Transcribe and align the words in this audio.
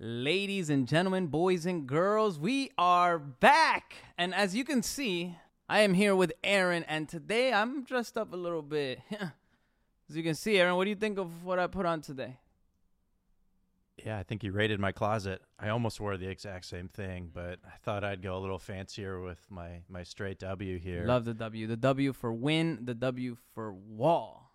Ladies 0.00 0.70
and 0.70 0.86
gentlemen, 0.86 1.26
boys 1.26 1.66
and 1.66 1.86
girls, 1.86 2.38
we 2.38 2.70
are 2.78 3.18
back. 3.18 3.94
And 4.16 4.32
as 4.32 4.54
you 4.54 4.64
can 4.64 4.82
see, 4.82 5.36
I 5.68 5.80
am 5.80 5.94
here 5.94 6.14
with 6.14 6.32
Aaron, 6.44 6.84
and 6.84 7.08
today 7.08 7.52
I'm 7.52 7.82
dressed 7.82 8.16
up 8.16 8.32
a 8.32 8.36
little 8.36 8.62
bit. 8.62 9.00
as 9.10 10.16
you 10.16 10.22
can 10.22 10.36
see, 10.36 10.56
Aaron, 10.58 10.76
what 10.76 10.84
do 10.84 10.90
you 10.90 10.96
think 10.96 11.18
of 11.18 11.42
what 11.44 11.58
I 11.58 11.66
put 11.66 11.84
on 11.84 12.00
today? 12.00 12.36
Yeah, 14.06 14.16
I 14.18 14.22
think 14.22 14.44
you 14.44 14.52
raided 14.52 14.78
my 14.78 14.92
closet. 14.92 15.42
I 15.58 15.70
almost 15.70 15.98
wore 15.98 16.16
the 16.16 16.28
exact 16.28 16.66
same 16.66 16.86
thing, 16.86 17.32
but 17.34 17.58
I 17.66 17.76
thought 17.82 18.04
I'd 18.04 18.22
go 18.22 18.36
a 18.36 18.38
little 18.38 18.60
fancier 18.60 19.20
with 19.20 19.44
my 19.50 19.80
my 19.88 20.04
straight 20.04 20.38
W 20.38 20.78
here. 20.78 21.04
Love 21.04 21.24
the 21.24 21.34
W. 21.34 21.66
The 21.66 21.76
W 21.76 22.12
for 22.12 22.32
win, 22.32 22.78
the 22.84 22.94
W 22.94 23.36
for 23.52 23.72
Wahl. 23.72 24.52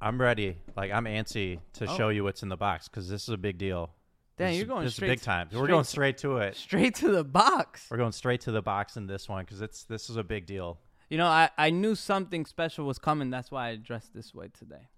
I'm 0.00 0.18
ready. 0.18 0.56
Like 0.74 0.90
I'm 0.90 1.04
antsy 1.04 1.58
to 1.74 1.84
Oh. 1.86 1.96
show 1.98 2.08
you 2.08 2.24
what's 2.24 2.42
in 2.42 2.48
the 2.48 2.56
box 2.56 2.88
because 2.88 3.10
this 3.10 3.24
is 3.24 3.28
a 3.28 3.36
big 3.36 3.58
deal. 3.58 3.90
Dang, 4.36 4.48
This- 4.48 4.58
you're 4.58 4.66
going 4.66 4.84
this 4.84 4.94
straight 4.96 5.08
big 5.08 5.20
time. 5.22 5.48
We're 5.50 5.66
going 5.66 5.84
straight 5.84 6.18
to 6.18 6.36
it. 6.38 6.56
Straight 6.56 6.94
to 6.96 7.10
the 7.10 7.24
box. 7.24 7.86
We're 7.90 7.96
going 7.96 8.12
straight 8.12 8.42
to 8.42 8.52
the 8.52 8.60
box 8.60 8.96
in 8.96 9.06
this 9.06 9.28
one 9.28 9.44
because 9.44 9.62
it's 9.62 9.84
this 9.84 10.10
is 10.10 10.16
a 10.16 10.24
big 10.24 10.44
deal. 10.46 10.78
You 11.08 11.16
know, 11.18 11.26
I, 11.26 11.50
I 11.56 11.70
knew 11.70 11.94
something 11.94 12.44
special 12.44 12.84
was 12.84 12.98
coming. 12.98 13.30
That's 13.30 13.50
why 13.50 13.68
I 13.68 13.76
dressed 13.76 14.12
this 14.12 14.34
way 14.34 14.48
today. 14.48 14.88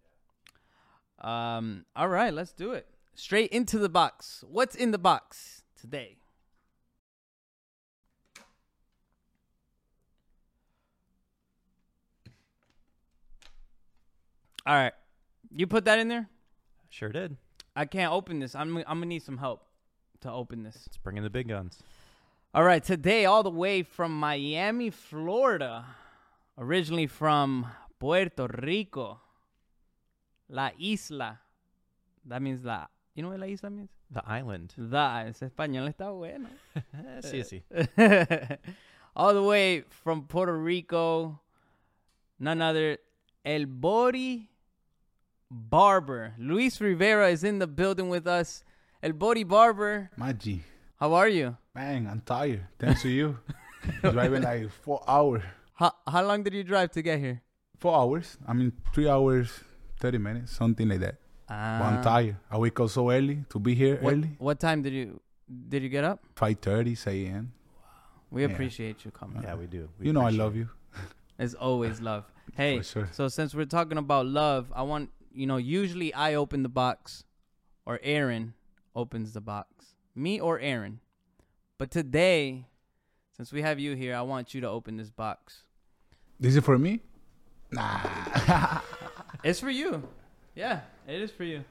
Um, 1.20 1.84
all 1.94 2.08
right, 2.08 2.32
let's 2.32 2.52
do 2.52 2.72
it. 2.72 2.86
Straight 3.14 3.50
into 3.50 3.78
the 3.78 3.88
box. 3.88 4.42
What's 4.48 4.74
in 4.74 4.90
the 4.90 4.98
box 4.98 5.62
today? 5.80 6.16
All 14.66 14.74
right, 14.74 14.92
you 15.50 15.66
put 15.66 15.84
that 15.86 15.98
in 15.98 16.08
there. 16.08 16.28
Sure 16.90 17.08
did. 17.10 17.36
I 17.78 17.84
can't 17.84 18.12
open 18.12 18.40
this. 18.40 18.56
I'm 18.56 18.76
I'm 18.78 18.98
gonna 18.98 19.06
need 19.06 19.22
some 19.22 19.38
help 19.38 19.62
to 20.22 20.32
open 20.32 20.64
this. 20.64 20.82
Let's 20.84 20.96
bring 20.96 21.16
in 21.16 21.22
the 21.22 21.30
big 21.30 21.46
guns. 21.46 21.80
All 22.52 22.64
right, 22.64 22.82
today, 22.82 23.24
all 23.24 23.44
the 23.44 23.50
way 23.50 23.84
from 23.84 24.18
Miami, 24.18 24.90
Florida, 24.90 25.84
originally 26.56 27.06
from 27.06 27.68
Puerto 28.00 28.48
Rico, 28.48 29.20
La 30.48 30.70
Isla. 30.76 31.38
That 32.24 32.42
means 32.42 32.64
la. 32.64 32.86
You 33.14 33.22
know 33.22 33.28
what 33.28 33.38
la 33.38 33.46
isla 33.46 33.70
means? 33.70 33.90
The 34.10 34.22
island. 34.26 34.74
Da. 34.76 35.26
Ese 35.28 35.48
español 35.48 35.86
está 35.88 36.10
bueno. 36.10 36.48
Sí, 37.22 37.44
sí. 37.44 37.62
all 39.14 39.34
the 39.34 39.42
way 39.42 39.82
from 39.88 40.22
Puerto 40.22 40.52
Rico, 40.52 41.38
none 42.40 42.60
other, 42.60 42.98
El 43.44 43.66
Bori 43.66 44.48
Barber. 45.50 46.34
Luis 46.38 46.80
Rivera 46.80 47.28
is 47.28 47.44
in 47.44 47.58
the 47.58 47.66
building 47.66 48.08
with 48.08 48.26
us. 48.26 48.62
El 49.02 49.12
Bori 49.12 49.44
Barber, 49.44 50.10
My 50.16 50.34
how 50.96 51.14
are 51.14 51.28
you? 51.28 51.56
Man, 51.74 52.08
I'm 52.10 52.20
tired. 52.20 52.66
Thanks 52.78 53.02
to 53.02 53.08
you. 53.08 53.38
Driving 54.02 54.42
like 54.42 54.68
four 54.70 55.00
hours. 55.06 55.42
How, 55.74 55.92
how 56.06 56.24
long 56.26 56.42
did 56.42 56.52
you 56.52 56.64
drive 56.64 56.90
to 56.92 57.02
get 57.02 57.20
here? 57.20 57.40
Four 57.78 57.94
hours. 57.96 58.36
I 58.46 58.52
mean, 58.52 58.72
three 58.92 59.08
hours, 59.08 59.60
30 60.00 60.18
minutes, 60.18 60.52
something 60.52 60.88
like 60.88 60.98
that. 61.00 61.14
But 61.46 61.54
I'm 61.54 61.98
Ah. 61.98 62.02
tired. 62.02 62.36
I 62.50 62.58
wake 62.58 62.78
up 62.80 62.90
so 62.90 63.08
early 63.10 63.44
to 63.50 63.58
be 63.60 63.74
here 63.76 63.96
What, 64.00 64.14
early. 64.14 64.30
what 64.38 64.58
time 64.60 64.82
did 64.82 64.92
you 64.92 65.20
did 65.68 65.82
you 65.82 65.88
get 65.88 66.04
up? 66.04 66.20
5.30, 66.34 66.94
6 66.96 67.06
a.m. 67.06 67.52
We 68.30 68.42
Yeah. 68.42 68.48
appreciate 68.52 69.04
you 69.04 69.10
coming. 69.12 69.42
Yeah, 69.42 69.54
we 69.54 69.66
do. 69.66 69.88
We 69.98 70.06
You 70.08 70.12
know 70.12 70.22
I 70.26 70.30
love 70.30 70.56
you. 70.56 70.68
It's 71.38 71.54
always 71.54 72.00
love. 72.00 72.24
Hey, 72.56 72.78
For 72.78 72.84
sure. 72.84 73.08
so 73.12 73.28
since 73.28 73.54
we're 73.54 73.64
talking 73.70 73.96
about 73.98 74.26
love, 74.26 74.72
I 74.74 74.82
want 74.82 75.10
you 75.32 75.46
know. 75.46 75.56
Usually 75.56 76.12
I 76.14 76.34
open 76.34 76.62
the 76.62 76.68
box, 76.68 77.24
or 77.86 77.98
Aaron 78.02 78.54
opens 78.94 79.32
the 79.32 79.40
box. 79.40 79.94
Me 80.14 80.40
or 80.40 80.58
Aaron. 80.60 81.00
But 81.78 81.90
today, 81.90 82.66
since 83.36 83.52
we 83.52 83.62
have 83.62 83.78
you 83.78 83.94
here, 83.94 84.14
I 84.16 84.22
want 84.22 84.52
you 84.54 84.60
to 84.62 84.68
open 84.68 84.96
this 84.96 85.10
box. 85.10 85.62
This 86.40 86.56
is 86.56 86.64
for 86.64 86.78
me? 86.78 87.00
Nah. 87.70 88.80
It's 89.44 89.60
for 89.60 89.70
you. 89.70 90.02
Yeah, 90.56 90.80
it 91.06 91.20
is 91.22 91.30
for 91.30 91.44
you. 91.44 91.62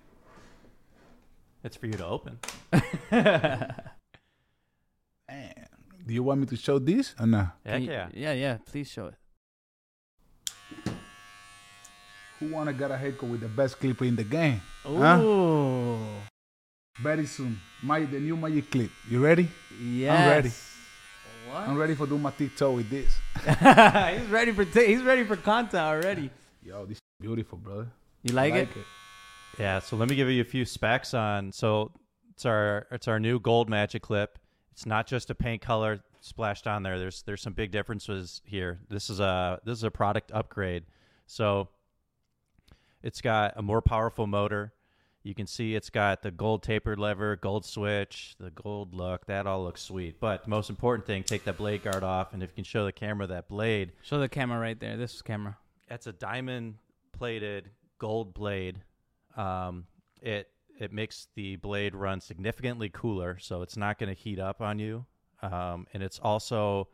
It's 1.64 1.76
for 1.76 1.88
you 1.88 1.94
to 1.94 2.06
open. 2.06 2.40
Man. 5.28 5.66
Do 6.06 6.14
you 6.14 6.24
want 6.24 6.40
me 6.40 6.46
to 6.48 6.56
show 6.56 6.80
this 6.80 7.14
or 7.20 7.28
no? 7.28 7.50
Heck 7.66 7.82
you- 7.82 7.92
yeah. 7.92 8.08
yeah, 8.14 8.32
yeah. 8.34 8.58
Please 8.66 8.90
show 8.90 9.08
it. 9.08 9.16
Who 12.40 12.50
want 12.50 12.68
to 12.68 12.74
get 12.74 12.92
a 12.92 12.98
haircut 12.98 13.30
with 13.30 13.42
the 13.42 13.48
best 13.48 13.80
clipper 13.80 14.06
in 14.06 14.16
the 14.16 14.24
game? 14.24 14.62
Ooh. 14.88 14.98
Huh? 14.98 15.98
Very 17.02 17.26
soon. 17.26 17.60
My, 17.82 18.02
the 18.06 18.20
new 18.20 18.36
Magic 18.36 18.70
Clip. 18.70 18.92
You 19.10 19.24
ready? 19.24 19.50
Yes. 19.82 20.20
I'm 20.20 20.30
ready. 20.30 20.52
What? 21.50 21.70
I'm 21.70 21.78
ready 21.78 21.96
for 21.96 22.06
do 22.06 22.18
my 22.18 22.32
TikTok 22.32 22.76
with 22.76 22.90
this. 22.90 23.18
he's 24.20 24.30
ready 24.30 24.52
for 24.52 24.66
t- 24.66 24.88
he's 24.88 25.04
ready 25.04 25.24
for 25.24 25.36
content 25.38 25.82
already. 25.82 26.30
Yo, 26.62 26.86
this 26.86 26.98
is 26.98 27.02
beautiful, 27.22 27.58
brother. 27.58 27.88
You 28.24 28.34
like, 28.34 28.54
I 28.54 28.58
it? 28.58 28.70
Yeah, 29.58 29.80
so 29.80 29.96
let 29.96 30.10
me 30.10 30.16
give 30.16 30.30
you 30.30 30.42
a 30.42 30.46
few 30.46 30.66
specs 30.66 31.14
on. 31.14 31.52
So 31.52 31.92
it's 32.34 32.46
our 32.46 32.88
it's 32.92 33.08
our 33.08 33.20
new 33.20 33.40
gold 33.40 33.70
magic 33.70 34.02
clip. 34.02 34.38
It's 34.72 34.86
not 34.86 35.08
just 35.08 35.30
a 35.30 35.36
paint 35.36 35.62
color 35.62 36.02
splashed 36.20 36.68
on 36.68 36.84
there. 36.84 37.00
There's 37.00 37.22
there's 37.24 37.42
some 37.42 37.54
big 37.54 37.72
differences 37.72 38.42
here. 38.46 38.80
This 38.90 39.10
is 39.10 39.20
a 39.20 39.60
this 39.64 39.78
is 39.78 39.84
a 39.84 39.92
product 39.92 40.32
upgrade. 40.34 40.84
So 41.26 41.70
it's 43.08 43.22
got 43.22 43.54
a 43.56 43.62
more 43.62 43.82
powerful 43.82 44.28
motor. 44.28 44.74
You 45.24 45.34
can 45.34 45.48
see 45.48 45.76
it's 45.76 45.90
got 45.90 46.24
the 46.24 46.30
gold 46.30 46.62
tapered 46.62 47.00
lever, 47.00 47.38
gold 47.38 47.66
switch, 47.66 48.36
the 48.38 48.52
gold 48.52 48.94
look. 48.94 49.26
That 49.28 49.48
all 49.48 49.64
looks 49.64 49.82
sweet. 49.82 50.20
But 50.20 50.44
the 50.44 50.50
most 50.50 50.70
important 50.70 51.08
thing, 51.08 51.24
take 51.24 51.46
that 51.46 51.56
blade 51.56 51.84
guard 51.84 52.04
off, 52.04 52.34
and 52.34 52.44
if 52.44 52.50
you 52.50 52.56
can 52.56 52.64
show 52.66 52.84
the 52.84 52.92
camera 52.92 53.26
that 53.28 53.48
blade, 53.48 53.94
Show 54.04 54.20
the 54.20 54.28
camera 54.28 54.60
right 54.60 54.78
there. 54.78 54.98
This 54.98 55.22
camera. 55.22 55.58
that's 55.88 56.06
a 56.08 56.12
diamond 56.12 56.76
plated 57.18 57.70
gold 57.98 58.34
blade. 58.34 58.84
Um, 59.38 59.86
it 60.22 60.50
it 60.78 60.92
makes 60.92 61.30
the 61.36 61.56
blade 61.56 61.96
run 61.96 62.20
significantly 62.20 62.90
cooler, 62.90 63.38
so 63.40 63.62
it's 63.62 63.78
not 63.78 64.00
going 64.00 64.14
to 64.14 64.22
heat 64.22 64.38
up 64.38 64.62
on 64.62 64.80
you. 64.80 65.06
Um, 65.42 65.88
and 65.94 66.04
it's 66.04 66.20
also 66.20 66.90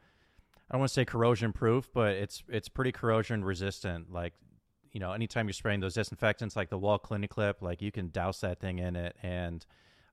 I 0.70 0.74
don't 0.74 0.80
want 0.80 0.90
to 0.90 0.94
say 0.94 1.06
corrosion 1.06 1.54
proof, 1.54 1.90
but 1.92 2.14
it's 2.14 2.44
it's 2.48 2.70
pretty 2.70 2.92
corrosion 2.92 3.44
resistant. 3.44 4.14
Like 4.14 4.34
you 4.94 5.00
know, 5.00 5.12
anytime 5.12 5.48
you're 5.48 5.54
spraying 5.54 5.80
those 5.82 5.96
disinfectants, 5.96 6.56
like 6.56 6.70
the 6.70 6.78
Wahl 6.78 7.00
clinic 7.00 7.32
clip, 7.32 7.62
like 7.62 7.82
you 7.82 7.92
can 7.92 8.10
douse 8.10 8.40
that 8.42 8.60
thing 8.60 8.80
in 8.80 8.96
it, 8.96 9.16
and 9.22 9.66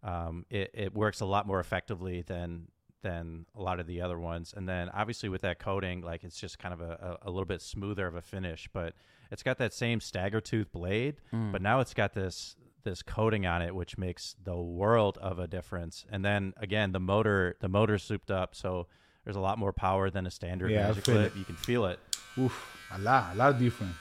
um, 0.03 0.47
it 0.51 0.71
it 0.75 0.95
works 0.95 1.21
a 1.21 1.27
lot 1.27 1.47
more 1.47 1.61
effectively 1.61 2.23
than 2.23 2.69
than 3.03 3.47
a 3.57 3.63
lot 3.63 3.81
of 3.81 3.87
the 3.87 4.01
other 4.03 4.19
ones. 4.19 4.53
And 4.57 4.69
then 4.69 4.91
obviously 4.91 5.29
with 5.31 5.41
that 5.43 5.59
coating, 5.59 6.03
like 6.03 6.23
it's 6.23 6.39
just 6.39 6.59
kind 6.59 6.75
of 6.75 6.81
a, 6.83 7.19
a, 7.23 7.29
a 7.29 7.31
little 7.31 7.47
bit 7.47 7.63
smoother 7.63 8.07
of 8.07 8.15
a 8.15 8.21
finish, 8.21 8.69
but 8.75 8.93
it's 9.31 9.43
got 9.43 9.57
that 9.57 9.73
same 9.73 10.01
stagger 10.01 10.41
tooth 10.41 10.71
blade, 10.71 11.17
Mm. 11.33 11.51
but 11.53 11.63
now 11.63 11.81
it's 11.81 11.95
got 11.95 12.13
this 12.15 12.57
this 12.83 13.03
coating 13.03 13.45
on 13.47 13.61
it, 13.63 13.75
which 13.75 13.97
makes 13.99 14.37
the 14.45 14.57
world 14.57 15.19
of 15.19 15.39
a 15.39 15.47
difference. 15.47 16.05
And 16.11 16.25
then 16.25 16.53
again, 16.59 16.93
the 16.93 17.01
motor 17.01 17.57
the 17.61 17.69
motor's 17.69 18.03
souped 18.03 18.31
up, 18.31 18.55
so 18.55 18.87
there's 19.25 19.37
a 19.37 19.41
lot 19.41 19.59
more 19.59 19.73
power 19.73 20.09
than 20.11 20.27
a 20.27 20.31
standard 20.31 20.71
Yeah, 20.71 20.87
magic 20.89 21.05
clip. 21.05 21.37
You 21.37 21.45
can 21.45 21.57
feel 21.57 21.85
it. 21.87 21.99
Oof, 22.39 22.55
a 22.93 22.99
lot, 22.99 23.35
a 23.35 23.37
lot 23.37 23.59
different. 23.59 23.93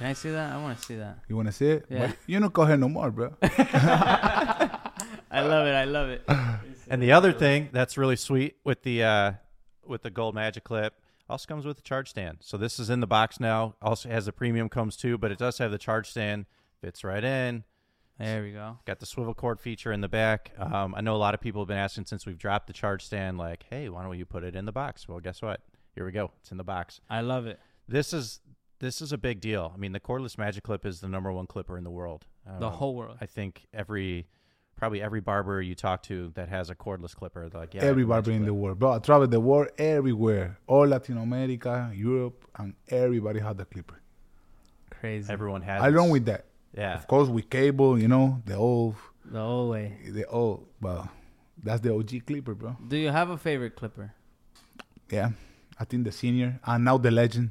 Can 0.00 0.08
I 0.08 0.14
see 0.14 0.30
that? 0.30 0.50
I 0.50 0.56
want 0.56 0.78
to 0.78 0.82
see 0.82 0.94
that. 0.94 1.18
You 1.28 1.36
want 1.36 1.48
to 1.48 1.52
see 1.52 1.68
it? 1.68 1.84
Yeah. 1.90 2.06
But 2.06 2.16
you 2.26 2.40
don't 2.40 2.50
call 2.54 2.64
her 2.64 2.78
no 2.78 2.88
more, 2.88 3.10
bro. 3.10 3.34
I 3.42 4.80
love 5.30 5.66
it. 5.66 5.74
I 5.74 5.84
love 5.84 6.08
it. 6.08 6.24
And 6.88 7.02
the 7.02 7.12
other 7.12 7.34
thing 7.34 7.68
that's 7.70 7.98
really 7.98 8.16
sweet 8.16 8.56
with 8.64 8.82
the 8.82 9.04
uh, 9.04 9.32
with 9.86 10.02
the 10.02 10.08
gold 10.08 10.34
magic 10.34 10.64
clip 10.64 10.94
also 11.28 11.46
comes 11.46 11.66
with 11.66 11.78
a 11.80 11.82
charge 11.82 12.08
stand. 12.08 12.38
So 12.40 12.56
this 12.56 12.78
is 12.78 12.88
in 12.88 13.00
the 13.00 13.06
box 13.06 13.40
now. 13.40 13.74
Also 13.82 14.08
has 14.08 14.24
the 14.24 14.32
premium 14.32 14.70
comes 14.70 14.96
too, 14.96 15.18
but 15.18 15.30
it 15.30 15.36
does 15.36 15.58
have 15.58 15.70
the 15.70 15.76
charge 15.76 16.08
stand. 16.08 16.46
Fits 16.80 17.04
right 17.04 17.22
in. 17.22 17.64
There 18.18 18.42
we 18.42 18.52
go. 18.52 18.78
Got 18.86 19.00
the 19.00 19.06
swivel 19.06 19.34
cord 19.34 19.60
feature 19.60 19.92
in 19.92 20.00
the 20.00 20.08
back. 20.08 20.52
Um, 20.58 20.94
I 20.96 21.02
know 21.02 21.14
a 21.14 21.18
lot 21.18 21.34
of 21.34 21.42
people 21.42 21.60
have 21.60 21.68
been 21.68 21.76
asking 21.76 22.06
since 22.06 22.24
we've 22.24 22.38
dropped 22.38 22.68
the 22.68 22.72
charge 22.72 23.04
stand, 23.04 23.36
like, 23.36 23.66
"Hey, 23.68 23.90
why 23.90 24.02
don't 24.02 24.16
you 24.16 24.24
put 24.24 24.44
it 24.44 24.56
in 24.56 24.64
the 24.64 24.72
box?" 24.72 25.06
Well, 25.06 25.20
guess 25.20 25.42
what? 25.42 25.60
Here 25.94 26.06
we 26.06 26.12
go. 26.12 26.32
It's 26.40 26.50
in 26.50 26.56
the 26.56 26.64
box. 26.64 27.02
I 27.10 27.20
love 27.20 27.46
it. 27.46 27.60
This 27.86 28.14
is 28.14 28.40
this 28.80 29.00
is 29.00 29.12
a 29.12 29.18
big 29.18 29.40
deal. 29.40 29.70
I 29.74 29.78
mean, 29.78 29.92
the 29.92 30.00
cordless 30.00 30.36
magic 30.36 30.64
clip 30.64 30.84
is 30.84 31.00
the 31.00 31.08
number 31.08 31.30
one 31.32 31.46
clipper 31.46 31.78
in 31.78 31.84
the 31.84 31.90
world. 31.90 32.26
The 32.58 32.66
Um, 32.66 32.72
whole 32.72 32.94
world. 32.96 33.16
I 33.20 33.26
think 33.26 33.66
every 33.72 34.26
probably 34.76 35.02
every 35.02 35.20
barber 35.20 35.60
you 35.60 35.74
talk 35.74 36.02
to 36.04 36.30
that 36.34 36.48
has 36.48 36.70
a 36.70 36.74
cordless 36.74 37.14
clipper, 37.14 37.48
they're 37.50 37.60
like, 37.60 37.74
yeah, 37.74 37.82
Every 37.84 38.04
barber 38.04 38.30
magic 38.30 38.40
in 38.40 38.46
the 38.46 38.54
world, 38.54 38.78
bro. 38.78 38.92
I 38.94 38.98
travel 38.98 39.26
the 39.28 39.38
world 39.38 39.68
everywhere, 39.78 40.58
all 40.66 40.86
Latin 40.86 41.18
America, 41.18 41.90
Europe, 41.94 42.46
and 42.58 42.74
everybody 42.88 43.40
had 43.40 43.58
the 43.58 43.66
clipper. 43.66 44.00
Crazy. 44.90 45.30
Everyone 45.32 45.62
has. 45.62 45.82
I 45.82 45.90
run 45.90 46.08
with 46.10 46.24
that. 46.26 46.46
Yeah, 46.76 46.94
Of 46.96 47.06
course, 47.08 47.28
with 47.28 47.50
cable, 47.50 47.98
you 47.98 48.08
know, 48.08 48.40
the 48.46 48.54
old, 48.54 48.94
the 49.24 49.40
old 49.40 49.70
way. 49.72 49.98
the 50.08 50.24
old, 50.26 50.66
but 50.80 51.08
that's 51.62 51.80
the 51.80 51.92
OG 51.92 52.20
clipper, 52.26 52.54
bro. 52.54 52.76
Do 52.88 52.96
you 52.96 53.10
have 53.10 53.28
a 53.28 53.36
favorite 53.36 53.74
clipper? 53.76 54.14
Yeah, 55.10 55.30
I 55.78 55.84
think 55.84 56.04
the 56.04 56.12
senior 56.12 56.58
and 56.64 56.84
now 56.84 56.96
the 56.96 57.10
legend. 57.10 57.50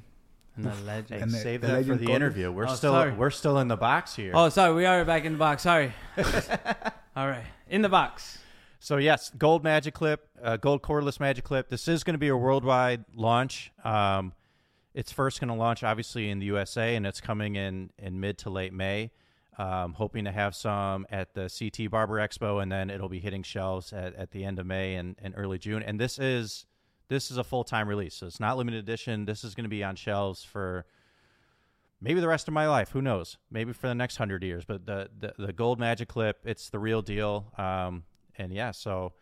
And 0.66 0.74
the 0.78 0.84
legend. 0.86 1.22
And 1.24 1.32
the- 1.32 1.38
save 1.38 1.62
the 1.62 1.68
that 1.68 1.74
for 1.74 1.78
legend 1.80 2.00
the 2.00 2.06
cordless? 2.06 2.16
interview. 2.16 2.52
We're 2.52 2.68
Oh, 2.68 2.76
still 2.76 2.94
sorry. 2.94 3.12
we're 3.14 3.30
still 3.30 3.60
in 3.60 3.68
the 3.68 3.78
box 3.78 4.16
here. 4.16 4.32
Oh, 4.36 4.50
sorry. 4.50 4.74
We 4.74 4.86
are 4.86 5.04
back 5.06 5.26
in 5.26 5.34
the 5.34 5.38
box. 5.40 5.64
Sorry. 5.64 5.94
All 7.16 7.28
right. 7.28 7.46
In 7.70 7.82
the 7.82 7.90
box. 7.90 8.40
So 8.80 8.98
yes, 8.98 9.30
gold 9.38 9.64
magic 9.64 9.94
clip, 9.94 10.28
uh, 10.42 10.58
gold 10.58 10.82
cordless 10.82 11.20
magic 11.20 11.44
clip. 11.44 11.70
This 11.70 11.88
is 11.88 12.04
going 12.04 12.14
to 12.14 12.20
be 12.20 12.30
a 12.30 12.38
worldwide 12.38 13.04
launch. 13.14 13.72
Um, 13.84 14.34
it's 14.94 15.12
first 15.12 15.40
going 15.40 15.50
to 15.50 15.54
launch 15.54 15.84
obviously 15.84 16.30
in 16.30 16.40
the 16.40 16.46
USA, 16.48 16.96
and 16.96 17.06
it's 17.06 17.20
coming 17.22 17.56
in 17.56 17.90
in 17.98 18.20
mid 18.20 18.38
to 18.40 18.50
late 18.50 18.74
May. 18.74 19.12
Um, 19.58 19.92
hoping 19.94 20.24
to 20.24 20.32
have 20.32 20.56
some 20.56 21.06
at 21.12 21.34
the 21.34 21.50
CT 21.50 21.92
Barber 21.92 22.16
Expo, 22.26 22.64
and 22.64 22.72
then 22.72 22.90
it'll 22.90 23.10
be 23.10 23.20
hitting 23.20 23.44
shelves 23.44 23.92
at, 23.92 24.16
at 24.16 24.32
the 24.32 24.46
end 24.46 24.58
of 24.58 24.66
May 24.66 24.96
and, 24.96 25.18
and 25.22 25.34
early 25.36 25.58
June. 25.58 25.84
And 25.84 26.00
this 26.00 26.18
is 26.18 26.66
this 27.10 27.32
is 27.32 27.38
a 27.38 27.44
full 27.44 27.64
time 27.64 27.90
release, 27.90 28.16
so 28.16 28.28
it's 28.28 28.40
not 28.40 28.58
limited 28.58 28.80
edition. 28.80 29.26
This 29.26 29.44
is 29.44 29.56
going 29.56 29.66
to 29.66 29.70
be 29.70 29.84
on 29.84 29.96
shelves 29.96 30.44
for 30.44 30.86
maybe 32.00 32.22
the 32.22 32.28
rest 32.28 32.48
of 32.48 32.54
my 32.54 32.68
life. 32.68 32.92
Who 32.92 33.02
knows? 33.02 33.38
Maybe 33.52 33.74
for 33.74 33.88
the 33.88 33.96
next 33.96 34.18
hundred 34.18 34.44
years. 34.44 34.64
But 34.64 34.86
the, 34.86 35.10
the 35.20 35.34
the 35.38 35.54
gold 35.54 35.80
magic 35.80 36.08
clip, 36.08 36.40
it's 36.46 36.70
the 36.70 36.80
real 36.80 37.02
deal. 37.02 37.52
Um, 37.58 38.04
and 38.38 38.54
yeah, 38.54 38.72
so 38.72 39.14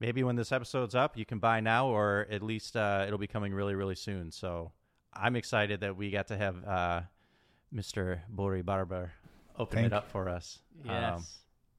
maybe 0.00 0.22
when 0.22 0.36
this 0.36 0.52
episode's 0.52 0.94
up, 0.94 1.18
you 1.18 1.26
can 1.26 1.38
buy 1.38 1.60
now, 1.60 1.88
or 1.88 2.26
at 2.30 2.42
least 2.42 2.76
uh, 2.76 3.04
it'll 3.06 3.18
be 3.18 3.26
coming 3.26 3.52
really 3.52 3.74
really 3.74 3.96
soon. 3.96 4.30
So 4.30 4.72
I'm 5.12 5.36
excited 5.36 5.80
that 5.80 5.96
we 5.96 6.10
got 6.10 6.28
to 6.28 6.36
have 6.36 6.64
uh, 6.64 7.00
Mr. 7.74 8.20
Bori 8.28 8.62
Barber 8.62 9.12
open 9.58 9.76
Thank 9.76 9.86
it 9.86 9.92
up 9.92 10.08
for 10.10 10.28
us. 10.28 10.60
Yes. 10.84 11.14
Um, 11.14 11.24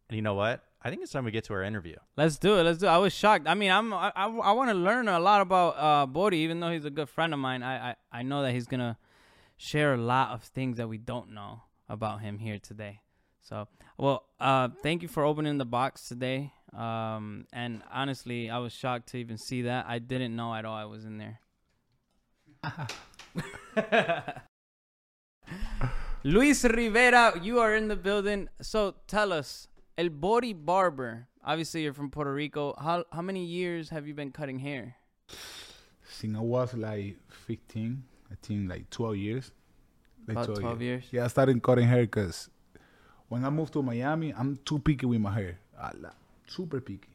and 0.09 0.15
you 0.15 0.21
know 0.21 0.33
what? 0.33 0.63
I 0.81 0.89
think 0.89 1.01
it's 1.01 1.11
time 1.11 1.25
we 1.25 1.31
get 1.31 1.43
to 1.45 1.53
our 1.53 1.63
interview. 1.63 1.95
Let's 2.15 2.37
do 2.37 2.57
it. 2.57 2.63
Let's 2.63 2.79
do 2.79 2.85
it. 2.85 2.89
I 2.89 2.97
was 2.97 3.13
shocked. 3.13 3.47
I 3.47 3.55
mean, 3.55 3.71
I'm 3.71 3.93
I, 3.93 4.11
I, 4.15 4.25
I 4.27 4.51
want 4.51 4.69
to 4.69 4.75
learn 4.75 5.07
a 5.07 5.19
lot 5.19 5.41
about 5.41 5.75
uh 5.77 6.05
Bori, 6.05 6.39
even 6.39 6.59
though 6.59 6.71
he's 6.71 6.85
a 6.85 6.89
good 6.89 7.09
friend 7.09 7.33
of 7.33 7.39
mine. 7.39 7.63
I, 7.63 7.91
I 7.91 7.95
I 8.11 8.21
know 8.23 8.43
that 8.43 8.53
he's 8.53 8.67
gonna 8.67 8.97
share 9.57 9.93
a 9.93 9.97
lot 9.97 10.31
of 10.31 10.43
things 10.43 10.77
that 10.77 10.87
we 10.87 10.97
don't 10.97 11.33
know 11.33 11.63
about 11.89 12.21
him 12.21 12.37
here 12.39 12.59
today. 12.59 13.01
So, 13.41 13.67
well, 13.97 14.25
uh, 14.39 14.69
thank 14.83 15.01
you 15.01 15.07
for 15.07 15.23
opening 15.23 15.57
the 15.57 15.65
box 15.65 16.07
today. 16.07 16.51
Um, 16.75 17.47
and 17.53 17.81
honestly, 17.91 18.49
I 18.49 18.57
was 18.57 18.73
shocked 18.73 19.09
to 19.09 19.17
even 19.17 19.37
see 19.37 19.63
that. 19.63 19.85
I 19.87 19.99
didn't 19.99 20.35
know 20.35 20.53
at 20.53 20.65
all 20.65 20.75
I 20.75 20.85
was 20.85 21.05
in 21.05 21.17
there. 21.17 21.39
Luis 26.23 26.63
Rivera, 26.65 27.39
you 27.41 27.59
are 27.59 27.75
in 27.75 27.87
the 27.87 27.95
building. 27.95 28.49
So 28.61 28.95
tell 29.07 29.31
us, 29.31 29.67
El 29.97 30.09
Bori 30.09 30.53
Barber. 30.53 31.27
Obviously, 31.43 31.81
you're 31.83 31.93
from 31.93 32.11
Puerto 32.11 32.31
Rico. 32.31 32.75
How 32.77 33.03
how 33.11 33.23
many 33.23 33.43
years 33.43 33.89
have 33.89 34.07
you 34.07 34.13
been 34.13 34.31
cutting 34.31 34.59
hair? 34.59 34.95
Since 36.07 36.37
I 36.37 36.41
was 36.41 36.73
like 36.73 37.17
15, 37.29 38.03
I 38.31 38.35
think 38.41 38.69
like 38.69 38.89
12 38.91 39.15
years. 39.17 39.51
Like 40.27 40.37
About 40.37 40.59
12 40.59 40.81
years. 40.81 41.03
Yeah, 41.11 41.25
I 41.25 41.27
started 41.27 41.61
cutting 41.63 41.87
hair 41.87 42.03
because 42.03 42.49
when 43.27 43.43
I 43.43 43.49
moved 43.49 43.73
to 43.73 43.81
Miami, 43.81 44.33
I'm 44.33 44.57
too 44.65 44.79
picky 44.79 45.05
with 45.05 45.19
my 45.19 45.33
hair. 45.33 45.59
Super 46.47 46.79
picky. 46.79 47.09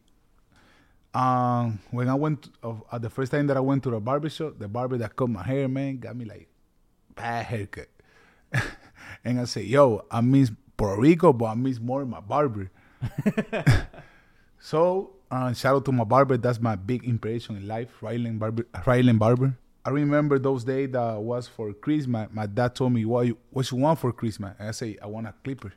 Um, 1.15 1.79
when 1.91 2.09
I 2.09 2.15
went, 2.15 2.49
uh, 2.63 2.75
uh, 2.91 2.99
the 2.99 3.11
first 3.11 3.33
time 3.33 3.47
that 3.47 3.57
I 3.57 3.61
went 3.61 3.83
to 3.85 3.91
the 3.91 4.01
barber 4.01 4.29
shop, 4.31 4.59
the 4.59 4.69
barber 4.69 4.99
that 4.99 5.15
cut 5.15 5.29
my 5.29 5.43
hair, 5.43 5.69
man, 5.69 5.99
got 5.99 6.17
me 6.17 6.25
like 6.25 6.49
bad 7.15 7.47
haircut. 7.47 7.89
and 9.25 9.41
I 9.41 9.45
said, 9.45 9.65
yo, 9.65 10.05
I 10.11 10.21
miss 10.21 10.51
Puerto 10.83 11.01
Rico, 11.01 11.33
but 11.33 11.45
I 11.47 11.55
miss 11.55 11.79
more 11.81 12.05
my 12.05 12.21
barber. 12.21 12.71
so, 14.59 15.11
uh, 15.31 15.53
shout 15.53 15.77
out 15.77 15.85
to 15.87 15.93
my 15.93 16.05
barber. 16.05 16.37
That's 16.37 16.61
my 16.61 16.75
big 16.77 17.05
inspiration 17.05 17.57
in 17.57 17.67
life, 17.67 17.89
Ryland 18.01 18.39
Barber. 18.39 18.67
Ryland 18.87 19.19
Barber. 19.19 19.57
I 19.85 19.91
remember 19.91 20.39
those 20.39 20.63
days 20.65 20.91
that 20.93 21.19
was 21.21 21.49
for 21.49 21.73
Christmas. 21.73 22.29
My 22.33 22.47
dad 22.47 22.75
told 22.75 22.93
me, 22.93 23.05
what 23.05 23.27
you, 23.27 23.37
what 23.51 23.69
you 23.71 23.79
want 23.79 23.99
for 23.99 24.13
Christmas? 24.13 24.55
And 24.59 24.69
I 24.69 24.73
say, 24.73 24.97
I 25.03 25.07
want 25.07 25.27
a 25.27 25.35
clipper. 25.43 25.73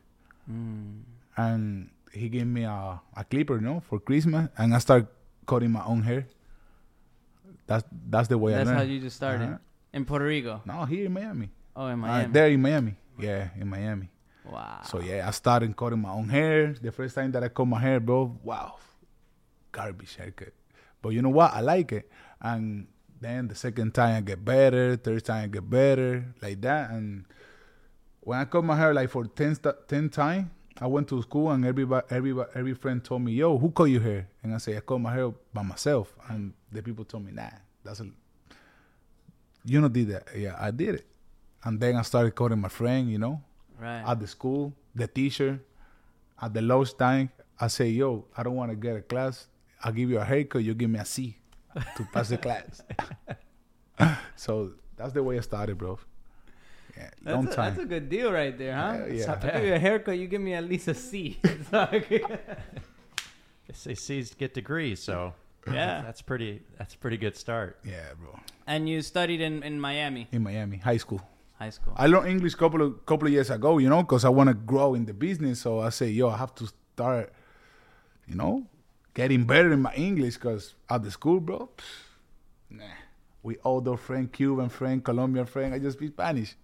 Mm. 0.51 1.01
And 1.37 1.89
he 2.11 2.29
gave 2.29 2.45
me 2.45 2.63
a, 2.63 3.01
a 3.15 3.23
clipper, 3.23 3.55
you 3.55 3.61
know, 3.61 3.81
for 3.89 3.99
Christmas. 3.99 4.49
And 4.57 4.73
I 4.75 4.77
start 4.79 5.07
cutting 5.47 5.71
my 5.71 5.83
own 5.85 6.03
hair. 6.03 6.27
That's 7.67 7.83
that's 8.09 8.27
the 8.27 8.37
way 8.37 8.51
That's 8.53 8.69
I 8.69 8.73
how 8.75 8.81
you 8.83 8.99
just 8.99 9.15
started 9.15 9.45
Uh-huh. 9.45 9.57
in 9.93 10.05
Puerto 10.05 10.25
Rico. 10.25 10.61
No, 10.65 10.85
here 10.85 11.07
in 11.07 11.13
Miami. 11.13 11.49
Oh, 11.75 11.87
in 11.87 11.93
Uh, 11.93 11.97
Miami. 11.97 12.31
there 12.31 12.47
in 12.49 12.61
Miami. 12.61 12.95
Yeah, 13.17 13.49
in 13.59 13.67
Miami. 13.67 14.09
Wow. 14.51 14.81
So 14.85 14.99
yeah, 14.99 15.27
I 15.27 15.31
started 15.31 15.75
cutting 15.75 16.01
my 16.01 16.11
own 16.11 16.29
hair. 16.29 16.73
The 16.73 16.91
first 16.91 17.15
time 17.15 17.31
that 17.31 17.43
I 17.43 17.49
cut 17.49 17.65
my 17.65 17.79
hair, 17.79 17.99
bro, 17.99 18.37
wow, 18.43 18.75
garbage 19.71 20.15
haircut. 20.15 20.53
But 21.01 21.09
you 21.09 21.21
know 21.21 21.29
what? 21.29 21.53
I 21.53 21.61
like 21.61 21.91
it. 21.91 22.09
And 22.41 22.87
then 23.21 23.47
the 23.47 23.55
second 23.55 23.93
time 23.93 24.17
I 24.17 24.21
get 24.21 24.43
better, 24.43 24.95
third 24.95 25.23
time 25.25 25.43
I 25.45 25.47
get 25.47 25.69
better, 25.69 26.25
like 26.41 26.61
that. 26.61 26.91
And 26.91 27.25
when 28.21 28.39
I 28.39 28.45
cut 28.45 28.63
my 28.63 28.75
hair 28.75 28.93
like 28.93 29.09
for 29.09 29.25
10, 29.25 29.55
st- 29.55 29.87
10 29.87 30.09
times, 30.09 30.47
I 30.79 30.87
went 30.87 31.07
to 31.09 31.21
school 31.21 31.51
and 31.51 31.63
everybody, 31.63 32.05
everybody, 32.09 32.49
every 32.53 32.73
friend 32.73 33.03
told 33.03 33.21
me, 33.21 33.31
yo, 33.31 33.57
who 33.57 33.71
cut 33.71 33.85
your 33.85 34.01
hair? 34.01 34.27
And 34.43 34.53
I 34.53 34.57
say, 34.57 34.75
I 34.75 34.81
cut 34.81 34.99
my 34.99 35.13
hair 35.13 35.31
by 35.53 35.61
myself. 35.61 36.13
And 36.27 36.53
the 36.71 36.83
people 36.83 37.05
told 37.05 37.25
me, 37.25 37.31
nah, 37.31 37.49
that's 37.83 38.01
a, 38.01 38.07
you 39.63 39.79
know, 39.79 39.87
did 39.87 40.09
that. 40.09 40.27
Yeah, 40.35 40.55
I 40.59 40.71
did 40.71 40.95
it. 40.95 41.05
And 41.63 41.79
then 41.79 41.95
I 41.95 42.01
started 42.01 42.35
cutting 42.35 42.59
my 42.59 42.67
friend, 42.67 43.09
you 43.09 43.17
know, 43.17 43.41
right. 43.79 44.03
at 44.05 44.19
the 44.19 44.27
school, 44.27 44.73
the 44.93 45.07
teacher, 45.07 45.59
at 46.41 46.53
the 46.53 46.61
lowest 46.61 46.97
time, 46.97 47.29
I 47.59 47.67
say, 47.67 47.89
yo, 47.89 48.25
I 48.35 48.43
don't 48.43 48.55
want 48.55 48.71
to 48.71 48.75
get 48.75 48.95
a 48.95 49.01
class. 49.01 49.47
I'll 49.83 49.91
give 49.93 50.09
you 50.09 50.19
a 50.19 50.25
haircut. 50.25 50.63
You 50.63 50.73
give 50.73 50.89
me 50.89 50.99
a 50.99 51.05
C 51.05 51.37
to 51.95 52.07
pass 52.11 52.29
the 52.29 52.37
class. 52.37 52.81
so 54.35 54.71
that's 54.97 55.13
the 55.13 55.23
way 55.23 55.37
I 55.37 55.41
started, 55.41 55.77
bro. 55.77 55.99
Yeah, 56.97 57.09
that's, 57.23 57.35
long 57.35 57.47
a, 57.47 57.51
time. 57.55 57.73
that's 57.75 57.83
a 57.83 57.87
good 57.87 58.09
deal 58.09 58.31
right 58.31 58.57
there, 58.57 58.73
huh? 58.75 59.05
Yeah, 59.09 59.13
yeah. 59.13 59.39
I 59.41 59.57
give 59.57 59.65
you 59.65 59.73
a 59.73 59.79
haircut, 59.79 60.17
you 60.17 60.27
give 60.27 60.41
me 60.41 60.53
at 60.53 60.63
least 60.63 60.87
a 60.87 60.93
C. 60.93 61.39
They 63.67 63.73
say 63.73 63.95
C's 63.95 64.33
get 64.35 64.53
degrees, 64.53 65.01
so 65.01 65.33
Yeah. 65.67 66.01
that's 66.03 66.21
pretty. 66.21 66.61
That's 66.77 66.93
a 66.93 66.97
pretty 66.97 67.17
good 67.17 67.35
start. 67.35 67.79
yeah, 67.83 68.13
bro. 68.19 68.39
and 68.67 68.87
you 68.87 69.01
studied 69.01 69.41
in, 69.41 69.63
in 69.63 69.79
Miami 69.79 70.27
In 70.31 70.43
Miami, 70.43 70.77
high 70.77 70.97
school. 70.97 71.21
High 71.57 71.69
school. 71.69 71.93
I 71.95 72.07
learned 72.07 72.27
English 72.27 72.55
couple 72.55 72.81
of 72.81 73.05
couple 73.05 73.27
of 73.27 73.33
years 73.33 73.49
ago, 73.49 73.77
you 73.77 73.89
know, 73.89 74.03
because 74.03 74.25
I 74.25 74.29
want 74.29 74.49
to 74.49 74.53
grow 74.53 74.93
in 74.93 75.05
the 75.05 75.13
business. 75.13 75.61
So 75.61 75.79
I 75.79 75.89
say, 75.89 76.09
yo, 76.09 76.29
I 76.29 76.37
have 76.37 76.53
to 76.55 76.67
start, 76.67 77.33
you 78.27 78.35
know, 78.35 78.65
getting 79.13 79.45
better 79.45 79.71
in 79.71 79.81
my 79.81 79.93
English. 79.93 80.35
Because 80.35 80.75
at 80.89 81.03
the 81.03 81.11
school, 81.11 81.39
bro, 81.39 81.69
nah, 82.69 82.83
we 83.43 83.57
older 83.63 83.97
friend, 83.97 84.31
Cuban 84.31 84.69
friend, 84.69 85.03
Colombian 85.03 85.45
friend. 85.45 85.73
I 85.73 85.79
just 85.79 85.97
speak 85.97 86.11
Spanish. 86.11 86.55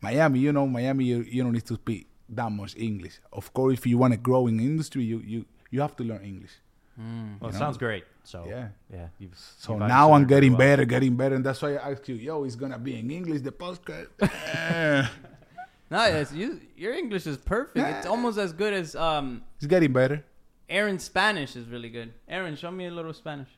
Miami, 0.00 0.40
you 0.40 0.52
know, 0.52 0.66
Miami, 0.66 1.06
you, 1.06 1.22
you 1.22 1.42
don't 1.42 1.52
need 1.52 1.64
to 1.66 1.74
speak 1.74 2.06
that 2.28 2.52
much 2.52 2.76
English. 2.76 3.18
Of 3.32 3.52
course, 3.54 3.74
if 3.74 3.86
you 3.86 3.98
want 3.98 4.12
to 4.12 4.18
grow 4.18 4.46
in 4.46 4.60
industry, 4.60 5.04
you 5.04 5.20
you 5.20 5.44
you 5.70 5.80
have 5.80 5.96
to 5.96 6.04
learn 6.04 6.22
English. 6.22 6.52
Mm. 7.00 7.40
Well, 7.40 7.50
it 7.50 7.52
know? 7.54 7.58
sounds 7.58 7.76
great. 7.76 8.04
So 8.26 8.44
Yeah. 8.48 8.68
yeah. 8.92 9.08
You've, 9.20 9.38
So 9.58 9.72
you've 9.78 9.86
now 9.86 10.12
I'm 10.12 10.26
getting 10.26 10.52
done 10.52 10.58
very 10.58 10.70
better, 10.70 10.84
getting 10.84 11.16
better, 11.16 11.36
and 11.36 11.44
that's 11.46 11.62
why 11.62 11.76
I 11.76 11.92
asked 11.92 12.08
you, 12.08 12.16
yo, 12.16 12.42
it's 12.44 12.56
gonna 12.56 12.78
be 12.78 12.98
in 12.98 13.08
English 13.10 13.42
the 13.42 13.52
podcast. 13.52 14.08
Eh, 14.20 15.06
No, 15.90 16.02
it's, 16.04 16.32
you, 16.32 16.60
your 16.76 16.92
English 16.92 17.28
is 17.28 17.36
perfect. 17.36 17.78
It's 17.78 18.06
almost 18.06 18.38
as 18.38 18.52
good 18.52 18.72
as 18.74 18.96
um, 18.96 19.44
it's 19.56 19.66
getting 19.66 19.92
better. 19.92 20.24
Aaron's 20.68 21.04
Spanish 21.04 21.54
is 21.54 21.68
really 21.68 21.88
good. 21.90 22.12
Aaron, 22.28 22.56
show 22.56 22.72
me 22.72 22.86
a 22.86 22.90
little 22.90 23.12
Spanish. 23.14 23.48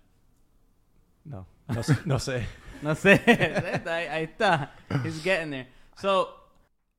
well. 1.24 1.46
No, 1.68 1.74
no, 1.74 1.80
say- 1.82 1.96
no 2.04 2.18
say. 2.18 2.44
No 2.82 2.90
sé. 2.94 3.18
ahí, 3.86 4.08
ahí 4.08 4.28
está. 4.28 4.68
He's 5.02 5.22
getting 5.22 5.50
there. 5.50 5.66
So, 5.96 6.28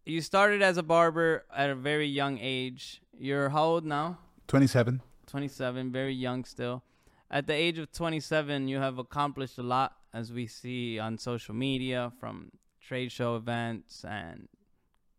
you 0.06 0.22
started 0.22 0.64
as 0.64 0.78
a 0.78 0.84
barber 0.84 1.46
at 1.56 1.70
a 1.70 1.76
very 1.76 2.08
young 2.08 2.40
age. 2.42 3.00
You're 3.20 3.50
how 3.50 3.66
old 3.66 3.86
now? 3.86 4.18
27. 4.48 5.02
27, 5.28 5.92
very 5.92 6.14
young 6.16 6.44
still. 6.44 6.82
At 7.32 7.46
the 7.46 7.54
age 7.54 7.78
of 7.78 7.92
27, 7.92 8.68
you 8.68 8.78
have 8.78 8.98
accomplished 8.98 9.60
a 9.60 9.64
lot, 9.64 9.96
as 10.12 10.34
we 10.34 10.48
see 10.48 10.98
on 10.98 11.20
social 11.20 11.54
media 11.54 12.12
from 12.20 12.52
trade 12.82 13.12
show 13.12 13.36
events 13.36 14.04
and 14.04 14.48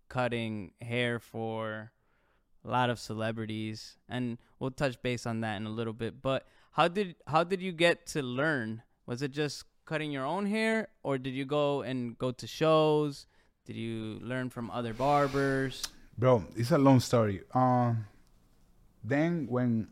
cutting 0.09 0.73
hair 0.81 1.21
for 1.21 1.93
a 2.65 2.69
lot 2.69 2.91
of 2.91 2.99
celebrities. 2.99 3.97
And 4.09 4.39
we'll 4.59 4.73
touch 4.73 5.01
base 5.01 5.25
on 5.25 5.41
that 5.43 5.57
in 5.57 5.67
a 5.67 5.71
little 5.71 5.93
bit. 5.93 6.21
But 6.21 6.49
how 6.73 6.89
did 6.89 7.15
how 7.29 7.45
did 7.45 7.63
you 7.63 7.71
get 7.71 8.07
to 8.09 8.23
learn? 8.23 8.83
Was 9.07 9.23
it 9.23 9.31
just 9.31 9.65
cutting 9.85 10.11
your 10.11 10.27
own 10.27 10.47
hair, 10.47 10.89
or 11.05 11.17
did 11.17 11.35
you 11.35 11.45
go 11.45 11.83
and 11.83 12.19
go 12.19 12.33
to 12.33 12.47
shows? 12.47 13.27
Did 13.67 13.77
you 13.77 14.19
learn 14.21 14.51
from 14.51 14.69
other 14.73 14.95
barbers? 14.95 15.85
Bro, 16.19 16.47
it's 16.57 16.73
a 16.73 16.79
long 16.79 16.99
story. 16.99 17.43
Um, 17.55 18.07
then 19.05 19.47
when 19.49 19.89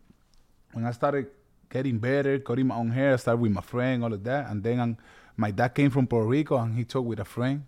when 0.73 0.85
I 0.85 0.91
started 0.91 1.29
getting 1.71 1.99
better, 1.99 2.39
cutting 2.39 2.67
my 2.67 2.77
own 2.77 2.91
hair, 2.91 3.13
I 3.15 3.17
started 3.17 3.41
with 3.41 3.53
my 3.53 3.61
friend, 3.61 4.03
all 4.05 4.13
of 4.13 4.23
that, 4.25 4.51
and 4.51 4.63
then 4.63 4.81
um, 4.81 4.97
my 5.37 5.51
dad 5.51 5.69
came 5.75 5.91
from 5.91 6.07
Puerto 6.07 6.27
Rico 6.27 6.57
and 6.57 6.75
he 6.77 6.85
talked 6.85 7.07
with 7.07 7.21
a 7.21 7.25
friend 7.25 7.65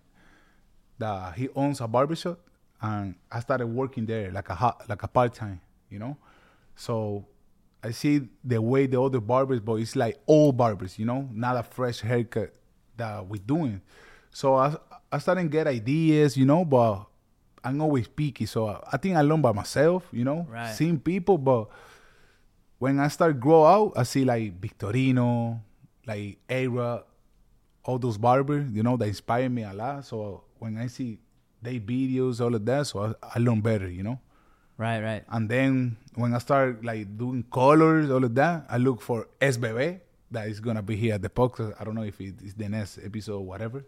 that 0.97 1.35
he 1.35 1.49
owns 1.55 1.81
a 1.81 1.87
barbershop, 1.87 2.39
and 2.81 3.15
I 3.31 3.39
started 3.39 3.67
working 3.67 4.05
there 4.05 4.31
like 4.31 4.49
a 4.49 4.55
hot, 4.55 4.87
like 4.89 5.03
a 5.03 5.07
part 5.07 5.33
time, 5.33 5.61
you 5.89 5.99
know. 5.99 6.17
So 6.75 7.25
I 7.83 7.91
see 7.91 8.27
the 8.43 8.61
way 8.61 8.87
the 8.87 9.01
other 9.01 9.19
barbers, 9.19 9.59
but 9.59 9.75
it's 9.75 9.95
like 9.95 10.19
old 10.27 10.57
barbers, 10.57 10.97
you 10.99 11.05
know, 11.05 11.27
not 11.31 11.57
a 11.57 11.63
fresh 11.63 12.01
haircut 12.01 12.53
that 12.97 13.25
we're 13.27 13.41
doing. 13.45 13.81
So 14.31 14.55
I 14.55 14.75
I 15.11 15.17
started 15.19 15.43
to 15.43 15.49
get 15.49 15.67
ideas, 15.67 16.37
you 16.37 16.45
know, 16.45 16.63
but 16.65 17.05
I'm 17.63 17.81
always 17.81 18.07
picky. 18.07 18.45
So 18.45 18.81
I 18.91 18.97
think 18.97 19.15
I 19.15 19.21
learn 19.21 19.41
by 19.41 19.51
myself, 19.51 20.07
you 20.11 20.23
know, 20.23 20.47
Right. 20.49 20.73
seeing 20.73 20.99
people, 20.99 21.37
but 21.37 21.69
when 22.81 22.99
I 22.99 23.09
start 23.09 23.39
grow 23.39 23.63
out, 23.63 23.93
I 23.95 24.01
see 24.01 24.25
like 24.25 24.59
Victorino, 24.59 25.61
like 26.07 26.39
Era, 26.49 27.03
all 27.85 27.99
those 27.99 28.17
barbers, 28.17 28.71
you 28.71 28.81
know, 28.81 28.97
that 28.97 29.07
inspire 29.07 29.49
me 29.49 29.61
a 29.61 29.71
lot. 29.71 30.03
So 30.03 30.45
when 30.57 30.79
I 30.79 30.87
see 30.87 31.19
their 31.61 31.79
videos, 31.79 32.41
all 32.41 32.55
of 32.55 32.65
that, 32.65 32.87
so 32.87 33.15
I, 33.21 33.35
I 33.35 33.39
learn 33.39 33.61
better, 33.61 33.87
you 33.87 34.01
know. 34.01 34.19
Right, 34.79 34.99
right. 34.99 35.23
And 35.29 35.47
then 35.47 35.95
when 36.15 36.33
I 36.33 36.39
start 36.39 36.83
like 36.83 37.15
doing 37.19 37.45
colors, 37.53 38.09
all 38.09 38.23
of 38.23 38.33
that, 38.33 38.65
I 38.67 38.77
look 38.77 38.99
for 38.99 39.27
SBB 39.39 39.99
that 40.31 40.47
is 40.47 40.59
gonna 40.59 40.81
be 40.81 40.95
here 40.95 41.13
at 41.13 41.21
the 41.21 41.29
podcast. 41.29 41.79
I 41.79 41.83
don't 41.83 41.93
know 41.93 42.01
if 42.01 42.19
it 42.19 42.41
is 42.41 42.55
the 42.55 42.67
next 42.67 42.97
episode 43.05 43.35
or 43.35 43.45
whatever. 43.45 43.85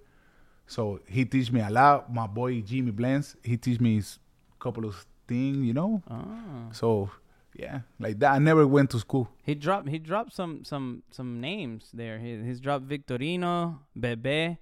So 0.68 1.00
he 1.08 1.26
teach 1.26 1.52
me 1.52 1.62
a 1.62 1.70
lot. 1.72 2.14
My 2.14 2.28
boy 2.28 2.62
Jimmy 2.62 2.92
Blends, 2.92 3.38
he 3.44 3.58
teach 3.58 3.80
me 3.80 3.98
a 3.98 4.64
couple 4.64 4.86
of 4.86 5.04
things, 5.28 5.66
you 5.66 5.74
know. 5.74 6.04
Oh. 6.12 6.70
So 6.74 7.10
yeah, 7.56 7.82
like 8.00 8.20
that. 8.20 8.32
I 8.32 8.40
never 8.40 8.66
went 8.66 8.90
to 8.92 9.00
school. 9.00 9.30
He 9.44 9.56
dropped 9.56 9.90
he 9.90 10.00
dropped 10.00 10.34
some 10.34 10.64
some 10.66 11.04
some 11.12 11.40
names 11.40 11.90
there. 11.94 12.20
He, 12.20 12.42
he's 12.44 12.60
dropped 12.60 12.86
Victorino, 12.88 13.80
Bebe. 14.00 14.58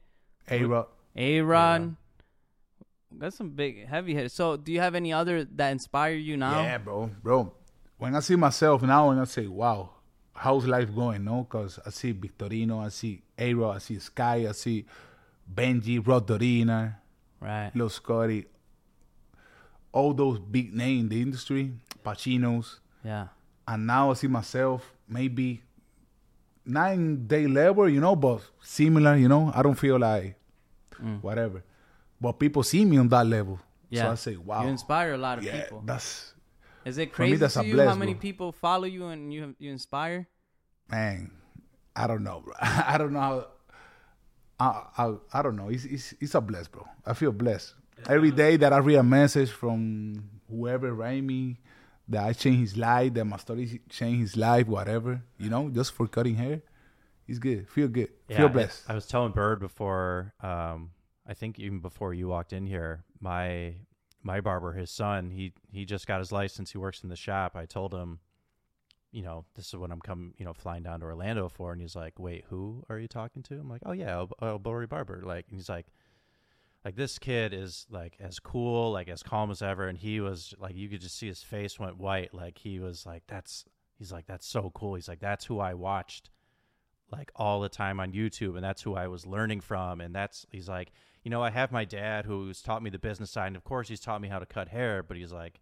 Aaron. 1.16 1.98
That's 3.12 3.36
some 3.36 3.50
big 3.52 3.88
heavy 3.88 4.14
hitters. 4.14 4.34
So, 4.34 4.56
do 4.58 4.72
you 4.72 4.80
have 4.80 4.96
any 4.96 5.12
other 5.12 5.44
that 5.44 5.72
inspire 5.72 6.14
you 6.16 6.38
now? 6.38 6.62
Yeah, 6.62 6.78
bro, 6.78 7.10
bro. 7.22 7.54
When 7.98 8.16
I 8.16 8.20
see 8.22 8.36
myself 8.36 8.82
now, 8.82 9.10
and 9.10 9.20
I 9.20 9.26
say, 9.26 9.48
"Wow, 9.48 9.92
how's 10.34 10.66
life 10.66 10.94
going?" 10.96 11.24
No, 11.26 11.44
because 11.44 11.80
I 11.86 11.90
see 11.90 12.14
Victorino, 12.14 12.80
I 12.80 12.90
see 12.90 13.22
A-Rod, 13.38 13.76
I 13.76 13.80
see 13.80 14.00
Sky, 14.00 14.48
I 14.48 14.54
see 14.54 14.86
Benji, 15.54 16.06
Rod 16.06 16.26
Dorina, 16.28 16.96
Right. 17.42 17.72
Los 17.76 17.96
Scotty, 17.96 18.46
all 19.92 20.14
those 20.14 20.40
big 20.40 20.74
names 20.74 21.02
in 21.04 21.10
the 21.10 21.22
industry, 21.22 21.74
Pacinos, 22.04 22.80
Yeah. 23.04 23.28
and 23.68 23.86
now 23.88 24.12
I 24.12 24.14
see 24.16 24.28
myself 24.28 24.94
maybe 25.08 25.62
nine 26.66 27.28
day 27.28 27.48
level, 27.48 27.90
you 27.90 28.00
know, 28.00 28.16
but 28.16 28.42
similar, 28.62 29.16
you 29.16 29.28
know. 29.28 29.52
I 29.54 29.62
don't 29.64 29.76
feel 29.78 30.00
like 30.00 30.36
Mm. 31.02 31.22
whatever, 31.24 31.64
but 32.20 32.34
people 32.34 32.62
see 32.64 32.86
me 32.86 32.98
on 32.98 33.08
that 33.10 33.26
level, 33.26 33.60
Yeah. 33.90 34.04
so 34.04 34.12
I 34.12 34.16
say, 34.16 34.36
"Wow, 34.38 34.64
You 34.64 34.70
inspire 34.70 35.14
a 35.14 35.18
lot 35.18 35.40
of 35.40 35.44
yeah, 35.44 35.64
people. 35.64 35.82
that's 35.86 36.34
Is 36.86 36.98
it 36.98 37.14
for 37.14 37.24
me, 37.24 37.30
crazy 37.30 37.40
that's 37.40 37.56
to 37.56 37.66
you 37.66 37.82
how 37.82 37.96
many 37.96 38.14
bro. 38.14 38.22
people 38.22 38.52
follow 38.52 38.86
you 38.86 39.08
and 39.08 39.34
you 39.34 39.56
you 39.60 39.72
inspire? 39.72 40.28
man, 40.90 41.32
I 41.96 42.06
don't 42.08 42.24
know, 42.24 42.42
bro. 42.42 42.54
I 42.62 42.98
don't 42.98 43.14
know 43.14 43.20
how. 43.20 43.48
I, 44.60 44.86
I, 44.98 45.16
I 45.34 45.42
don't 45.42 45.56
know. 45.56 45.70
It's, 45.70 45.86
it's 45.86 46.14
it's 46.22 46.36
a 46.36 46.42
bless, 46.42 46.68
bro. 46.68 46.86
I 47.06 47.14
feel 47.14 47.32
blessed 47.32 47.74
every 48.08 48.32
day 48.32 48.58
that 48.58 48.74
I 48.74 48.78
read 48.78 48.96
a 48.96 49.04
message 49.04 49.50
from 49.50 50.30
whoever 50.50 50.94
write 50.94 51.24
me 51.24 51.58
that 52.08 52.24
I 52.24 52.34
change 52.34 52.60
his 52.60 52.78
life, 52.78 53.14
that 53.14 53.26
my 53.26 53.38
story 53.38 53.82
change 53.90 54.20
his 54.20 54.38
life, 54.38 54.68
whatever. 54.68 55.22
You 55.38 55.50
know, 55.50 55.70
just 55.70 55.94
for 55.94 56.08
cutting 56.08 56.36
hair, 56.36 56.62
it's 57.28 57.40
good. 57.40 57.70
Feel 57.70 57.88
good. 57.88 58.10
feel 58.28 58.50
blessed. 58.50 58.84
I, 58.88 58.94
was 58.94 59.06
telling 59.06 59.32
Byrd 59.32 59.60
before, 59.60 60.34
um, 60.42 60.92
I 61.28 61.34
think 61.34 61.60
even 61.60 61.80
before 61.80 62.14
you 62.14 62.28
walked 62.28 62.54
in 62.54 62.66
here, 62.66 63.04
my 63.20 63.76
my 64.24 64.42
barber, 64.42 64.74
his 64.74 64.92
son, 64.92 65.32
he 65.32 65.54
he 65.72 65.86
just 65.86 66.08
got 66.08 66.20
his 66.20 66.32
license. 66.32 66.72
He 66.72 66.78
works 66.78 67.04
in 67.04 67.10
the 67.10 67.16
shop. 67.16 67.56
I 67.56 67.66
told 67.66 67.94
him, 67.94 68.20
you 69.12 69.22
know, 69.22 69.46
this 69.56 69.68
is 69.68 69.76
what 69.76 69.92
I'm 69.92 70.02
coming, 70.02 70.34
you 70.38 70.46
know, 70.46 70.54
flying 70.54 70.84
down 70.84 71.00
to 71.00 71.06
Orlando 71.06 71.50
for. 71.50 71.72
And 71.72 71.82
he's 71.82 71.96
like, 71.96 72.20
wait, 72.20 72.46
who 72.50 72.84
are 72.90 73.00
you 73.00 73.08
talking 73.08 73.44
to? 73.44 73.56
I'm 73.56 73.70
like, 73.70 73.82
oh 73.86 73.94
yeah, 73.94 74.12
El, 74.12 74.30
El 74.42 74.60
Barber. 74.60 75.22
Like, 75.24 75.46
and 75.50 75.58
he's 75.58 75.70
like, 75.70 75.88
like 76.84 76.96
this 76.96 77.20
kid 77.20 77.54
is 77.54 77.86
like 77.90 78.18
as 78.20 78.40
cool, 78.40 78.92
like 78.92 79.10
as 79.10 79.24
calm 79.24 79.52
as 79.52 79.62
ever. 79.62 79.88
And 79.88 79.98
he 79.98 80.20
was 80.20 80.54
like, 80.60 80.76
you 80.76 80.90
could 80.90 81.02
just 81.02 81.18
see 81.18 81.28
his 81.28 81.44
face 81.44 81.80
went 81.80 81.98
white. 81.98 82.34
Like 82.34 82.58
he 82.58 82.80
was 82.80 83.06
like, 83.06 83.24
that's, 83.28 83.66
he's 83.98 84.12
like, 84.12 84.26
that's 84.26 84.48
so 84.48 84.72
cool. 84.74 84.96
He's 84.96 85.08
like, 85.08 85.20
that's 85.20 85.46
who 85.46 85.60
I 85.60 85.74
watched 85.74 86.30
like 87.12 87.32
all 87.36 87.60
the 87.60 87.70
time 87.70 88.00
on 88.00 88.14
YouTube, 88.14 88.56
and 88.56 88.64
that's 88.64 88.82
who 88.82 88.96
I 88.96 89.08
was 89.08 89.26
learning 89.26 89.62
from. 89.62 90.02
And 90.02 90.16
that's 90.16 90.46
he's 90.50 90.70
like, 90.70 90.92
you 91.24 91.30
know, 91.30 91.44
I 91.44 91.50
have 91.50 91.72
my 91.72 91.86
dad 91.86 92.26
who's 92.26 92.62
taught 92.62 92.82
me 92.82 92.90
the 92.90 93.00
business 93.00 93.32
side, 93.32 93.48
and 93.48 93.56
of 93.56 93.64
course 93.64 93.88
he's 93.88 94.00
taught 94.00 94.22
me 94.22 94.30
how 94.30 94.40
to 94.40 94.46
cut 94.46 94.70
hair. 94.70 95.04
But 95.04 95.18
he's 95.18 95.32
like, 95.32 95.60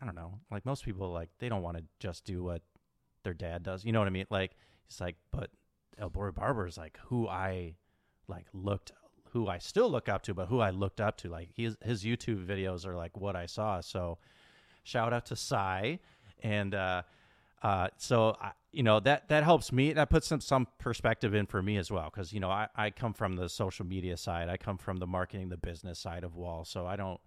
I 0.00 0.06
don't 0.06 0.14
know, 0.14 0.38
like 0.50 0.64
most 0.64 0.84
people, 0.84 1.10
like 1.12 1.30
they 1.38 1.48
don't 1.48 1.62
want 1.62 1.76
to 1.76 1.84
just 1.98 2.24
do 2.24 2.42
what 2.42 2.62
their 3.24 3.34
dad 3.34 3.62
does. 3.62 3.84
You 3.84 3.92
know 3.92 3.98
what 3.98 4.08
I 4.08 4.12
mean? 4.12 4.26
Like 4.30 4.52
he's 4.86 5.00
like, 5.00 5.16
but 5.32 5.50
El 5.98 6.10
Bori 6.10 6.32
Barber 6.32 6.66
is 6.66 6.78
like 6.78 6.98
who 7.06 7.26
I 7.28 7.74
like 8.28 8.46
looked, 8.52 8.92
who 9.32 9.48
I 9.48 9.58
still 9.58 9.90
look 9.90 10.08
up 10.08 10.22
to, 10.22 10.34
but 10.34 10.46
who 10.48 10.60
I 10.60 10.70
looked 10.70 11.00
up 11.00 11.16
to. 11.18 11.28
Like 11.28 11.50
his 11.54 11.76
his 11.82 12.04
YouTube 12.04 12.44
videos 12.46 12.86
are 12.86 12.96
like 12.96 13.16
what 13.16 13.36
I 13.36 13.46
saw. 13.46 13.80
So 13.80 14.18
shout 14.84 15.12
out 15.12 15.26
to 15.26 15.36
Sai 15.36 15.98
and. 16.42 16.74
uh 16.74 17.02
uh, 17.60 17.88
so 17.96 18.36
I, 18.40 18.52
you 18.70 18.84
know 18.84 19.00
that 19.00 19.28
that 19.30 19.42
helps 19.42 19.72
me. 19.72 19.88
And 19.88 19.98
that 19.98 20.10
puts 20.10 20.28
some 20.28 20.40
some 20.40 20.68
perspective 20.78 21.34
in 21.34 21.46
for 21.46 21.60
me 21.60 21.76
as 21.76 21.90
well, 21.90 22.04
because 22.04 22.32
you 22.32 22.38
know 22.38 22.50
I, 22.50 22.68
I 22.76 22.90
come 22.90 23.12
from 23.12 23.34
the 23.34 23.48
social 23.48 23.84
media 23.84 24.16
side. 24.16 24.48
I 24.48 24.56
come 24.56 24.78
from 24.78 24.98
the 24.98 25.08
marketing, 25.08 25.48
the 25.48 25.56
business 25.56 25.98
side 25.98 26.22
of 26.22 26.36
Wahl. 26.36 26.64
So 26.64 26.86
I 26.86 26.94
don't 26.94 27.20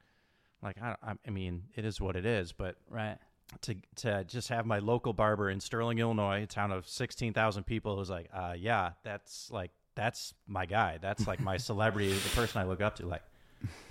like 0.63 0.77
I 0.81 0.95
I 1.03 1.15
I 1.27 1.29
mean 1.31 1.63
it 1.75 1.83
is 1.83 1.99
what 1.99 2.15
it 2.15 2.25
is. 2.25 2.53
But 2.53 2.77
Right. 2.89 3.17
to 3.63 3.75
to 3.97 4.23
just 4.23 4.47
have 4.47 4.65
my 4.65 4.79
local 4.79 5.11
barber 5.11 5.49
in 5.49 5.59
Sterling, 5.59 5.99
Illinois, 5.99 6.43
a 6.43 6.47
town 6.47 6.71
of 6.71 6.87
sixteen 6.87 7.33
thousand 7.33 7.65
people, 7.65 7.97
who's 7.97 8.09
like, 8.09 8.29
uh, 8.33 8.53
yeah, 8.57 8.91
that's 9.03 9.51
like 9.51 9.71
that's 9.95 10.33
my 10.47 10.65
guy. 10.65 10.97
That's 11.01 11.27
like 11.27 11.39
my 11.39 11.57
celebrity, 11.57 12.13
the 12.13 12.29
person 12.29 12.61
I 12.61 12.65
look 12.65 12.81
up 12.81 12.95
to. 12.97 13.05
Like 13.05 13.23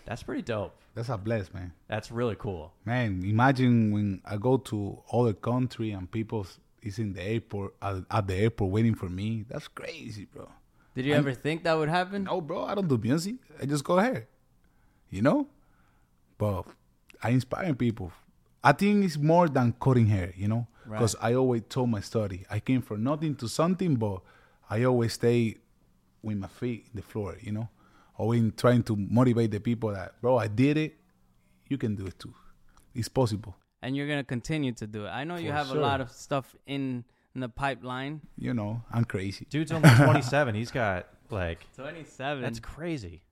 that's 0.05 0.23
pretty 0.23 0.43
dope. 0.43 0.75
That's 0.95 1.09
a 1.09 1.17
bless, 1.17 1.53
man. 1.55 1.73
That's 1.89 2.11
really 2.11 2.37
cool. 2.39 2.73
Man, 2.85 3.23
imagine 3.25 3.93
when 3.93 4.21
I 4.25 4.37
go 4.37 4.57
to 4.57 4.99
other 5.13 5.33
country 5.33 5.93
and 5.93 6.11
people 6.11 6.47
is 6.83 6.99
in 6.99 7.13
the 7.13 7.23
airport 7.23 7.75
at, 7.81 7.97
at 8.11 8.27
the 8.27 8.35
airport 8.35 8.71
waiting 8.73 8.95
for 8.95 9.09
me. 9.09 9.45
That's 9.49 9.69
crazy, 9.69 10.25
bro. 10.25 10.49
Did 10.95 11.05
you 11.05 11.13
I'm- 11.13 11.21
ever 11.21 11.35
think 11.35 11.63
that 11.65 11.75
would 11.79 11.89
happen? 11.89 12.25
No, 12.25 12.41
bro, 12.41 12.65
I 12.65 12.75
don't 12.75 12.89
do 12.89 12.99
music. 12.99 13.37
I 13.61 13.67
just 13.67 13.85
go 13.85 13.99
ahead. 13.99 14.27
You 15.11 15.23
know? 15.23 15.47
But 16.39 16.65
I 17.23 17.31
inspire 17.31 17.75
people. 17.75 18.13
I 18.65 18.73
think 18.73 19.05
it's 19.05 19.17
more 19.19 19.49
than 19.49 19.75
cutting 19.81 20.07
hair, 20.07 20.33
you 20.37 20.49
know? 20.49 20.67
Right. 20.87 20.99
Because 20.99 21.15
I 21.21 21.35
always 21.35 21.63
told 21.69 21.91
my 21.91 22.01
story. 22.01 22.45
I 22.51 22.59
came 22.61 22.83
from 22.83 23.05
nothing 23.05 23.35
to 23.37 23.49
something, 23.49 23.97
but 23.97 24.21
I 24.69 24.85
always 24.85 25.13
stay 25.15 25.57
with 26.23 26.37
my 26.37 26.49
feet 26.49 26.87
in 26.93 26.97
the 26.97 27.03
floor, 27.03 27.37
you 27.41 27.53
know? 27.53 27.69
or 28.21 28.35
in 28.35 28.53
trying 28.53 28.83
to 28.83 28.95
motivate 28.95 29.51
the 29.51 29.59
people 29.59 29.91
that, 29.95 30.21
bro, 30.21 30.37
I 30.37 30.47
did 30.47 30.77
it. 30.77 30.95
You 31.69 31.79
can 31.79 31.97
do 31.97 32.07
it 32.07 32.19
too. 32.19 32.35
It's 32.95 33.09
possible. 33.09 33.57
And 33.81 33.97
you're 33.97 34.07
gonna 34.07 34.25
continue 34.25 34.73
to 34.73 34.87
do 34.87 35.07
it. 35.07 35.09
I 35.09 35.25
know 35.25 35.37
you 35.37 35.49
For 35.49 35.55
have 35.55 35.71
a 35.71 35.75
lot 35.75 36.03
of 36.03 36.11
stuff 36.11 36.55
in 36.67 37.05
in 37.35 37.41
the 37.41 37.49
pipeline. 37.49 38.21
You 38.37 38.53
know, 38.53 38.83
I'm 38.93 39.05
crazy. 39.05 39.47
Dude's 39.49 39.73
only 39.73 39.89
twenty 39.97 40.21
seven. 40.21 40.55
He's 40.55 40.71
got 40.71 41.07
like 41.31 41.67
Twenty 41.75 42.05
seven. 42.05 42.43
that's 42.43 42.61
crazy. 42.61 43.23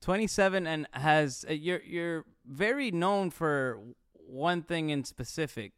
27 0.00 0.66
and 0.66 0.86
has 0.92 1.44
uh, 1.46 1.52
you're 1.52 1.82
you're 1.82 2.24
very 2.46 2.90
known 2.90 3.30
for 3.30 3.78
one 4.14 4.62
thing 4.62 4.88
in 4.88 5.04
specific. 5.04 5.72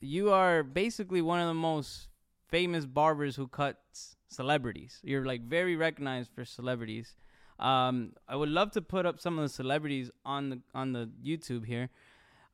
You 0.00 0.30
are 0.30 0.62
basically 0.62 1.22
one 1.22 1.40
of 1.40 1.48
the 1.48 1.54
most 1.54 2.08
famous 2.48 2.86
barbers 2.86 3.36
who 3.36 3.48
cuts 3.48 4.16
celebrities. 4.28 5.00
You're 5.02 5.24
like 5.24 5.42
very 5.42 5.76
recognized 5.76 6.30
for 6.34 6.44
celebrities. 6.44 7.14
Um, 7.58 8.12
I 8.28 8.36
would 8.36 8.48
love 8.48 8.72
to 8.72 8.82
put 8.82 9.06
up 9.06 9.20
some 9.20 9.38
of 9.38 9.44
the 9.44 9.48
celebrities 9.48 10.10
on 10.24 10.50
the 10.50 10.58
on 10.74 10.92
the 10.92 11.08
YouTube 11.24 11.64
here 11.64 11.88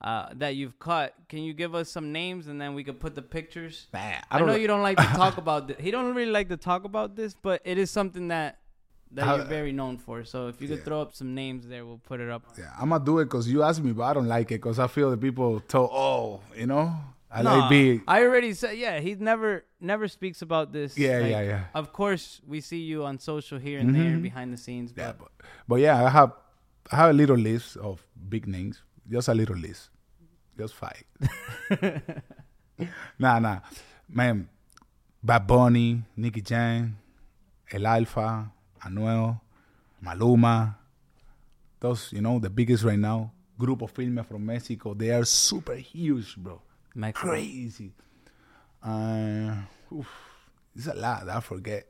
uh, 0.03 0.29
that 0.35 0.57
you've 0.57 0.79
cut. 0.79 1.15
Can 1.29 1.41
you 1.41 1.55
give 1.55 1.75
us 1.75 1.89
some 1.91 2.13
names 2.13 2.49
and 2.49 2.61
then 2.61 2.75
we 2.75 2.85
could 2.85 3.01
put 3.01 3.15
the 3.15 3.23
pictures? 3.23 3.87
Nah, 3.95 3.99
I, 4.01 4.23
I 4.31 4.41
know 4.41 4.55
you 4.55 4.67
don't 4.67 4.83
like 4.83 4.99
to 4.99 5.05
talk 5.05 5.39
about 5.39 5.69
this. 5.69 5.77
He 5.81 5.91
don't 5.91 6.15
really 6.15 6.31
like 6.31 6.49
to 6.51 6.57
talk 6.57 6.85
about 6.85 7.17
this, 7.17 7.35
but 7.35 7.63
it 7.65 7.79
is 7.79 7.91
something 7.91 8.29
that 8.29 8.59
that 9.13 9.27
you're 9.37 9.45
very 9.47 9.73
known 9.73 9.99
for. 9.99 10.23
So 10.25 10.47
if 10.49 10.61
you 10.61 10.69
could 10.69 10.79
Yeah. 10.79 10.85
throw 10.85 11.01
up 11.03 11.15
some 11.15 11.35
names 11.35 11.67
there, 11.67 11.85
we'll 11.85 11.99
put 11.99 12.21
it 12.21 12.31
up. 12.31 12.43
Yeah, 12.59 12.71
I'm 12.81 12.91
gonna 12.91 13.05
do 13.05 13.19
it 13.19 13.25
because 13.25 13.51
you 13.51 13.63
asked 13.63 13.83
me, 13.83 13.93
but 13.93 14.05
I 14.05 14.13
don't 14.15 14.29
like 14.29 14.53
it 14.53 14.59
because 14.63 14.79
I 14.79 14.87
feel 14.87 15.11
that 15.11 15.21
people 15.21 15.61
tell, 15.61 15.89
oh, 15.91 16.41
you 16.57 16.67
know, 16.67 16.95
I 17.33 17.43
Nah, 17.43 17.57
like 17.61 17.71
big. 17.71 18.03
I 18.09 18.23
already 18.25 18.53
said, 18.55 18.77
yeah. 18.77 18.99
He 19.01 19.15
never 19.15 19.65
never 19.81 20.09
speaks 20.09 20.43
about 20.43 20.73
this. 20.73 20.99
Yeah, 20.99 21.21
Like, 21.21 21.31
yeah, 21.31 21.43
yeah. 21.43 21.65
Of 21.75 21.93
course, 21.93 22.41
we 22.47 22.61
see 22.61 22.81
you 22.83 23.05
on 23.05 23.19
social 23.21 23.59
here 23.59 23.79
and 23.79 23.95
there 23.95 24.17
Mhm. 24.19 24.23
behind 24.23 24.53
the 24.53 24.57
scenes. 24.57 24.93
But 24.93 25.03
Yeah, 25.03 25.13
but, 25.19 25.31
but 25.69 25.77
yeah, 25.81 26.05
I 26.05 26.11
have 26.11 26.33
I 26.91 26.97
have 26.97 27.11
a 27.11 27.13
little 27.13 27.37
list 27.37 27.77
of 27.77 28.03
big 28.29 28.49
names, 28.49 28.83
just 29.09 29.29
a 29.29 29.35
little 29.35 29.55
list, 29.57 29.91
just 30.59 30.75
five. 30.75 31.05
nah, 33.19 33.39
nah, 33.39 33.61
man, 34.09 34.49
Bad 35.23 35.47
Bunny, 35.47 36.03
Nicky 36.17 36.41
Jam, 36.41 36.97
El 37.71 37.87
Alfa, 37.87 38.51
Anuel, 38.83 39.41
Maluma, 40.05 40.75
those 41.79 42.13
you 42.13 42.21
know 42.23 42.39
the 42.39 42.51
biggest 42.51 42.83
right 42.85 42.99
now. 42.99 43.31
Grupo 43.59 43.89
Firme 43.89 44.25
from 44.25 44.47
Mexico, 44.47 44.95
they 44.95 45.11
are 45.11 45.25
super 45.25 45.75
huge, 45.77 46.35
bro. 46.37 46.61
Mexico. 46.95 47.31
Crazy. 47.31 47.93
Uh, 48.83 49.55
oof, 49.93 50.09
it's 50.75 50.87
a 50.87 50.95
lot. 50.95 51.29
I 51.29 51.41
forget. 51.41 51.87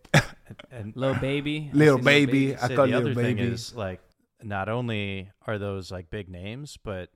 And 0.71 0.97
Lil 0.97 1.15
Baby, 1.15 1.71
Little 1.73 1.99
see 1.99 2.05
baby. 2.05 2.57
I 2.57 2.69
say 2.69 2.75
call 2.75 2.87
the 2.87 2.93
Lil 2.93 3.01
other 3.01 3.15
thing 3.15 3.37
Baby. 3.37 3.53
is 3.53 3.75
like 3.75 4.01
not 4.43 4.69
only 4.69 5.31
are 5.47 5.59
those 5.59 5.93
like 5.93 6.11
big 6.11 6.29
names, 6.29 6.77
but 6.83 7.11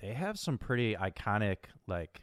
they 0.00 0.14
have 0.14 0.38
some 0.38 0.56
pretty 0.56 0.94
iconic 0.94 1.56
like 1.86 2.22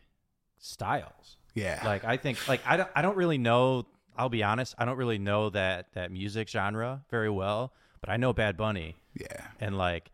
styles. 0.57 1.37
Yeah. 1.53 1.81
Like 1.85 2.03
I 2.03 2.17
think 2.17 2.47
like 2.47 2.61
I 2.65 2.77
don't 2.77 2.89
I 2.95 3.01
don't 3.01 3.17
really 3.17 3.37
know. 3.37 3.85
I'll 4.17 4.29
be 4.29 4.43
honest. 4.43 4.73
I 4.77 4.85
don't 4.85 4.97
really 4.97 5.19
know 5.19 5.49
that 5.51 5.93
that 5.93 6.11
music 6.11 6.49
genre 6.49 7.03
very 7.11 7.29
well, 7.29 7.73
but 8.01 8.09
I 8.09 8.17
know 8.17 8.33
Bad 8.33 8.57
Bunny, 8.57 8.95
yeah. 9.13 9.47
and 9.59 9.77
like 9.77 10.11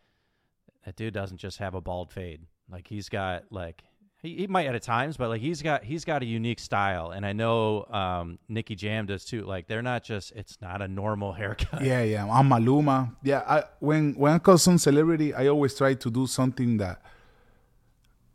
that 0.86 0.96
dude 0.96 1.14
doesn't 1.14 1.38
just 1.38 1.60
have 1.60 1.76
a 1.76 1.82
bald 1.82 2.12
fade. 2.12 2.42
Like 2.70 2.88
he's 2.88 3.10
got 3.10 3.46
like 3.52 3.84
he, 4.22 4.36
he 4.36 4.48
might 4.48 4.68
at 4.68 4.82
times, 4.84 5.18
but 5.18 5.30
like 5.30 5.42
he's 5.42 5.62
got 5.62 5.84
he's 5.84 6.06
got 6.06 6.22
a 6.22 6.26
unique 6.26 6.60
style, 6.60 7.12
and 7.12 7.26
I 7.26 7.34
know 7.34 7.86
um, 7.86 8.38
Nicky 8.48 8.76
Jam 8.76 9.06
does 9.08 9.26
too. 9.26 9.44
Like 9.44 9.68
they're 9.68 9.82
not 9.82 10.04
just 10.04 10.32
it's 10.36 10.60
not 10.62 10.82
a 10.82 10.88
normal 10.88 11.34
haircut. 11.40 11.84
Yeah, 11.84 12.04
yeah. 12.04 12.26
I'm 12.32 12.48
Maluma. 12.50 13.16
Yeah, 13.24 13.44
I 13.48 13.64
when 13.80 14.14
when 14.14 14.34
I 14.34 14.40
call 14.40 14.58
some 14.58 14.78
celebrity, 14.78 15.34
I 15.34 15.48
always 15.48 15.76
try 15.76 15.96
to 15.96 16.12
do 16.12 16.28
something 16.28 16.78
that 16.78 17.02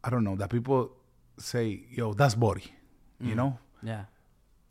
I 0.02 0.11
don't 0.11 0.25
know 0.25 0.37
that 0.37 0.50
people 0.50 0.90
say, 1.38 1.85
"Yo, 1.90 2.14
that's 2.14 2.35
body," 2.35 2.64
you 3.21 3.35
know. 3.35 3.59
Yeah. 3.83 4.05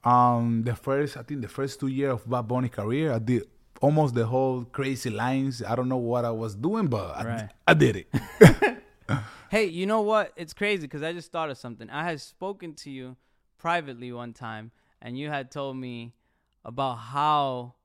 Um, 0.03 0.63
the 0.63 0.75
first 0.75 1.17
I 1.17 1.23
think 1.23 1.41
the 1.41 1.47
first 1.47 1.79
two 1.79 1.87
years 1.87 2.13
of 2.13 2.29
Bad 2.29 2.47
Bunny 2.47 2.69
career, 2.69 3.11
I 3.13 3.19
did 3.19 3.43
almost 3.81 4.13
the 4.15 4.25
whole 4.25 4.63
crazy 4.65 5.09
lines. 5.09 5.63
I 5.63 5.75
don't 5.75 5.89
know 5.89 5.97
what 5.97 6.25
I 6.25 6.31
was 6.31 6.55
doing, 6.55 6.87
but 6.87 7.15
I, 7.17 7.23
Right. 7.23 7.49
I 7.67 7.73
did 7.73 7.95
it. 7.95 8.07
Hey, 9.49 9.65
you 9.65 9.85
know 9.85 10.01
what? 10.01 10.33
It's 10.35 10.53
crazy 10.53 10.81
because 10.81 11.03
I 11.03 11.13
just 11.13 11.31
thought 11.31 11.49
of 11.49 11.57
something. 11.57 11.89
I 11.89 12.03
had 12.03 12.19
spoken 12.19 12.73
to 12.75 12.89
you 12.89 13.15
privately 13.57 14.11
one 14.11 14.33
time, 14.33 14.71
and 15.01 15.17
you 15.17 15.29
had 15.29 15.51
told 15.51 15.77
me 15.77 16.13
about 16.65 16.95
how 16.95 17.75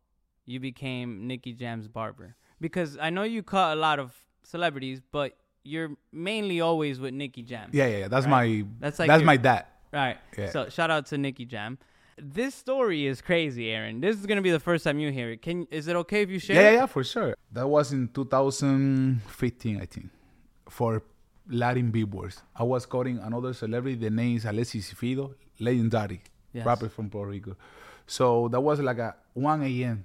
you 0.46 0.58
became 0.58 1.26
Nicky 1.26 1.52
Jam's 1.52 1.86
barber. 1.86 2.34
Because 2.60 2.96
I 3.00 3.10
know 3.10 3.22
you 3.22 3.42
cut 3.42 3.76
a 3.76 3.80
lot 3.80 3.98
of 3.98 4.14
celebrities, 4.42 5.00
but 5.12 5.36
you're 5.62 5.90
mainly 6.12 6.60
always 6.60 6.98
with 6.98 7.12
Nicky 7.14 7.42
Jam. 7.42 7.70
yeah, 7.72 7.86
yeah. 7.86 7.98
yeah. 7.98 8.08
That's 8.08 8.26
Right. 8.26 8.64
my 8.64 8.66
That's 8.80 8.98
like 8.98 9.08
that's 9.08 9.20
your- 9.20 9.26
my 9.26 9.36
dad. 9.36 9.66
Right. 9.92 10.16
Yeah. 10.38 10.50
So 10.50 10.68
shout 10.70 10.90
out 10.90 11.06
to 11.06 11.18
Nicky 11.18 11.44
Jam. 11.44 11.78
This 12.16 12.54
story 12.54 13.06
is 13.06 13.20
crazy, 13.22 13.70
Aaron. 13.70 14.00
This 14.00 14.16
is 14.18 14.26
gonna 14.26 14.42
be 14.42 14.50
the 14.50 14.60
first 14.60 14.82
time 14.84 14.98
you 14.98 15.10
hear 15.12 15.30
it. 15.30 15.42
Can 15.42 15.66
is 15.70 15.86
it 15.88 15.96
okay 15.96 16.22
if 16.22 16.30
you 16.30 16.38
share? 16.38 16.56
Yeah, 16.56 16.62
it? 16.62 16.72
yeah, 16.72 16.78
yeah, 16.80 16.86
for 16.86 17.04
sure. 17.04 17.34
That 17.52 17.68
was 17.68 17.92
in 17.92 18.08
2015, 18.08 19.80
I 19.80 19.86
think, 19.86 20.10
for 20.68 21.02
Latin 21.50 21.90
Billboards. 21.90 22.42
I 22.54 22.62
was 22.62 22.86
cutting 22.86 23.18
another 23.18 23.52
celebrity. 23.52 23.96
The 23.96 24.10
name 24.10 24.36
is 24.36 24.44
Alexis 24.44 24.92
Fido, 24.92 25.34
legendary 25.58 26.22
Yes. 26.52 26.64
rapper 26.66 26.88
from 26.88 27.10
Puerto 27.10 27.30
Rico. 27.30 27.56
So 28.06 28.48
that 28.48 28.60
was 28.60 28.80
like 28.80 28.98
at 28.98 29.18
1 29.34 29.62
a.m. 29.62 30.04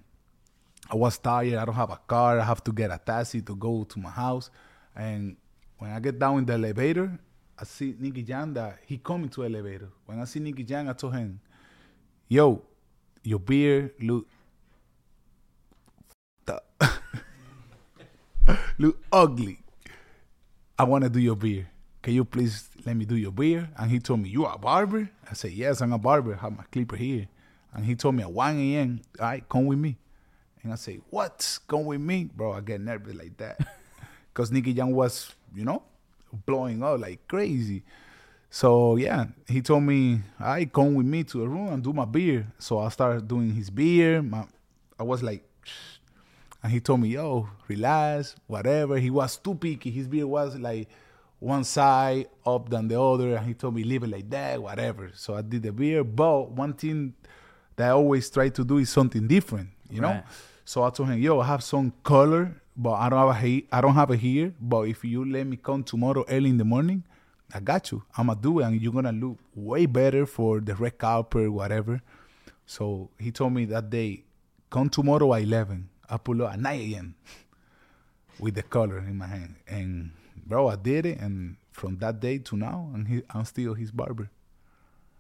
I 0.92 0.96
was 0.96 1.18
tired. 1.18 1.56
I 1.56 1.66
don't 1.66 1.74
have 1.76 1.90
a 1.90 2.00
car. 2.08 2.40
I 2.40 2.44
have 2.44 2.64
to 2.66 2.72
get 2.72 2.92
a 2.92 3.00
taxi 3.04 3.42
to 3.42 3.56
go 3.56 3.84
to 3.86 4.00
my 4.00 4.10
house. 4.12 4.52
And 4.96 5.38
when 5.80 5.92
I 5.92 6.00
get 6.00 6.20
down 6.20 6.38
in 6.40 6.46
the 6.46 6.54
elevator, 6.54 7.18
I 7.58 7.64
see 7.64 7.96
Nicky 7.98 8.22
Jam 8.24 8.54
that 8.54 8.80
he 8.86 8.98
coming 8.98 9.30
to 9.30 9.46
elevator. 9.46 9.90
When 10.06 10.20
I 10.20 10.26
see 10.26 10.40
Nicky 10.40 10.64
Jam, 10.64 10.88
I 10.90 10.94
told 10.94 11.16
him, 11.16 11.40
"Yo, 12.28 12.62
your 13.24 13.40
beard 13.40 13.94
look 14.00 14.28
look 18.78 18.98
ugly. 19.12 19.58
I 20.78 20.84
want 20.84 21.04
to 21.06 21.10
do 21.10 21.20
your 21.20 21.36
beard. 21.36 21.68
Can 22.02 22.14
you 22.14 22.26
please 22.26 22.70
let 22.86 22.96
me 22.96 23.06
do 23.06 23.16
your 23.16 23.32
beard? 23.32 23.70
And 23.78 23.90
he 23.90 24.00
told 24.00 24.20
me, 24.20 24.30
You 24.30 24.46
are 24.46 24.56
a 24.56 24.58
barber? 24.58 25.10
I 25.30 25.34
said, 25.34 25.52
Yes, 25.52 25.82
I'm 25.82 25.94
a 25.94 25.98
barber. 25.98 26.36
I 26.36 26.38
have 26.38 26.58
my 26.58 26.66
clipper 26.72 26.98
here. 26.98 27.28
And 27.74 27.86
he 27.86 27.96
told 27.96 28.16
me 28.16 28.24
at 28.24 28.32
1 28.32 28.58
a.m., 28.60 29.02
All 29.20 29.26
right, 29.26 29.48
come 29.48 29.66
with 29.66 29.80
me. 29.80 29.98
And 30.62 30.74
I 30.74 30.76
say, 30.76 31.00
What? 31.10 31.60
Come 31.68 31.86
with 31.86 32.02
me? 32.02 32.30
Bro, 32.36 32.54
I 32.54 32.62
get 32.62 32.82
nervous 32.82 33.16
like 33.16 33.38
that. 33.38 33.60
Because 34.34 34.52
Nicky 34.52 34.74
Young 34.74 34.94
was, 34.94 35.34
you 35.56 35.64
know, 35.64 35.82
blowing 36.46 36.84
up 36.84 37.00
like 37.00 37.26
crazy. 37.26 37.84
So 38.50 38.98
yeah, 38.98 39.28
he 39.48 39.62
told 39.62 39.84
me, 39.84 40.20
I 40.38 40.66
come 40.66 40.94
with 40.96 41.06
me 41.06 41.24
to 41.24 41.38
the 41.40 41.48
room 41.48 41.70
and 41.70 41.82
do 41.82 41.94
my 41.94 42.04
beard. 42.04 42.48
So 42.60 42.80
I 42.80 42.90
started 42.90 43.30
doing 43.30 43.54
his 43.54 43.70
beard. 43.70 44.30
My, 44.30 44.46
I 45.00 45.04
was 45.04 45.24
like, 45.24 45.44
and 46.66 46.72
he 46.74 46.80
told 46.80 47.00
me, 47.02 47.10
yo, 47.10 47.48
relax, 47.68 48.36
whatever. 48.48 48.98
He 48.98 49.12
was 49.12 49.38
too 49.38 49.54
picky. 49.54 49.92
His 49.92 50.08
beard 50.08 50.26
was 50.26 50.58
like 50.58 50.90
one 51.38 51.64
side 51.64 52.26
up 52.44 52.70
than 52.70 52.88
the 52.88 53.00
other. 53.00 53.36
And 53.36 53.46
he 53.46 53.54
told 53.54 53.76
me, 53.76 53.84
leave 53.84 54.02
it 54.02 54.10
like 54.10 54.28
that, 54.32 54.60
whatever. 54.62 55.12
So 55.14 55.36
I 55.36 55.44
did 55.44 55.62
the 55.62 55.72
beard. 55.72 56.16
But 56.16 56.50
one 56.64 56.74
thing 56.74 57.14
that 57.76 57.90
I 57.90 57.92
always 57.92 58.32
try 58.32 58.50
to 58.50 58.64
do 58.66 58.80
is 58.80 58.90
something 58.90 59.28
different, 59.28 59.70
you 59.92 60.02
know? 60.02 60.14
So 60.66 60.82
I 60.84 60.90
told 60.90 61.10
him, 61.10 61.20
yo, 61.22 61.40
I 61.40 61.46
have 61.46 61.64
some 61.64 61.94
color, 62.02 62.60
but 62.76 62.94
I 62.94 63.10
don't 63.10 63.20
have 63.20 63.30
a 63.30 63.40
he- 63.40 63.68
I 63.72 63.80
don't 63.82 63.94
have 63.94 64.10
it 64.10 64.18
here. 64.20 64.52
But 64.60 64.88
if 64.88 65.04
you 65.06 65.24
let 65.24 65.46
me 65.46 65.58
come 65.58 65.84
tomorrow 65.84 66.26
early 66.28 66.50
in 66.50 66.58
the 66.58 66.66
morning, 66.66 67.04
I 67.54 67.60
got 67.60 67.92
you. 67.92 68.02
I'ma 68.18 68.34
do 68.34 68.60
it, 68.60 68.64
and 68.66 68.82
you're 68.82 68.92
gonna 68.92 69.12
look 69.12 69.38
way 69.54 69.86
better 69.86 70.26
for 70.26 70.60
the 70.60 70.74
red 70.74 70.98
carpet, 70.98 71.52
whatever. 71.52 72.02
So 72.66 73.12
he 73.20 73.30
told 73.32 73.54
me 73.54 73.66
that 73.66 73.92
day, 73.92 74.24
come 74.72 74.90
tomorrow 74.90 75.32
at 75.36 75.44
eleven. 75.44 75.90
I 76.10 76.18
pull 76.18 76.42
up 76.44 76.54
at 76.54 76.60
nine 76.60 76.80
a.m. 76.94 77.16
with 78.40 78.56
the 78.56 78.64
color 78.64 79.00
in 79.00 79.18
my 79.18 79.28
hand, 79.28 79.56
and 79.68 80.12
bro, 80.46 80.68
I 80.70 80.76
did 80.76 81.06
it, 81.06 81.20
and 81.20 81.56
from 81.72 81.98
that 82.00 82.20
day 82.20 82.38
to 82.40 82.56
now, 82.58 82.90
and 82.94 83.08
he, 83.08 83.22
I'm 83.30 83.46
still 83.46 83.74
his 83.74 83.92
barber. 83.92 84.30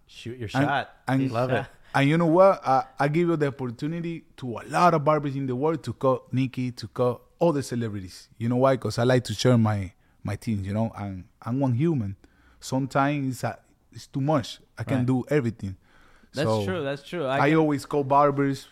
Shoot 0.07 0.37
your 0.37 0.49
And- 0.53 0.67
shot. 0.67 0.89
and- 1.07 1.31
Love 1.31 1.51
it. 1.51 1.65
And 1.95 2.09
you 2.09 2.17
know 2.17 2.25
what? 2.25 2.59
I, 2.67 2.83
I 2.99 3.07
give 3.07 3.29
you 3.29 3.37
the 3.37 3.47
opportunity 3.47 4.25
to 4.35 4.57
a 4.57 4.63
lot 4.67 4.93
of 4.93 5.05
barbers 5.05 5.33
in 5.37 5.47
the 5.47 5.55
world 5.55 5.81
to 5.85 5.93
cut 5.93 6.33
Nicky, 6.33 6.71
to 6.71 6.89
cut 6.89 7.21
all 7.39 7.53
the 7.53 7.63
celebrities. 7.63 8.27
You 8.37 8.49
know 8.49 8.57
why? 8.57 8.75
Because 8.75 8.99
I 8.99 9.03
like 9.05 9.23
to 9.25 9.33
share 9.33 9.57
my 9.57 9.93
my 10.21 10.35
things. 10.35 10.67
You 10.67 10.73
know, 10.73 10.91
and 10.97 11.23
I'm 11.41 11.57
one 11.61 11.73
human. 11.73 12.17
Sometimes 12.59 13.35
it's, 13.35 13.43
a, 13.45 13.57
it's 13.93 14.07
too 14.07 14.19
much. 14.19 14.59
I 14.77 14.83
can 14.83 14.97
Right. 14.97 15.05
do 15.05 15.23
everything. 15.29 15.77
That's 16.33 16.49
So, 16.49 16.65
true. 16.65 16.83
That's 16.83 17.01
true. 17.01 17.25
I, 17.27 17.49
get- 17.49 17.57
always 17.57 17.85
call 17.85 18.03
barbers. 18.03 18.67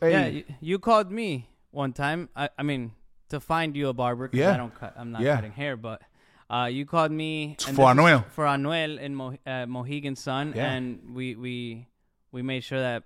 Hey, 0.00 0.10
Yeah, 0.12 0.26
you, 0.28 0.44
you 0.62 0.78
called 0.78 1.12
me 1.12 1.50
one 1.72 1.92
time. 1.92 2.28
I, 2.36 2.48
I 2.56 2.62
mean, 2.62 2.92
to 3.30 3.40
find 3.40 3.74
you 3.76 3.88
a 3.88 3.92
barber 3.92 4.28
because 4.28 4.38
Yeah. 4.46 4.54
I 4.54 4.56
don't 4.56 4.74
cut. 4.74 4.94
I'm 4.96 5.10
not 5.12 5.22
Yeah. 5.22 5.34
cutting 5.36 5.52
hair, 5.52 5.76
but 5.76 6.00
uh, 6.48 6.68
you 6.70 6.86
called 6.86 7.10
me 7.12 7.56
and 7.66 7.74
For 7.76 7.92
this 7.94 8.02
Anuel. 8.04 8.24
For 8.30 8.44
Anuel 8.44 9.00
in 9.00 9.14
Mo, 9.14 9.36
uh, 9.46 9.66
Mohegan 9.66 10.14
Sun, 10.16 10.52
Yeah. 10.54 10.70
and 10.72 11.14
we 11.14 11.34
we 11.34 11.88
we 12.30 12.42
made 12.42 12.62
sure 12.62 12.78
that. 12.80 13.02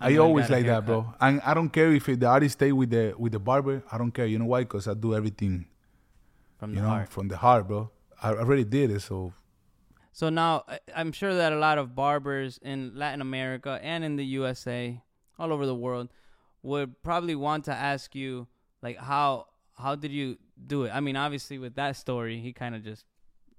I 0.00 0.12
Anuel 0.12 0.24
always 0.24 0.46
got 0.48 0.54
a 0.54 0.56
like 0.58 0.66
that, 0.66 0.72
haircut. 0.84 0.86
bro. 0.86 1.14
And 1.20 1.40
I 1.42 1.54
don't 1.54 1.70
care 1.70 1.92
if 1.92 2.06
the 2.06 2.26
artist 2.26 2.58
stay 2.58 2.70
with 2.72 2.90
the 2.90 3.14
with 3.18 3.32
the 3.32 3.40
barber. 3.40 3.82
I 3.90 3.98
don't 3.98 4.12
care. 4.12 4.26
You 4.26 4.38
know 4.38 4.46
why? 4.46 4.60
Because 4.60 4.86
I 4.86 4.94
do 4.94 5.14
everything. 5.14 5.66
From 6.58 6.70
You 6.70 6.76
the 6.76 6.82
know, 6.82 6.88
heart. 6.88 7.08
from 7.08 7.28
the 7.28 7.36
heart, 7.36 7.66
bro. 7.68 7.90
I 8.22 8.30
already 8.30 8.64
did 8.64 8.90
it, 8.90 9.00
so 9.00 9.32
So 10.12 10.28
now 10.28 10.64
I- 10.66 10.80
I'm 10.96 11.12
sure 11.12 11.32
that 11.34 11.52
a 11.52 11.58
lot 11.58 11.78
of 11.78 11.94
barbers 11.94 12.58
in 12.62 12.96
Latin 12.96 13.20
America 13.20 13.78
and 13.82 14.02
in 14.02 14.16
the 14.16 14.24
USA, 14.40 15.00
all 15.38 15.52
over 15.52 15.64
the 15.66 15.74
world, 15.76 16.08
would 16.62 17.02
probably 17.02 17.34
want 17.34 17.64
to 17.66 17.72
ask 17.72 18.14
you 18.14 18.46
like 18.82 18.96
how 18.98 19.46
how 19.76 19.94
did 19.94 20.10
you 20.10 20.38
do 20.66 20.84
it? 20.84 20.90
I 20.92 21.00
mean, 21.00 21.16
obviously 21.16 21.58
with 21.58 21.76
that 21.76 21.96
story, 21.96 22.40
he 22.40 22.52
kind 22.52 22.74
of 22.74 22.82
just 22.82 23.04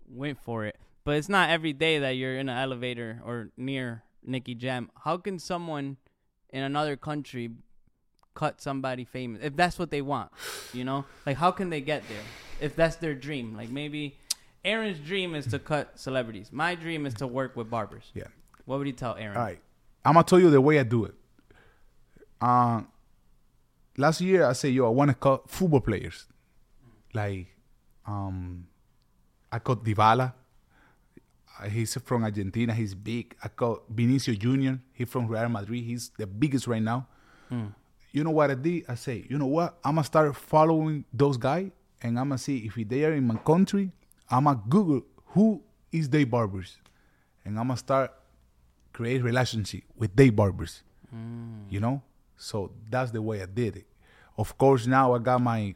went 0.08 0.38
for 0.44 0.66
it. 0.66 0.76
But 1.06 1.16
it's 1.16 1.30
not 1.30 1.50
every 1.50 1.74
day 1.74 2.00
that 2.00 2.12
you're 2.12 2.36
in 2.38 2.50
an 2.50 2.58
elevator 2.58 3.22
or 3.26 3.52
near 3.58 4.04
Nicky 4.24 4.54
Jam. 4.54 4.92
How 5.06 5.18
can 5.18 5.40
someone 5.40 5.98
in 6.50 6.62
another 6.64 6.98
country 6.98 7.52
cut 8.36 8.62
somebody 8.62 9.06
famous 9.06 9.40
if 9.44 9.56
that's 9.56 9.80
what 9.80 9.92
they 9.92 10.02
want? 10.02 10.32
You 10.74 10.84
know, 10.84 11.06
like 11.26 11.38
how 11.38 11.52
can 11.52 11.70
they 11.70 11.82
get 11.82 12.04
there 12.10 12.24
if 12.60 12.76
that's 12.76 12.98
their 12.98 13.16
dream? 13.16 13.56
Like 13.56 13.70
maybe 13.70 14.18
Aaron's 14.66 15.00
dream 15.00 15.36
is 15.36 15.48
to 15.48 15.60
cut 15.60 15.98
celebrities. 15.98 16.50
My 16.52 16.76
dream 16.76 17.06
is 17.06 17.14
to 17.16 17.28
work 17.28 17.56
with 17.56 17.70
barbers. 17.70 18.12
yeah. 18.14 18.26
What 18.66 18.78
would 18.78 18.88
you 18.88 18.94
tell 18.94 19.16
Aaron? 19.16 19.38
All 19.38 19.44
right. 19.44 19.60
I'm 20.06 20.14
gonna 20.14 20.26
tell 20.26 20.40
you 20.40 20.52
the 20.52 20.62
way 20.62 20.80
I 20.80 20.84
do 20.84 21.06
it. 21.06 21.16
Uh, 22.41 22.82
last 23.97 24.21
year 24.21 24.45
I 24.45 24.54
said, 24.54 24.73
yo, 24.73 24.86
I 24.86 24.89
want 24.89 25.10
to 25.10 25.15
cut 25.15 25.49
football 25.49 25.82
players. 25.82 26.25
Like, 27.13 27.47
um, 28.06 28.67
I 29.52 29.60
cut 29.60 29.84
Dybala. 29.84 30.34
He's 31.69 31.93
from 31.95 32.23
Argentina. 32.23 32.73
He's 32.73 32.95
big. 32.95 33.36
I 33.43 33.49
cut 33.49 33.82
Vinicius 33.89 34.38
Junior. 34.38 34.80
He's 34.93 35.10
from 35.10 35.28
Real 35.28 35.49
Madrid. 35.49 35.84
He's 35.84 36.12
the 36.17 36.25
biggest 36.25 36.67
right 36.67 36.82
now. 36.82 37.08
You 38.12 38.23
know 38.23 38.32
what 38.32 38.49
I 38.52 38.56
did? 38.56 38.86
I 38.88 38.95
say, 38.95 39.25
you 39.30 39.38
know 39.38 39.47
what? 39.47 39.78
I'm 39.84 39.95
gonna 39.95 40.06
start 40.06 40.36
following 40.36 41.04
those 41.12 41.36
guys, 41.38 41.69
and 42.02 42.17
I'm 42.17 42.30
gonna 42.30 42.38
see 42.38 42.58
if 42.60 42.75
they 42.88 43.04
are 43.06 43.13
in 43.13 43.28
my 43.28 43.36
country. 43.38 43.91
I'm 44.30 44.45
gonna 44.45 44.62
Google 44.69 45.02
who 45.34 45.62
is 45.91 46.10
they 46.10 46.23
barbers, 46.23 46.78
and 47.43 47.60
I'm 47.60 47.67
gonna 47.67 47.78
start 47.78 48.13
create 48.93 49.21
relationship 49.23 49.84
with 49.97 50.15
they 50.15 50.30
barbers. 50.30 50.82
You 51.69 51.80
know, 51.80 52.02
so 52.39 52.71
that's 52.89 53.12
the 53.12 53.21
way 53.21 53.41
I 53.43 53.45
did 53.45 53.75
it. 53.78 53.86
Of 54.38 54.58
course, 54.58 54.88
now 54.88 55.13
I 55.13 55.19
got 55.19 55.41
my 55.41 55.75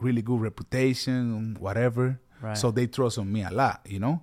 really 0.00 0.20
good 0.20 0.40
reputation, 0.40 1.56
whatever. 1.58 2.20
Right. 2.42 2.58
So 2.58 2.70
they 2.70 2.88
trust 2.88 3.18
on 3.18 3.32
me 3.32 3.42
a 3.44 3.50
lot. 3.50 3.86
You 3.88 4.00
know, 4.00 4.22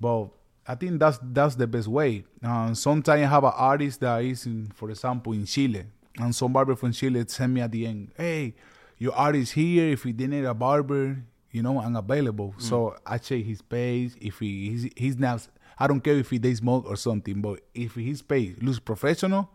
but 0.00 0.28
I 0.66 0.74
think 0.74 0.98
that's 0.98 1.18
that's 1.22 1.54
the 1.54 1.66
best 1.66 1.88
way. 1.88 2.24
Uh, 2.42 2.74
sometimes 2.74 3.22
I 3.22 3.26
have 3.26 3.44
an 3.44 3.52
artist 3.54 4.00
that 4.00 4.22
is, 4.24 4.44
in, 4.44 4.72
for 4.74 4.90
example, 4.90 5.32
in 5.32 5.46
Chile, 5.46 5.86
and 6.18 6.34
some 6.34 6.52
barber 6.52 6.74
from 6.74 6.92
Chile 6.92 7.24
send 7.28 7.54
me 7.54 7.60
at 7.60 7.70
the 7.70 7.86
end, 7.86 8.10
"Hey, 8.16 8.54
your 8.98 9.14
artist 9.14 9.52
here. 9.52 9.92
If 9.92 10.04
you 10.04 10.12
need 10.12 10.44
a 10.44 10.54
barber, 10.54 11.22
you 11.52 11.62
know, 11.62 11.80
I'm 11.80 11.94
available." 11.94 12.54
So 12.58 12.96
I 13.06 13.18
check 13.18 13.44
his 13.44 13.62
page. 13.62 14.12
If 14.20 14.40
he 14.40 14.70
he's, 14.70 14.90
he's 14.96 15.16
not 15.16 15.46
I 15.78 15.86
don't 15.86 16.00
care 16.00 16.14
if 16.14 16.30
he 16.30 16.38
they 16.38 16.54
smoke 16.54 16.86
or 16.86 16.96
something, 16.96 17.40
but 17.40 17.60
if 17.74 17.94
his 17.94 18.22
pay 18.22 18.54
looks 18.60 18.78
professional, 18.78 19.50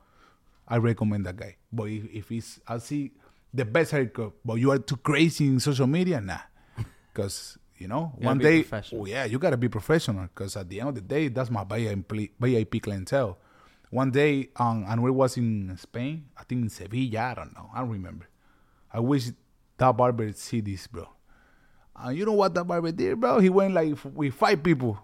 I 0.69 0.77
recommend 0.77 1.25
that 1.25 1.35
guy. 1.37 1.55
But 1.71 1.85
if, 1.85 2.03
if 2.13 2.29
he's, 2.29 2.59
I 2.67 2.77
see 2.77 3.11
the 3.53 3.65
best 3.65 3.91
haircut, 3.91 4.33
but 4.45 4.55
you 4.55 4.71
are 4.71 4.77
too 4.79 4.97
crazy 4.97 5.47
in 5.47 5.59
social 5.59 5.87
media, 5.87 6.21
nah. 6.21 6.37
Because, 7.13 7.57
you 7.77 7.87
know, 7.87 8.13
You 8.19 8.25
one 8.25 8.37
day, 8.37 8.63
oh 8.93 9.05
yeah, 9.05 9.25
you 9.25 9.39
got 9.39 9.49
to 9.49 9.57
be 9.57 9.67
professional. 9.67 10.23
Because 10.23 10.55
at 10.55 10.69
the 10.69 10.79
end 10.79 10.89
of 10.89 10.95
the 10.95 11.01
day, 11.01 11.27
that's 11.29 11.49
my 11.49 11.63
VIP, 11.63 12.81
clientele. 12.81 13.37
One 13.89 14.11
day, 14.11 14.49
um, 14.57 14.85
and 14.87 15.01
we 15.01 15.09
was 15.09 15.35
in 15.37 15.75
Spain, 15.77 16.25
I 16.37 16.43
think 16.43 16.61
in 16.61 16.69
Sevilla, 16.69 17.21
I 17.31 17.33
don't 17.33 17.55
know, 17.55 17.69
I 17.73 17.79
don't 17.79 17.89
remember. 17.89 18.27
I 18.93 18.99
wish 18.99 19.29
that 19.77 19.97
barber 19.97 20.31
see 20.33 20.61
this, 20.61 20.85
bro. 20.85 21.09
And 21.95 22.15
you 22.17 22.25
know 22.25 22.33
what 22.33 22.53
that 22.53 22.65
barber 22.65 22.91
did, 22.91 23.19
bro? 23.19 23.39
He 23.39 23.49
went 23.49 23.73
like 23.73 23.93
f- 23.93 24.05
with 24.05 24.35
five 24.35 24.61
people 24.61 24.99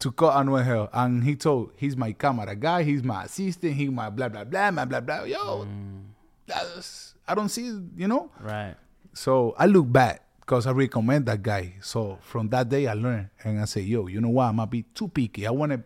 to 0.00 0.12
cut 0.12 0.34
Anuel 0.34 0.88
and 0.92 1.24
he 1.24 1.34
told, 1.36 1.72
"He's 1.76 1.96
my 1.96 2.12
camera 2.12 2.54
guy. 2.54 2.82
He's 2.84 3.02
my 3.02 3.24
assistant. 3.24 3.74
He's 3.74 3.90
my 3.90 4.10
blah 4.10 4.28
blah 4.28 4.44
blah, 4.44 4.70
blah 4.70 4.84
blah 4.84 5.00
blah." 5.00 5.22
Yo, 5.24 5.64
mm. 5.64 6.02
that's 6.46 7.14
I 7.26 7.34
don't 7.34 7.48
see, 7.48 7.66
you 7.96 8.08
know. 8.08 8.30
Right. 8.40 8.74
So 9.12 9.54
I 9.58 9.66
look 9.66 9.90
back 9.90 10.22
because 10.40 10.66
I 10.66 10.70
recommend 10.72 11.26
that 11.26 11.42
guy. 11.42 11.74
So 11.82 12.18
from 12.22 12.48
that 12.50 12.68
day, 12.68 12.86
I 12.86 12.94
learned, 12.94 13.28
and 13.44 13.60
I 13.60 13.64
say, 13.64 13.80
"Yo, 13.82 14.06
you 14.06 14.20
know 14.20 14.30
what? 14.30 14.44
I'm 14.44 14.56
gonna 14.56 14.66
be 14.66 14.82
too 14.94 15.08
picky. 15.08 15.46
I 15.46 15.50
want 15.50 15.72
to, 15.72 15.82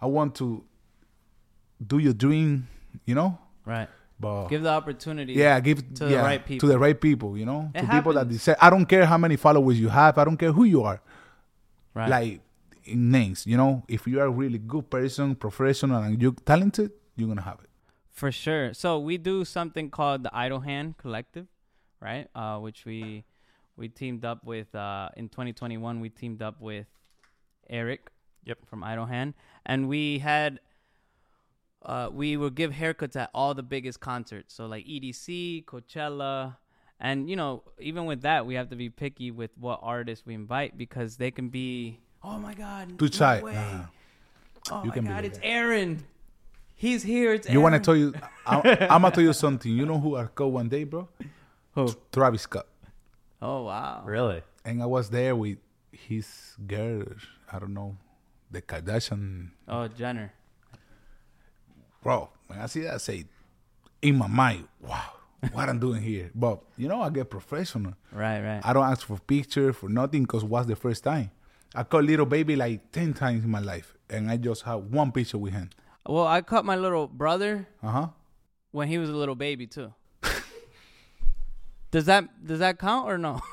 I 0.00 0.06
want 0.06 0.34
to 0.36 0.62
do 1.84 1.98
your 1.98 2.12
dream, 2.12 2.68
you 3.04 3.14
know." 3.14 3.38
Right. 3.64 3.88
But 4.20 4.48
Give 4.48 4.62
the 4.62 4.68
opportunity. 4.68 5.32
yeah, 5.32 5.58
give 5.60 5.94
to 5.94 6.04
the 6.04 6.16
right 6.18 6.44
people. 6.44 6.68
to 6.68 6.72
the 6.74 6.78
right 6.78 7.00
people, 7.00 7.38
you 7.38 7.46
know, 7.46 7.70
It 7.74 7.80
to 7.80 7.86
people 7.88 8.12
that 8.12 8.20
happens. 8.26 8.42
say, 8.42 8.54
I 8.60 8.68
don't 8.68 8.84
care 8.84 9.06
how 9.06 9.16
many 9.16 9.36
followers 9.36 9.80
you 9.80 9.88
have, 9.88 10.18
I 10.18 10.24
don't 10.24 10.36
care 10.36 10.52
who 10.52 10.64
you 10.64 10.82
are, 10.82 11.00
Right. 11.94 12.10
like 12.10 12.40
in 12.84 13.10
names, 13.10 13.46
you 13.46 13.56
know. 13.56 13.84
If 13.88 14.06
you 14.06 14.20
are 14.20 14.26
a 14.26 14.30
really 14.30 14.58
good 14.58 14.90
person, 14.90 15.34
professional, 15.34 16.02
and 16.02 16.20
you're 16.20 16.32
talented, 16.32 16.92
you're 17.16 17.28
gonna 17.28 17.42
have 17.42 17.60
it. 17.60 17.70
For 18.10 18.32
sure. 18.32 18.74
So 18.74 18.98
we 18.98 19.18
do 19.18 19.44
something 19.44 19.90
called 19.90 20.22
the 20.24 20.36
Idle 20.36 20.60
Hand 20.60 20.98
Collective, 20.98 21.46
right? 22.00 22.28
Uh, 22.34 22.58
which 22.58 22.84
we 22.84 23.24
we 23.76 23.88
teamed 23.88 24.24
up 24.24 24.44
with 24.44 24.74
uh, 24.74 25.08
in 25.16 25.28
2021. 25.28 26.00
We 26.00 26.08
teamed 26.08 26.42
up 26.42 26.60
with 26.60 26.86
Eric. 27.68 28.10
Yep. 28.44 28.66
From 28.66 28.82
Idle 28.82 29.06
Hand, 29.06 29.34
and 29.66 29.88
we 29.88 30.18
had. 30.18 30.60
Uh, 31.82 32.10
we 32.12 32.36
would 32.36 32.54
give 32.54 32.72
haircuts 32.72 33.16
at 33.16 33.30
all 33.32 33.54
the 33.54 33.62
biggest 33.62 34.00
concerts, 34.00 34.52
so 34.52 34.66
like 34.66 34.84
EDC, 34.84 35.64
Coachella, 35.64 36.56
and 37.00 37.30
you 37.30 37.36
know, 37.36 37.62
even 37.78 38.04
with 38.04 38.22
that, 38.22 38.44
we 38.44 38.54
have 38.54 38.68
to 38.68 38.76
be 38.76 38.90
picky 38.90 39.30
with 39.30 39.50
what 39.58 39.80
artists 39.82 40.26
we 40.26 40.34
invite 40.34 40.76
because 40.76 41.16
they 41.16 41.30
can 41.30 41.48
be, 41.48 41.98
oh 42.22 42.38
my 42.38 42.54
god, 42.54 42.98
Too 42.98 43.06
no 43.06 43.10
shy. 43.10 43.40
way. 43.42 43.54
Nah. 43.54 43.84
oh 44.70 44.82
You 44.84 44.88
my 44.88 44.94
can 44.94 45.04
be 45.04 45.08
god, 45.08 45.16
like 45.16 45.24
it's 45.26 45.38
that. 45.38 45.46
Aaron, 45.46 46.04
he's 46.74 47.02
here. 47.02 47.34
It's 47.34 47.48
You 47.48 47.60
want 47.60 47.74
to 47.74 47.80
tell 47.80 47.96
you? 47.96 48.14
I, 48.46 48.86
I'm 48.90 49.02
gonna 49.02 49.10
tell 49.14 49.24
you 49.24 49.32
something. 49.32 49.70
You 49.72 49.86
know 49.86 49.98
who 49.98 50.16
I 50.16 50.26
caught 50.26 50.52
one 50.52 50.68
day, 50.68 50.84
bro? 50.84 51.08
Who? 51.74 51.88
Travis 52.12 52.42
Scott. 52.42 52.66
Oh 53.42 53.64
wow. 53.64 54.02
Really? 54.04 54.42
and 54.64 54.82
I 54.82 54.86
was 54.86 55.08
there 55.08 55.34
with 55.34 55.56
his 55.90 56.54
girl. 56.66 57.04
I 57.50 57.58
don't 57.58 57.72
know, 57.74 57.96
the 58.50 58.60
Kardashian. 58.62 59.50
Oh 59.66 59.88
Jenner. 59.88 60.32
Bro, 62.02 62.30
when 62.46 62.58
I 62.58 62.66
see 62.66 62.80
that, 62.80 62.94
I 62.94 62.96
say, 62.98 63.24
in 64.00 64.16
my 64.16 64.26
mind, 64.26 64.66
wow, 64.80 65.02
what 65.52 65.68
I'm 65.68 65.78
doing 65.78 66.00
here. 66.02 66.30
But 66.34 66.60
you 66.76 66.88
know, 66.88 67.02
I 67.02 67.10
get 67.10 67.28
professional. 67.30 67.94
Right, 68.12 68.40
right. 68.40 68.60
I 68.64 68.72
don't 68.72 68.84
ask 68.84 69.06
for 69.06 69.18
picture 69.18 69.72
for 69.72 69.88
nothing 69.88 70.22
because 70.22 70.42
was 70.44 70.66
the 70.66 70.76
first 70.76 71.04
time. 71.04 71.30
I 71.74 71.82
caught 71.84 72.04
Lil 72.04 72.24
Baby 72.26 72.56
like 72.56 72.90
ten 72.92 73.12
times 73.14 73.44
in 73.44 73.50
my 73.50 73.60
life, 73.60 73.94
and 74.08 74.30
I 74.30 74.36
just 74.36 74.62
have 74.62 74.80
one 74.84 75.12
picture 75.12 75.38
with 75.38 75.52
him. 75.52 75.70
well, 76.06 76.26
I 76.26 76.40
caught 76.42 76.64
my 76.64 76.76
little 76.76 77.06
brother 77.06 77.68
Uh 77.82 77.90
huh. 77.90 78.08
when 78.72 78.88
he 78.88 78.98
was 78.98 79.08
a 79.10 79.14
little 79.14 79.34
baby 79.36 79.66
too. 79.66 79.92
does 81.90 82.06
that 82.06 82.44
does 82.46 82.58
that 82.60 82.78
count 82.78 83.08
or 83.08 83.18
no? 83.18 83.40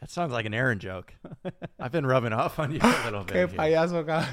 That 0.00 0.10
sounds 0.10 0.32
like 0.32 0.46
an 0.46 0.54
Aaron 0.54 0.78
joke. 0.78 1.12
I've 1.80 1.90
been 1.90 2.06
rubbing 2.06 2.32
off 2.32 2.60
on 2.60 2.70
you 2.70 2.78
a 2.80 3.02
little 3.04 3.24
bit. 3.24 3.32
Que 3.34 3.46
here. 3.48 3.48
payaso, 3.48 4.06
God. 4.06 4.28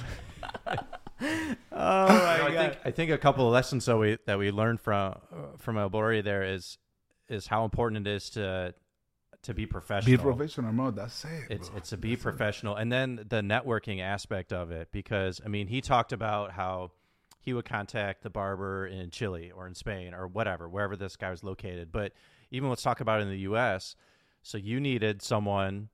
oh 1.21 1.55
No, 1.71 2.45
I 2.45 2.53
think 2.55 2.77
I 2.85 2.91
think 2.91 3.09
a 3.11 3.17
couple 3.17 3.47
of 3.47 3.51
lessons 3.53 3.85
that 3.85 3.97
we 3.97 4.19
that 4.27 4.38
we 4.38 4.51
learned 4.51 4.79
from 4.79 5.13
uh, 5.33 5.57
from 5.57 5.79
El 5.79 5.89
Bori 5.89 6.21
there 6.21 6.43
is 6.43 6.77
is 7.29 7.47
how 7.47 7.63
important 7.65 8.05
it 8.05 8.11
is 8.11 8.29
to 8.31 8.75
to 9.45 9.53
be 9.53 9.65
professional. 9.65 10.17
Be 10.17 10.21
professional, 10.21 10.71
mode. 10.73 10.95
That's 10.95 11.23
it. 11.25 11.45
It's 11.49 11.69
bro. 11.69 11.77
it's 11.77 11.89
to 11.89 11.97
be 11.97 12.15
professional, 12.15 12.75
and 12.75 12.91
then 12.91 13.15
the 13.29 13.41
networking 13.41 14.01
aspect 14.01 14.51
of 14.53 14.71
it. 14.71 14.91
Because 14.91 15.41
I 15.45 15.47
mean, 15.47 15.67
he 15.67 15.81
talked 15.81 16.12
about 16.13 16.51
how 16.51 16.91
he 17.39 17.53
would 17.53 17.65
contact 17.65 18.23
the 18.23 18.29
barber 18.29 18.88
in 18.88 19.10
Chile 19.12 19.51
or 19.55 19.67
in 19.67 19.75
Spain 19.75 20.13
or 20.13 20.27
whatever, 20.27 20.67
wherever 20.67 20.95
this 20.95 21.15
guy 21.15 21.29
was 21.29 21.43
located. 21.43 21.91
But 21.91 22.13
even 22.51 22.69
let's 22.69 22.81
talk 22.81 23.01
about 23.01 23.19
it 23.19 23.23
in 23.23 23.29
the 23.29 23.39
U.S. 23.39 23.95
So 24.41 24.58
you 24.58 24.79
needed 24.79 25.21
someone 25.21 25.89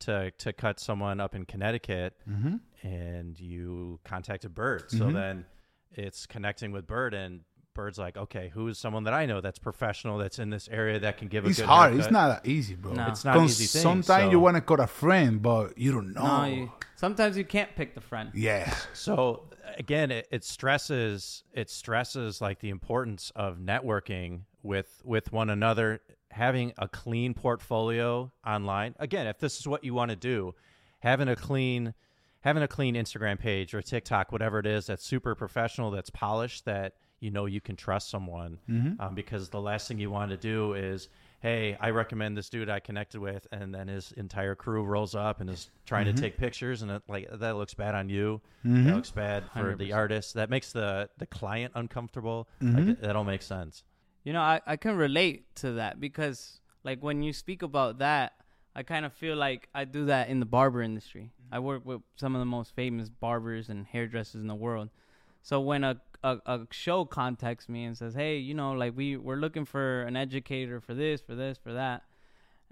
to 0.00 0.30
to 0.32 0.52
cut 0.52 0.78
someone 0.80 1.20
up 1.20 1.34
in 1.34 1.44
Connecticut, 1.46 2.14
Mhm. 2.28 2.60
and 2.82 3.38
you 3.40 4.00
contacted 4.04 4.54
Byrd. 4.54 4.90
So 4.90 5.06
Mhm. 5.06 5.12
then 5.14 5.46
it's 5.92 6.26
connecting 6.26 6.72
with 6.72 6.86
Byrd, 6.86 7.14
and 7.14 7.44
Byrd's 7.76 7.98
like, 7.98 8.16
okay, 8.16 8.50
who 8.54 8.66
is 8.68 8.78
someone 8.78 9.04
that 9.04 9.14
I 9.14 9.26
know 9.26 9.40
that's 9.40 9.58
professional, 9.58 10.18
that's 10.18 10.38
in 10.40 10.50
this 10.50 10.68
area 10.68 10.98
that 11.00 11.18
can 11.18 11.28
give 11.28 11.44
a 11.44 11.48
It's 11.48 11.58
good 11.60 11.66
hard. 11.66 11.90
haircut? 11.92 12.04
It's 12.06 12.12
not 12.12 12.42
that 12.42 12.50
easy, 12.50 12.74
bro. 12.74 12.92
No. 12.94 13.06
It's 13.08 13.24
not 13.24 13.36
an 13.36 13.42
'Cause 13.42 13.60
easy 13.60 13.66
thing, 13.78 13.82
Sometimes 13.82 14.24
so- 14.24 14.30
you 14.30 14.40
want 14.40 14.56
to 14.56 14.60
call 14.60 14.80
a 14.80 14.86
friend, 14.86 15.40
but 15.40 15.76
you 15.78 15.92
don't 15.92 16.12
know. 16.14 16.22
No, 16.38 16.44
you, 16.46 16.72
sometimes 16.96 17.36
you 17.36 17.44
can't 17.44 17.74
pick 17.76 17.94
the 17.94 18.00
friend. 18.00 18.30
yeah. 18.34 18.74
So 18.94 19.44
again, 19.76 20.10
it, 20.10 20.26
it 20.32 20.42
stresses 20.44 21.44
it 21.52 21.70
stresses 21.70 22.40
like 22.40 22.58
the 22.60 22.70
importance 22.70 23.30
of 23.36 23.58
networking 23.58 24.40
with 24.62 25.00
with 25.04 25.32
one 25.32 25.50
another, 25.50 26.00
having 26.32 26.72
a 26.78 26.88
clean 26.88 27.34
portfolio 27.34 28.32
online. 28.46 28.94
Again, 28.98 29.26
if 29.26 29.38
this 29.38 29.58
is 29.60 29.66
what 29.68 29.84
you 29.84 29.94
want 29.94 30.10
to 30.10 30.16
do, 30.16 30.54
having 31.00 31.28
a 31.28 31.36
clean 31.36 31.94
having 32.40 32.62
a 32.62 32.68
clean 32.68 32.94
Instagram 32.94 33.38
page 33.40 33.74
or 33.74 33.82
TikTok, 33.82 34.30
whatever 34.30 34.60
it 34.60 34.66
is, 34.66 34.86
that's 34.86 35.04
super 35.04 35.34
professional, 35.34 35.90
that's 35.90 36.10
polished, 36.10 36.64
that 36.64 36.94
you 37.20 37.30
know 37.30 37.46
you 37.46 37.60
can 37.60 37.76
trust 37.76 38.10
someone. 38.10 38.58
Um, 39.00 39.14
because 39.14 39.48
the 39.48 39.60
last 39.60 39.88
thing 39.88 39.98
you 39.98 40.10
want 40.10 40.30
to 40.30 40.36
do 40.36 40.74
is, 40.74 41.08
hey, 41.40 41.76
I 41.80 41.90
recommend 41.90 42.36
this 42.36 42.48
dude 42.48 42.68
I 42.68 42.80
connected 42.80 43.20
with, 43.20 43.46
and 43.52 43.74
then 43.74 43.88
his 43.88 44.12
entire 44.12 44.54
crew 44.54 44.84
rolls 44.84 45.14
up 45.14 45.40
and 45.40 45.48
is 45.50 45.70
trying 45.86 46.06
to 46.06 46.12
take 46.12 46.36
pictures, 46.36 46.82
and 46.82 46.90
it, 46.90 47.02
like 47.08 47.28
that 47.32 47.56
looks 47.56 47.74
bad 47.74 47.94
on 47.94 48.08
you. 48.08 48.40
That 48.64 48.94
looks 48.94 49.10
bad 49.10 49.44
for 49.52 49.76
the 49.76 49.90
100%. 49.90 49.94
artist. 49.94 50.34
That 50.34 50.50
makes 50.50 50.72
the 50.72 51.08
the 51.18 51.26
client 51.26 51.72
uncomfortable. 51.74 52.48
Mm-hmm. 52.62 52.88
Like, 52.88 53.00
that 53.00 53.12
don't 53.12 53.26
make 53.26 53.42
sense. 53.42 53.84
You 54.24 54.32
know, 54.32 54.42
I, 54.42 54.60
I 54.66 54.76
can 54.76 54.96
relate 54.96 55.54
to 55.56 55.72
that 55.72 56.00
because 56.00 56.60
like 56.82 57.02
when 57.02 57.22
you 57.22 57.32
speak 57.32 57.62
about 57.62 57.98
that, 57.98 58.32
I 58.74 58.82
kind 58.82 59.06
of 59.06 59.12
feel 59.12 59.36
like 59.36 59.68
I 59.74 59.84
do 59.84 60.06
that 60.06 60.28
in 60.28 60.40
the 60.40 60.46
barber 60.46 60.82
industry. 60.82 61.30
I 61.50 61.60
work 61.60 61.86
with 61.86 62.02
some 62.16 62.34
of 62.34 62.40
the 62.40 62.46
most 62.46 62.74
famous 62.74 63.08
barbers 63.08 63.68
and 63.68 63.86
hairdressers 63.86 64.40
in 64.40 64.48
the 64.48 64.54
world. 64.54 64.90
So 65.46 65.60
when 65.60 65.84
a, 65.84 66.00
a, 66.24 66.38
a 66.44 66.66
show 66.72 67.04
contacts 67.04 67.68
me 67.68 67.84
and 67.84 67.96
says, 67.96 68.14
"Hey, 68.14 68.36
you 68.36 68.52
know, 68.52 68.72
like 68.72 68.96
we 68.96 69.16
we're 69.16 69.36
looking 69.36 69.64
for 69.64 70.02
an 70.02 70.16
educator 70.16 70.80
for 70.80 70.92
this, 70.92 71.20
for 71.20 71.36
this, 71.36 71.56
for 71.56 71.72
that," 71.72 72.02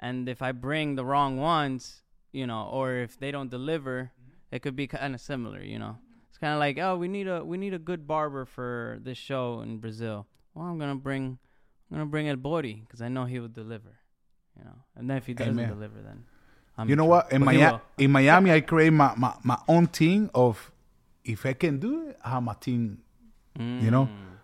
and 0.01 0.29
if 0.29 0.43
I 0.43 0.51
bring 0.51 0.97
the 0.97 1.05
wrong 1.05 1.39
ones, 1.39 2.03
you 2.33 2.49
know, 2.49 2.69
or 2.73 2.95
if 2.95 3.17
they 3.17 3.31
don't 3.31 3.49
deliver, 3.49 4.11
it 4.51 4.63
could 4.63 4.75
be 4.75 4.89
kind 4.89 5.15
of 5.15 5.21
similar, 5.21 5.63
you 5.63 5.79
know. 5.79 5.99
It's 6.29 6.39
kind 6.39 6.53
of 6.53 6.59
like, 6.59 6.77
"Oh, 6.81 6.97
we 6.97 7.07
need 7.07 7.29
a 7.29 7.45
we 7.45 7.59
need 7.59 7.75
a 7.75 7.79
good 7.79 8.09
barber 8.09 8.45
for 8.45 8.99
this 9.01 9.19
show 9.19 9.61
in 9.61 9.79
Brazil." 9.79 10.27
Well, 10.53 10.67
I'm 10.67 10.77
gonna 10.77 10.97
bring 10.97 11.39
I'm 11.93 11.99
gonna 11.99 12.11
bring 12.11 12.29
El 12.29 12.43
Bori 12.43 12.83
because 12.85 13.01
I 13.01 13.07
know 13.07 13.25
he 13.25 13.39
will 13.39 13.55
deliver, 13.63 14.01
you 14.59 14.65
know. 14.65 14.79
And 14.97 15.09
then 15.09 15.19
if 15.19 15.27
he 15.27 15.35
doesn't 15.35 15.57
Amen. 15.57 15.69
deliver, 15.69 16.03
then 16.03 16.25
I'm 16.77 16.89
You 16.89 16.97
know 16.97 17.05
in 17.05 17.11
what? 17.11 17.31
In 17.31 17.45
Miami, 17.45 17.79
in 17.99 18.11
Miami, 18.11 18.51
I 18.51 18.61
create 18.63 18.93
my, 18.93 19.15
my, 19.17 19.33
my 19.45 19.59
own 19.69 19.87
team 19.87 20.29
of 20.35 20.73
if 21.25 21.47
I 21.47 21.53
can 21.55 21.79
do 21.79 22.09
it, 22.09 22.19
I 22.25 22.31
have 22.31 22.43
my 22.43 22.55
team. 22.55 22.99
You 23.57 23.91
know, 23.91 24.07
Mm. 24.07 24.37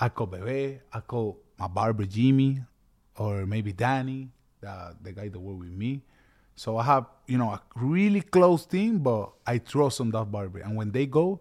I 0.00 0.08
call 0.08 0.26
Bebe, 0.26 0.80
I 0.92 1.00
call 1.00 1.38
my 1.56 1.68
barber 1.68 2.04
Jimmy, 2.04 2.60
or 3.16 3.46
maybe 3.46 3.72
Danny, 3.72 4.30
the 4.60 4.96
the 5.00 5.12
guy 5.12 5.28
that 5.28 5.38
work 5.38 5.60
with 5.60 5.70
me. 5.70 6.02
So 6.56 6.76
I 6.76 6.82
have 6.82 7.06
you 7.26 7.38
know 7.38 7.50
a 7.50 7.62
really 7.76 8.22
close 8.22 8.66
team, 8.66 8.98
but 8.98 9.32
I 9.46 9.58
trust 9.58 10.00
on 10.00 10.10
that 10.10 10.30
barber. 10.32 10.58
And 10.58 10.74
when 10.76 10.90
they 10.90 11.06
go, 11.06 11.40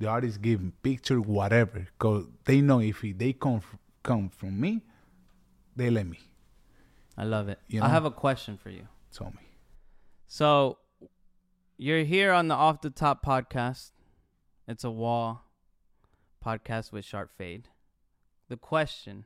the 0.00 0.08
artists 0.08 0.36
give 0.38 0.60
picture 0.82 1.20
whatever, 1.20 1.86
cause 1.98 2.26
they 2.44 2.60
know 2.60 2.80
if 2.80 3.02
they 3.02 3.32
come 3.32 3.60
come 4.02 4.28
from 4.28 4.60
me, 4.60 4.82
they 5.76 5.90
let 5.90 6.06
me. 6.06 6.18
I 7.16 7.22
love 7.24 7.48
it. 7.48 7.60
You 7.68 7.82
I 7.82 7.88
have 7.88 8.04
a 8.04 8.10
question 8.10 8.58
for 8.58 8.70
you. 8.70 8.88
Tell 9.12 9.30
me. 9.30 9.46
So 10.26 10.78
you're 11.78 12.02
here 12.04 12.32
on 12.32 12.48
the 12.48 12.54
Off 12.54 12.80
the 12.80 12.90
Top 12.90 13.24
podcast. 13.24 13.92
It's 14.66 14.84
a 14.84 14.90
Wahl 14.90 15.44
podcast 16.44 16.92
with 16.92 17.04
Sharp 17.04 17.30
Fade. 17.36 17.68
The 18.48 18.56
question 18.56 19.24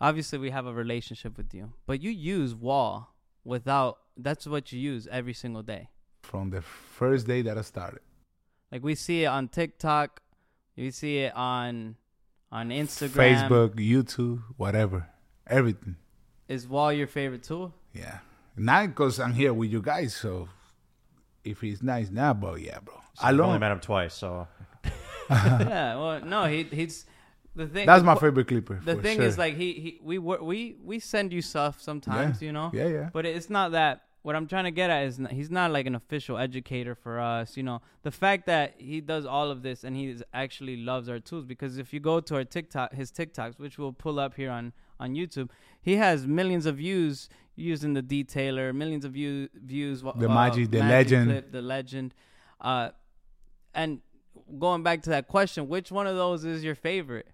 obviously 0.00 0.38
we 0.38 0.50
have 0.50 0.66
a 0.66 0.72
relationship 0.74 1.36
with 1.36 1.54
you, 1.54 1.72
but 1.86 2.02
you 2.02 2.10
use 2.10 2.54
Wahl 2.54 3.14
without 3.44 3.98
that's 4.16 4.46
what 4.46 4.72
you 4.72 4.80
use 4.80 5.08
every 5.10 5.32
single 5.32 5.62
day. 5.62 5.88
from 6.22 6.50
the 6.50 6.62
first 6.62 7.26
day 7.26 7.42
that 7.42 7.56
I 7.58 7.62
started. 7.62 8.00
Like 8.70 8.82
we 8.82 8.94
see 8.94 9.24
it 9.24 9.26
on 9.26 9.48
TikTok, 9.48 10.22
we 10.76 10.90
see 10.90 11.18
it 11.18 11.36
on 11.36 11.96
on 12.50 12.70
Instagram. 12.70 13.48
Facebook, 13.48 13.74
YouTube, 13.76 14.42
whatever, 14.56 15.08
everything. 15.46 15.96
Is 16.48 16.66
Wahl 16.66 16.92
your 16.92 17.06
favorite 17.06 17.44
tool? 17.44 17.72
Yeah, 17.92 18.18
not 18.56 18.88
because 18.88 19.20
I'm 19.20 19.34
here 19.34 19.54
with 19.54 19.70
you 19.70 19.80
guys. 19.82 20.14
So 20.14 20.48
if 21.44 21.60
he's 21.60 21.82
nice 21.82 22.10
now, 22.10 22.32
but 22.32 22.60
yeah, 22.60 22.78
bro. 22.80 22.94
So 23.14 23.26
I've 23.26 23.40
only 23.40 23.58
met 23.58 23.72
him 23.72 23.80
twice, 23.80 24.14
so 24.14 24.46
yeah. 25.30 25.96
Well, 25.96 26.20
no, 26.24 26.44
he 26.46 26.64
he's 26.64 27.06
the 27.54 27.66
thing. 27.66 27.86
that's 27.86 28.04
my 28.04 28.14
favorite 28.14 28.48
clipper. 28.48 28.80
The 28.84 28.96
thing 28.96 29.18
sure. 29.18 29.26
is, 29.26 29.38
like 29.38 29.56
he 29.56 29.72
he 29.72 30.00
we 30.02 30.18
wor- 30.18 30.42
we 30.42 30.76
we 30.82 30.98
send 30.98 31.32
you 31.32 31.42
stuff 31.42 31.80
sometimes, 31.80 32.40
you 32.40 32.52
know. 32.52 32.70
yeah, 32.72 32.88
yeah. 32.88 33.10
But 33.12 33.26
it's 33.26 33.50
not 33.50 33.72
that. 33.72 34.02
What 34.22 34.36
I'm 34.36 34.46
trying 34.46 34.64
to 34.64 34.70
get 34.70 34.88
at 34.88 35.02
is 35.02 35.18
not, 35.18 35.32
he's 35.32 35.50
not 35.50 35.72
like 35.72 35.84
an 35.86 35.96
official 35.96 36.38
educator 36.38 36.94
for 36.94 37.18
us. 37.18 37.56
You 37.56 37.64
know, 37.64 37.82
the 38.04 38.12
fact 38.12 38.46
that 38.46 38.74
he 38.78 39.00
does 39.00 39.26
all 39.26 39.50
of 39.50 39.62
this 39.62 39.82
and 39.82 39.96
he 39.96 40.10
is 40.10 40.22
actually 40.32 40.76
loves 40.76 41.08
our 41.08 41.18
tools 41.18 41.44
because 41.44 41.76
if 41.76 41.92
you 41.92 41.98
go 41.98 42.20
to 42.20 42.36
our 42.36 42.44
TikTok, 42.44 42.94
his 42.94 43.10
TikToks, 43.10 43.58
which 43.58 43.78
we'll 43.78 43.92
pull 43.92 44.20
up 44.20 44.34
here 44.34 44.50
on 44.50 44.72
on 45.00 45.14
YouTube, 45.14 45.50
he 45.80 45.96
has 45.96 46.26
millions 46.26 46.66
of 46.66 46.76
views 46.76 47.28
using 47.56 47.94
the 47.94 48.02
detailer, 48.02 48.74
millions 48.74 49.04
of 49.04 49.12
view, 49.12 49.48
views. 49.54 50.02
The 50.02 50.28
Magic, 50.28 50.70
the 50.70 50.78
Legend. 50.80 51.30
clip, 51.30 51.52
the 51.52 51.62
legend, 51.62 52.14
uh, 52.60 52.90
and 53.74 54.00
going 54.58 54.82
back 54.82 55.02
to 55.02 55.10
that 55.10 55.28
question, 55.28 55.68
which 55.68 55.90
one 55.90 56.06
of 56.06 56.16
those 56.16 56.44
is 56.44 56.62
your 56.64 56.74
favorite? 56.74 57.26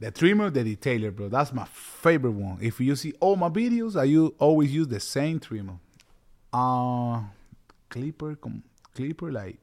The 0.00 0.10
trimmer, 0.12 0.48
the 0.50 0.62
detailer, 0.76 1.14
bro. 1.14 1.28
That's 1.28 1.52
my 1.52 1.64
favorite 1.64 2.30
one. 2.32 2.58
If 2.60 2.78
you 2.80 2.94
see 2.94 3.14
all 3.20 3.34
my 3.36 3.48
videos, 3.48 3.98
I 3.98 4.04
u- 4.04 4.34
always 4.38 4.72
use 4.72 4.86
the 4.86 5.00
same 5.00 5.40
trimmer. 5.40 5.78
Uh 6.52 7.22
clipper, 7.90 8.36
com- 8.36 8.62
clipper, 8.94 9.32
like, 9.32 9.58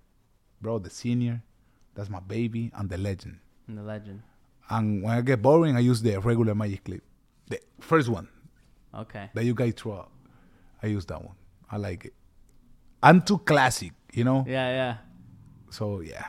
bro, 0.61 0.79
the 0.79 0.89
senior. 0.89 1.41
That's 1.93 2.09
my 2.09 2.19
baby 2.19 2.71
and 2.75 2.89
the 2.89 2.97
legend. 2.97 3.39
And 3.67 3.77
the 3.77 3.83
legend. 3.83 4.21
And 4.69 5.03
when 5.03 5.13
I 5.17 5.21
get 5.21 5.41
boring, 5.41 5.77
I 5.77 5.79
use 5.79 6.01
the 6.01 6.19
regular 6.19 6.53
magic 6.53 6.83
clip. 6.83 7.03
The 7.47 7.59
first 7.79 8.09
one 8.09 8.27
Okay. 8.95 9.29
that 9.33 9.43
you 9.43 9.53
guys 9.53 9.73
throw 9.75 9.93
out. 9.97 10.11
I 10.83 10.87
use 10.87 11.05
that 11.07 11.21
one. 11.23 11.35
I 11.69 11.77
like 11.77 12.05
it. 12.05 12.13
I'm 13.03 13.21
too 13.21 13.37
classic, 13.39 13.91
you 14.13 14.23
know? 14.23 14.45
Yeah, 14.47 14.69
yeah. 14.69 14.97
So, 15.71 15.99
yeah. 16.01 16.27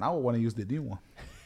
Now 0.00 0.14
I 0.14 0.18
want 0.18 0.36
to 0.36 0.42
use 0.42 0.54
the 0.54 0.64
new 0.64 0.82
one. 0.82 0.98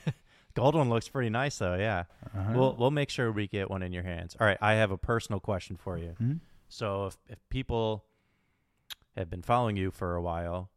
gold 0.54 0.74
one 0.74 0.88
looks 0.88 1.08
pretty 1.08 1.30
nice 1.30 1.58
though. 1.58 1.76
Yeah, 1.76 2.04
Uh-huh. 2.36 2.52
we'll 2.54 2.76
we'll 2.76 2.90
make 2.90 3.10
sure 3.10 3.30
we 3.30 3.46
get 3.46 3.70
one 3.70 3.82
in 3.82 3.92
your 3.92 4.02
hands. 4.02 4.36
All 4.40 4.46
right, 4.46 4.58
I 4.60 4.74
have 4.74 4.90
a 4.90 4.98
personal 4.98 5.38
question 5.40 5.76
for 5.76 5.96
you. 5.98 6.16
Mhm. 6.20 6.40
So 6.68 7.06
if 7.06 7.16
if 7.28 7.38
people 7.48 8.04
have 9.16 9.30
been 9.30 9.42
following 9.42 9.76
you 9.76 9.90
for 9.92 10.16
a 10.16 10.22
while, 10.22 10.70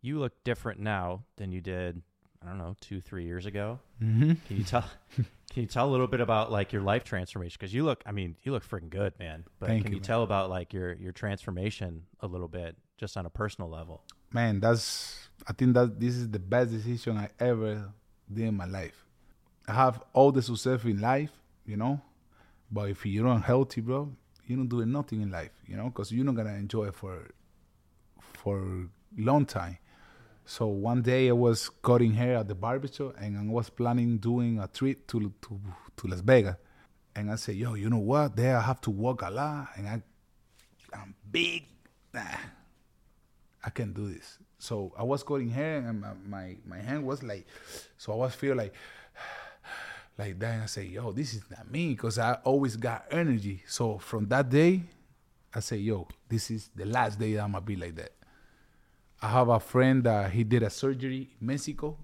you 0.00 0.18
look 0.18 0.32
different 0.42 0.80
now 0.80 1.22
than 1.36 1.52
you 1.52 1.60
did. 1.60 2.02
I 2.42 2.48
don't 2.48 2.58
know, 2.58 2.76
two 2.80 3.00
three 3.00 3.24
years 3.24 3.46
ago. 3.46 3.78
Mm-hmm. 4.02 4.32
Can 4.46 4.56
you 4.56 4.64
tell? 4.64 4.84
can 5.16 5.62
you 5.62 5.66
tell 5.66 5.88
a 5.88 5.90
little 5.90 6.06
bit 6.06 6.20
about 6.20 6.50
like 6.50 6.72
your 6.72 6.82
life 6.82 7.04
transformation? 7.04 7.56
Because 7.58 7.72
you 7.72 7.84
look, 7.84 8.02
I 8.06 8.12
mean, 8.12 8.36
you 8.42 8.52
look 8.52 8.68
freaking 8.68 8.90
good, 8.90 9.12
man. 9.18 9.44
But 9.58 9.68
Thank 9.68 9.84
can 9.84 9.92
you, 9.92 9.98
you, 9.98 10.02
tell 10.02 10.22
about 10.22 10.50
like 10.50 10.72
your 10.72 10.94
your 10.94 11.12
transformation 11.12 12.04
a 12.20 12.26
little 12.26 12.48
bit, 12.48 12.76
just 12.98 13.16
on 13.16 13.26
a 13.26 13.30
personal 13.30 13.70
level? 13.70 14.02
man, 14.32 14.60
that's 14.60 15.28
I 15.46 15.52
think 15.52 15.74
that 15.74 15.98
this 15.98 16.14
is 16.14 16.30
the 16.30 16.38
best 16.38 16.70
decision 16.70 17.16
I 17.16 17.28
ever 17.40 17.92
did 18.32 18.46
in 18.46 18.56
my 18.56 18.66
life. 18.66 19.04
I 19.66 19.74
have 19.74 20.02
all 20.12 20.32
the 20.32 20.42
success 20.42 20.84
in 20.84 21.00
life, 21.00 21.30
you 21.66 21.76
know, 21.76 22.00
but 22.70 22.90
if 22.90 23.06
you're 23.06 23.24
not 23.24 23.42
healthy, 23.42 23.80
bro, 23.80 24.10
you're 24.46 24.58
not 24.58 24.68
doing 24.68 24.90
nothing 24.90 25.22
in 25.22 25.30
life, 25.30 25.52
you 25.66 25.76
know, 25.76 25.84
because 25.84 26.12
you're 26.12 26.24
not 26.24 26.34
gonna 26.34 26.54
enjoy 26.54 26.86
it 26.86 26.94
for 26.94 27.28
for 28.32 28.88
long 29.16 29.46
time. 29.46 29.78
So 30.44 30.66
one 30.66 31.02
day 31.02 31.28
I 31.28 31.32
was 31.32 31.68
cutting 31.68 32.14
hair 32.14 32.36
at 32.36 32.48
the 32.48 32.54
barbershop, 32.54 33.14
and 33.18 33.38
I 33.38 33.52
was 33.52 33.70
planning 33.70 34.18
doing 34.18 34.58
a 34.58 34.66
trip 34.66 35.06
to 35.08 35.32
to 35.42 35.60
to 35.96 36.06
Las 36.08 36.20
Vegas, 36.20 36.56
and 37.14 37.30
I 37.30 37.36
said, 37.36 37.56
"Yo, 37.56 37.74
you 37.74 37.88
know 37.88 37.98
what? 37.98 38.36
There 38.36 38.56
I 38.56 38.60
have 38.60 38.80
to 38.82 38.90
walk 38.90 39.22
a 39.22 39.30
lot, 39.30 39.68
and 39.76 39.88
I 39.88 40.02
I'm 40.92 41.14
big." 41.30 41.64
I 43.64 43.70
can't 43.70 43.94
do 43.94 44.12
this. 44.12 44.38
So 44.58 44.92
I 44.96 45.02
was 45.02 45.22
cutting 45.22 45.48
hair 45.48 45.78
and 45.78 46.00
my, 46.00 46.12
my, 46.26 46.56
my 46.66 46.78
hand 46.78 47.04
was 47.06 47.22
like, 47.22 47.46
so 47.96 48.12
I 48.12 48.16
was 48.16 48.34
feel 48.34 48.56
like, 48.56 48.74
like 50.18 50.38
that. 50.40 50.54
And 50.54 50.62
I 50.62 50.66
say, 50.66 50.84
yo, 50.84 51.12
this 51.12 51.34
is 51.34 51.42
not 51.50 51.70
me 51.70 51.90
because 51.90 52.18
I 52.18 52.34
always 52.44 52.76
got 52.76 53.06
energy. 53.10 53.62
So 53.66 53.98
from 53.98 54.28
that 54.28 54.50
day, 54.50 54.82
I 55.54 55.60
say, 55.60 55.76
yo, 55.76 56.08
this 56.28 56.50
is 56.50 56.70
the 56.74 56.86
last 56.86 57.18
day 57.18 57.36
I'm 57.36 57.52
gonna 57.52 57.60
be 57.60 57.76
like 57.76 57.94
that. 57.96 58.12
I 59.24 59.28
have 59.28 59.48
a 59.50 59.60
friend 59.60 60.02
that 60.02 60.32
he 60.32 60.42
did 60.42 60.64
a 60.64 60.70
surgery 60.70 61.30
in 61.40 61.46
Mexico 61.46 61.96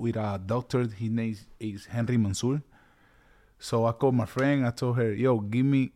with 0.00 0.16
a 0.16 0.40
doctor. 0.44 0.80
His 0.80 1.08
name 1.08 1.36
is 1.60 1.86
Henry 1.86 2.16
Mansour. 2.16 2.60
So 3.60 3.86
I 3.86 3.92
called 3.92 4.16
my 4.16 4.26
friend. 4.26 4.66
I 4.66 4.70
told 4.70 4.96
her, 4.96 5.12
yo, 5.12 5.38
give 5.38 5.64
me 5.64 5.92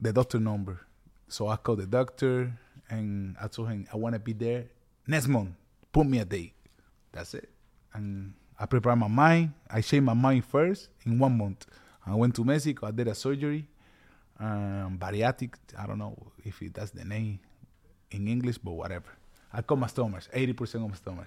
the 0.00 0.12
doctor 0.12 0.40
number. 0.40 0.80
So 1.28 1.46
I 1.46 1.54
called 1.54 1.78
the 1.78 1.86
doctor 1.86 2.52
and 2.90 3.36
I 3.40 3.46
told 3.46 3.68
him 3.68 3.86
I 3.92 3.96
want 3.96 4.14
to 4.14 4.18
be 4.18 4.32
there 4.32 4.64
next 5.06 5.28
month. 5.28 5.50
Put 5.92 6.08
me 6.08 6.18
a 6.18 6.24
date. 6.24 6.54
That's 7.12 7.34
it. 7.34 7.48
And 7.94 8.34
I 8.58 8.66
prepared 8.66 8.98
my 8.98 9.06
mind. 9.06 9.52
I 9.70 9.82
changed 9.82 10.04
my 10.04 10.14
mind 10.14 10.44
first 10.46 10.88
in 11.06 11.16
one 11.20 11.38
month. 11.38 11.64
I 12.04 12.16
went 12.16 12.34
to 12.34 12.44
Mexico. 12.44 12.88
I 12.88 12.90
did 12.90 13.06
a 13.06 13.14
surgery, 13.14 13.68
um, 14.40 14.98
bariatric. 14.98 15.54
I 15.78 15.86
don't 15.86 15.98
know 15.98 16.16
if 16.44 16.60
it, 16.60 16.74
that's 16.74 16.90
the 16.90 17.04
name 17.04 17.38
in 18.12 18.28
English, 18.28 18.58
but 18.58 18.72
whatever. 18.72 19.10
I 19.52 19.62
cut 19.62 19.78
my 19.78 19.86
stomach, 19.86 20.24
80% 20.34 20.76
of 20.84 20.90
my 20.90 20.96
stomach. 20.96 21.26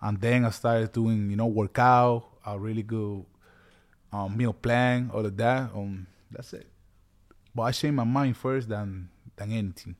And 0.00 0.20
then 0.20 0.44
I 0.44 0.50
started 0.50 0.92
doing, 0.92 1.30
you 1.30 1.36
know, 1.36 1.46
workout, 1.46 2.24
a 2.44 2.58
really 2.58 2.82
good 2.82 3.24
um, 4.12 4.36
meal 4.36 4.52
plan, 4.52 5.10
all 5.12 5.24
of 5.24 5.36
that. 5.36 5.70
Um, 5.74 6.06
that's 6.30 6.52
it. 6.52 6.66
But 7.54 7.62
I 7.62 7.72
changed 7.72 7.96
my 7.96 8.04
mind 8.04 8.36
first 8.36 8.68
than 8.68 9.08
than 9.36 9.52
anything. 9.52 9.96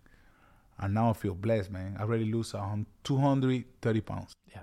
And 0.79 0.95
now 0.95 1.11
I 1.11 1.13
feel 1.13 1.35
blessed, 1.35 1.71
man. 1.71 1.97
I 1.99 2.03
already 2.03 2.25
lose 2.33 2.55
um, 2.55 2.87
230 3.05 4.01
pounds. 4.01 4.33
Yeah, 4.51 4.61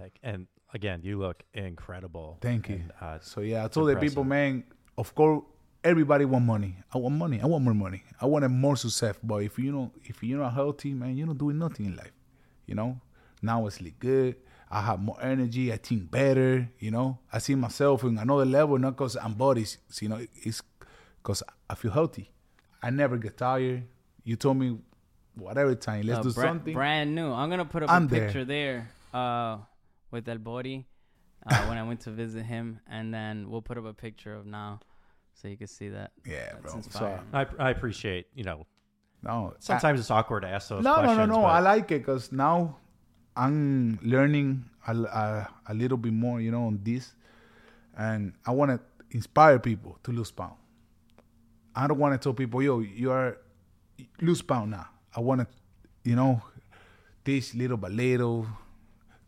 like 0.00 0.18
and 0.22 0.46
again, 0.72 1.00
you 1.02 1.18
look 1.18 1.42
incredible. 1.54 2.38
Thank 2.40 2.68
you. 2.68 2.76
And, 2.76 2.92
uh, 3.00 3.18
So 3.20 3.40
yeah, 3.40 3.64
I 3.64 3.68
told 3.68 3.88
the 3.88 3.94
people, 3.96 4.22
impressive. 4.22 4.26
man, 4.54 4.64
of 4.96 5.14
course, 5.14 5.42
everybody 5.86 6.24
want 6.24 6.44
money. 6.44 6.76
I 6.92 6.98
want 6.98 7.14
money. 7.14 7.40
I 7.40 7.46
want 7.46 7.64
more 7.64 7.74
money. 7.74 8.02
I 8.20 8.26
want 8.26 8.48
more 8.50 8.76
success. 8.76 9.16
But 9.22 9.38
if 9.48 9.58
you 9.58 9.70
know, 9.72 9.92
if 10.04 10.22
you're 10.22 10.38
not 10.40 10.54
healthy, 10.54 10.92
man, 10.94 11.16
you're 11.16 11.26
not 11.26 11.38
doing 11.38 11.58
nothing 11.58 11.86
in 11.86 11.96
life. 11.96 12.12
You 12.66 12.74
know. 12.74 13.00
Now 13.42 13.66
I 13.66 13.70
sleep 13.70 13.98
good. 14.00 14.36
I 14.70 14.80
have 14.82 14.98
more 15.00 15.18
energy. 15.22 15.72
I 15.72 15.76
think 15.76 16.10
better. 16.10 16.68
You 16.80 16.90
know. 16.90 17.18
I 17.32 17.38
see 17.38 17.54
myself 17.54 18.02
in 18.04 18.18
another 18.18 18.44
level, 18.44 18.78
not 18.78 18.92
because 18.96 19.16
I'm 19.16 19.34
bodies. 19.34 19.78
You 20.00 20.08
know, 20.10 20.20
it's 20.44 20.60
because 21.22 21.42
I 21.70 21.74
feel 21.74 21.92
healthy. 21.92 22.30
I 22.82 22.90
never 22.90 23.16
get 23.16 23.36
tired. 23.36 23.84
You 24.24 24.36
told 24.36 24.56
me, 24.58 24.78
whatever 25.36 25.74
time, 25.74 26.02
let's 26.06 26.20
Uh, 26.20 26.22
do 26.22 26.32
bra- 26.32 26.44
something. 26.44 26.74
brand 26.74 27.14
new. 27.14 27.30
I'm 27.32 27.48
gonna 27.50 27.64
put 27.64 27.82
up 27.84 27.90
I'm 27.90 28.04
a 28.04 28.08
there. 28.08 28.20
picture 28.26 28.44
there, 28.44 28.88
uh, 29.14 29.58
with 30.10 30.28
El 30.28 30.38
Bori, 30.38 30.86
uh, 31.46 31.66
when 31.68 31.78
I 31.78 31.84
went 31.86 32.00
to 32.06 32.10
visit 32.10 32.44
him, 32.44 32.80
and 32.88 33.12
then 33.14 33.48
we'll 33.50 33.62
put 33.62 33.76
up 33.78 33.84
a 33.84 33.92
picture 33.94 34.34
of 34.34 34.46
now, 34.46 34.80
so 35.36 35.48
you 35.48 35.56
can 35.56 35.66
see 35.68 35.88
that. 35.90 36.10
yeah, 36.26 36.50
That's 36.52 36.62
bro. 36.62 36.70
So, 36.72 36.76
inspiring. 36.78 37.20
I 37.32 37.46
I 37.58 37.70
appreciate 37.70 38.26
you 38.34 38.44
know. 38.44 38.66
no, 39.22 39.52
I- 39.54 39.56
Sometimes 39.60 40.00
it's 40.00 40.10
awkward 40.10 40.42
to 40.42 40.48
ask 40.48 40.68
those 40.68 40.82
no, 40.84 40.94
questions. 40.94 41.18
no, 41.18 41.26
no, 41.26 41.34
no. 41.36 41.42
but- 41.42 41.48
I 41.58 41.60
like 41.60 41.90
it 41.92 42.00
because 42.00 42.32
now 42.32 42.76
I'm 43.36 43.98
learning 44.02 44.64
a, 44.86 44.94
a, 44.96 45.48
a 45.68 45.74
little 45.74 45.98
bit 45.98 46.12
more, 46.12 46.40
you 46.40 46.50
know, 46.50 46.66
on 46.66 46.80
this, 46.82 47.12
and 47.96 48.32
I 48.46 48.50
want 48.52 48.70
to 48.72 48.80
inspire 49.10 49.58
people 49.58 49.98
to 50.04 50.10
lose 50.12 50.30
pound. 50.30 50.54
I 51.74 51.86
don't 51.86 51.98
want 51.98 52.14
to 52.14 52.18
tell 52.18 52.32
people, 52.32 52.62
yo, 52.62 52.80
you 52.80 53.10
are 53.10 53.36
lose 54.22 54.40
pound 54.42 54.70
now. 54.70 54.86
I 55.14 55.20
want 55.20 55.40
to, 55.42 55.46
you 56.04 56.16
know, 56.16 56.40
teach 57.24 57.54
little 57.54 57.76
by 57.76 57.88
little, 57.88 58.46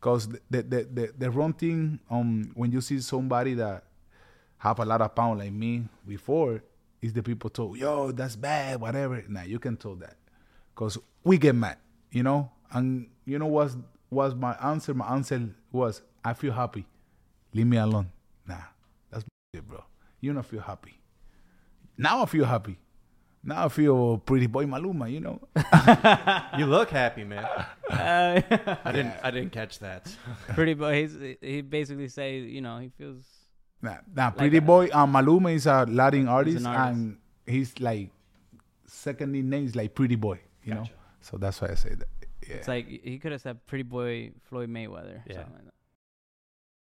because 0.01 0.29
the 0.29 0.40
the, 0.51 0.62
the 0.62 0.81
the 0.94 1.12
the 1.18 1.31
wrong 1.31 1.53
thing 1.53 1.99
um 2.11 2.51
when 2.55 2.73
you 2.73 2.81
see 2.81 3.01
somebody 3.01 3.55
that 3.55 3.85
have 4.59 4.79
a 4.79 4.85
lot 4.85 5.01
of 5.01 5.14
pound 5.14 5.38
like 5.38 5.53
me 5.53 5.85
before 6.07 6.62
is 7.01 7.12
the 7.12 7.23
people 7.23 7.49
told, 7.51 7.79
yo, 7.79 8.11
that's 8.12 8.37
bad, 8.37 8.81
whatever. 8.81 9.23
Nah, 9.29 9.42
you 9.42 9.59
can 9.59 9.77
tell 9.77 9.94
that 9.97 10.16
because 10.75 10.99
we 11.25 11.38
get 11.38 11.55
mad, 11.55 11.77
you 12.11 12.23
know. 12.23 12.51
And 12.73 13.09
you 13.25 13.38
know 13.38 13.47
what 13.47 13.75
was 14.11 14.35
my 14.35 14.55
answer? 14.55 14.94
My 14.94 15.07
answer 15.14 15.49
was, 15.73 16.03
I 16.25 16.35
feel 16.35 16.53
happy. 16.53 16.87
Leave 17.55 17.66
me 17.66 17.77
alone. 17.77 18.11
Nah, 18.47 18.57
that's 19.11 19.25
it, 19.53 19.66
bro. 19.66 19.85
You 20.21 20.33
don't 20.33 20.42
feel 20.42 20.61
happy. 20.61 21.01
Now 21.97 22.23
I 22.23 22.27
feel 22.27 22.44
happy. 22.44 22.79
Now 23.42 23.66
I 23.66 23.68
feel 23.68 24.18
pretty 24.18 24.47
boy 24.47 24.64
Maluma, 24.66 25.11
you 25.11 25.21
know. 25.21 25.40
You 26.59 26.66
look 26.66 26.90
happy, 26.90 27.25
man. 27.25 27.47
Uh, 27.88 28.42
I 28.85 28.92
didn't. 28.92 29.14
I 29.23 29.31
didn't 29.31 29.51
catch 29.51 29.79
that. 29.79 30.14
pretty 30.49 30.75
boy. 30.75 31.01
He's, 31.01 31.16
he 31.40 31.62
basically 31.62 32.09
say, 32.09 32.38
you 32.40 32.61
know, 32.61 32.77
he 32.79 32.90
feels. 32.90 33.25
Nah, 33.81 33.99
nah 34.14 34.31
pretty 34.31 34.59
a- 34.59 34.62
boy. 34.62 34.88
Um, 34.93 35.12
Maluma 35.12 35.55
is 35.55 35.67
a 35.67 35.87
Latin 35.88 36.29
artist, 36.29 36.67
artist. 36.67 36.97
and 36.97 37.19
he's 37.47 37.79
like 37.81 38.11
second 38.87 39.35
in 39.35 39.49
name 39.49 39.64
is 39.67 39.77
like 39.77 39.95
pretty 39.95 40.17
boy, 40.17 40.41
you 40.64 40.75
know. 40.75 40.85
So 41.21 41.37
that's 41.37 41.61
why 41.61 41.71
I 41.71 41.75
say 41.75 41.91
that. 41.91 42.09
Yeah. 42.49 42.57
It's 42.57 42.69
like 42.69 42.88
he 42.88 43.19
could 43.19 43.33
have 43.33 43.41
said 43.41 43.64
Pretty 43.67 43.83
Boy 43.83 44.33
Floyd 44.49 44.71
Mayweather. 44.71 45.23
Yeah. 45.27 45.37
something 45.37 45.55
like 45.55 45.64
that. 45.64 45.75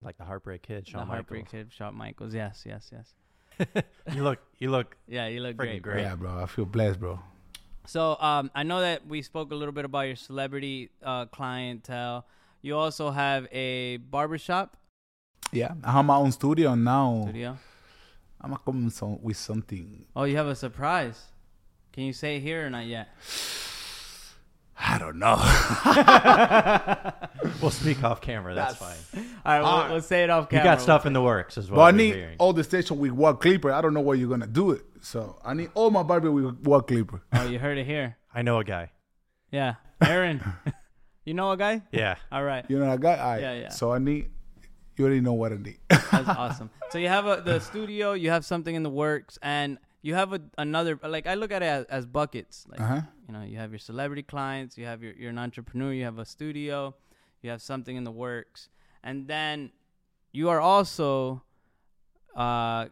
Like 0.03 0.19
the 0.19 0.25
Heartbreak 0.25 0.63
Kid, 0.63 0.87
Shawn 0.87 1.01
the 1.01 1.07
Heartbreak 1.07 1.45
Michaels. 1.45 1.65
Kid, 1.65 1.73
Shawn 1.73 1.95
Michaels. 1.95 2.35
Yes, 2.35 2.65
yes, 2.67 2.91
yes. 2.93 3.85
you 4.15 4.23
look, 4.23 4.39
you 4.59 4.71
look. 4.71 4.97
Yeah, 5.07 5.27
you 5.27 5.41
look 5.41 5.57
great. 5.57 5.83
great. 5.83 6.03
yeah, 6.03 6.15
bro. 6.15 6.43
I 6.43 6.47
feel 6.47 6.65
blessed, 6.65 7.01
bro. 7.01 7.19
So 7.87 8.17
um, 8.21 8.51
I 8.55 8.63
know 8.63 8.81
that 8.81 9.07
we 9.07 9.21
spoke 9.23 9.51
a 9.51 9.55
little 9.55 9.73
bit 9.73 9.85
about 9.85 10.03
your 10.03 10.17
celebrity 10.17 10.91
uh, 11.03 11.27
clientele. 11.27 12.27
You 12.63 12.77
also 12.77 13.11
have 13.11 13.47
a 13.53 13.99
barbershop 13.99 14.77
Yeah, 15.53 15.75
I 15.83 15.93
have 15.93 16.05
my 16.05 16.17
own 16.17 16.33
studio 16.33 16.75
now. 16.75 17.23
studio. 17.25 17.59
I'm 18.41 18.51
gonna 18.51 18.63
come 18.65 18.91
some, 18.91 19.23
with 19.23 19.37
something. 19.37 20.07
Oh, 20.17 20.25
you 20.25 20.37
have 20.37 20.47
a 20.47 20.55
surprise. 20.55 21.21
Can 21.93 22.05
you 22.05 22.13
say 22.13 22.37
it 22.37 22.41
here 22.41 22.67
or 22.67 22.71
not 22.71 22.87
yet? 22.87 23.09
I 24.79 24.99
don't 24.99 25.19
know. 25.19 25.37
We'll 27.61 27.71
speak 27.71 28.03
off 28.03 28.21
camera. 28.21 28.55
That's, 28.55 28.77
fine. 28.77 28.97
All 29.15 29.53
right, 29.53 29.61
we'll, 29.61 29.69
Alright. 29.69 29.91
we'll 29.91 30.01
say 30.01 30.25
it 30.25 30.31
off 30.31 30.49
camera. 30.49 30.65
You 30.65 30.71
got 30.71 30.81
stuff 30.81 31.05
in 31.05 31.13
the 31.13 31.21
works 31.23 31.59
as 31.59 31.71
well. 31.71 31.79
but 31.81 31.95
I 31.95 31.97
need 31.97 32.15
hearing. 32.15 32.37
all 32.39 32.53
the 32.53 32.65
station 32.65 32.99
with 32.99 33.13
one 33.13 33.37
clipper. 33.37 33.71
I 33.73 33.81
don't 33.81 33.93
know 33.93 34.01
where 34.01 34.17
you're 34.17 34.29
gonna 34.29 34.47
do 34.47 34.71
it. 34.73 34.83
So 35.03 35.39
I 35.45 35.55
need 35.55 35.71
all 35.75 35.91
my 35.91 36.03
barber 36.03 36.31
with 36.31 36.59
one 36.61 36.83
clipper. 36.83 37.23
Oh, 37.33 37.45
you 37.45 37.59
heard 37.59 37.77
it 37.79 37.87
here. 37.87 38.17
I 38.35 38.43
know 38.43 38.59
a 38.59 38.65
guy. 38.65 38.93
Yeah, 39.51 39.75
Aaron. 40.01 40.43
you 41.25 41.35
know 41.35 41.51
a 41.51 41.57
guy? 41.57 41.83
Yeah. 41.93 42.17
All 42.33 42.43
right, 42.43 42.65
You 42.69 42.79
know 42.79 42.91
a 42.93 42.99
guy? 42.99 43.19
All 43.19 43.31
right. 43.33 43.41
Yeah, 43.41 43.55
yeah. 43.55 43.69
So 43.69 43.93
I 43.93 43.99
need. 43.99 44.31
You 45.01 45.07
already 45.07 45.23
know 45.23 45.33
what 45.33 45.51
I 45.51 45.57
need. 45.57 45.79
that's 45.89 46.13
awesome. 46.29 46.69
So 46.91 46.99
you 46.99 47.09
have 47.09 47.25
a, 47.25 47.41
the 47.43 47.59
studio, 47.59 48.13
you 48.13 48.29
have 48.29 48.45
something 48.45 48.75
in 48.75 48.83
the 48.83 48.91
works, 48.91 49.39
and 49.41 49.79
you 50.03 50.15
have 50.15 50.35
a, 50.35 50.43
another. 50.59 51.01
Like 51.03 51.27
I 51.27 51.37
look 51.37 51.51
at 51.51 51.63
it 51.63 51.67
as, 51.67 51.85
as 51.87 52.05
buckets. 52.05 52.67
Like 52.69 52.83
uh 52.83 52.87
huh. 52.87 53.01
you 53.27 53.33
know, 53.33 53.43
you 53.43 53.57
have 53.57 53.71
your 53.71 53.79
celebrity 53.79 54.23
clients, 54.23 54.77
you 54.77 54.85
have 54.85 55.03
your 55.03 55.15
you're 55.15 55.31
an 55.31 55.39
entrepreneur, 55.39 55.95
you 55.95 56.05
have 56.05 56.19
a 56.19 56.27
studio, 56.27 56.95
you 57.41 57.49
have 57.49 57.63
something 57.63 57.97
in 57.97 58.05
the 58.05 58.11
works, 58.11 58.69
and 59.03 59.27
then 59.27 59.71
you 60.33 60.51
are 60.51 60.61
also 60.61 61.45
uh, 62.37 62.89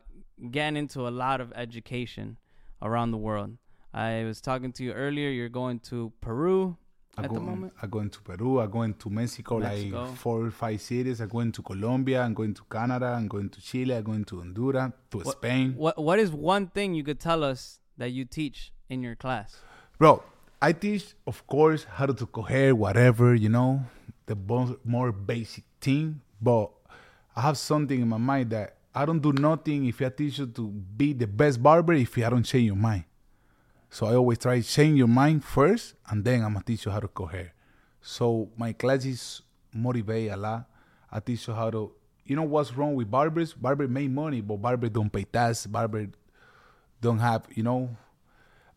getting 0.51 0.79
into 0.79 1.07
a 1.07 1.11
lot 1.11 1.43
of 1.43 1.53
education 1.55 2.39
around 2.81 3.11
the 3.11 3.19
world. 3.19 3.59
I 3.93 4.25
was 4.25 4.41
talking 4.41 4.73
to 4.73 4.83
you 4.83 4.93
earlier. 4.95 5.29
You're 5.29 5.51
going 5.51 5.81
to 5.91 6.11
Peru 6.23 6.79
I 7.19 7.25
at 7.25 7.31
go, 7.31 7.35
the 7.35 7.41
moment. 7.41 7.73
I 7.83 7.87
go 7.87 8.01
into 8.01 8.21
Peru. 8.21 8.61
I 8.61 8.67
go 8.67 8.83
into 8.83 9.11
Mexico, 9.11 9.59
Mexico. 9.59 10.05
like 10.05 10.17
four 10.17 10.47
or 10.47 10.51
five 10.51 10.81
cities. 10.81 11.21
I'm 11.21 11.29
going 11.29 11.53
to 11.53 11.63
Colombia. 11.63 12.23
I'm 12.23 12.35
going 12.35 12.55
to 12.55 12.63
Canada. 12.71 13.07
I'm 13.07 13.27
going 13.29 13.49
to 13.51 13.61
Chile. 13.61 13.95
I'm 13.95 14.05
going 14.05 14.25
to 14.27 14.39
Honduras, 14.39 14.93
to 15.11 15.19
What- 15.19 15.37
Spain. 15.37 15.75
What 15.77 15.99
What 15.99 16.19
is 16.19 16.31
one 16.31 16.69
thing 16.69 16.95
you 16.95 17.05
could 17.05 17.21
tell 17.21 17.43
us 17.43 17.81
that 17.97 18.11
you 18.11 18.25
teach 18.25 18.73
in 18.89 19.03
your 19.03 19.17
class? 19.17 19.57
Bro, 19.99 20.23
I 20.63 20.73
teach, 20.73 21.15
of 21.27 21.47
course, 21.47 21.85
how 21.85 22.07
to 22.07 22.27
cohere, 22.27 22.75
whatever, 22.75 23.35
you 23.35 23.49
know, 23.49 23.83
the 24.27 24.37
more 24.85 25.13
basic 25.13 25.65
thing. 25.81 26.21
But 26.41 26.71
I 27.35 27.41
have 27.43 27.59
something 27.59 28.01
in 28.01 28.09
my 28.09 28.19
mind 28.19 28.51
that 28.51 28.77
I 28.95 29.05
don't 29.05 29.21
do 29.21 29.33
nothing 29.33 29.87
if 29.87 30.01
I 30.03 30.09
teach 30.09 30.39
you 30.39 30.47
to 30.47 30.69
be 30.69 31.13
the 31.13 31.27
best 31.27 31.63
barber 31.63 31.93
if 31.95 32.17
you 32.17 32.29
don't 32.31 32.43
change 32.45 32.67
your 32.67 32.77
mind. 32.77 33.05
So 33.91 34.07
I 34.07 34.15
always 34.15 34.39
try 34.39 34.61
to 34.61 34.67
change 34.67 34.99
your 34.99 35.09
mind 35.09 35.45
first, 35.45 35.95
and 36.09 36.25
then 36.25 36.43
I'm 36.45 36.53
gonna 36.53 36.65
teach 36.65 36.85
you 36.87 36.93
how 36.93 37.01
to 37.01 37.09
cohere. 37.09 37.53
So 38.01 38.51
my 38.57 38.73
classes 38.73 39.43
motivate 39.73 40.31
a 40.31 40.37
lot. 40.37 40.69
I 41.11 41.21
teach 41.21 41.49
you 41.49 41.55
how 41.55 41.71
to, 41.71 41.93
you 42.25 42.37
know, 42.37 42.43
what's 42.45 42.75
wrong 42.75 42.95
with 42.95 43.11
barbers? 43.11 43.55
Barber 43.55 43.89
make 43.89 44.11
money, 44.11 44.41
but 44.43 44.57
barber 44.61 44.89
don't 44.89 45.11
pay 45.11 45.25
tax. 45.25 45.67
Barber 45.67 46.09
don't 47.01 47.19
have, 47.19 47.47
you 47.55 47.63
know, 47.63 47.97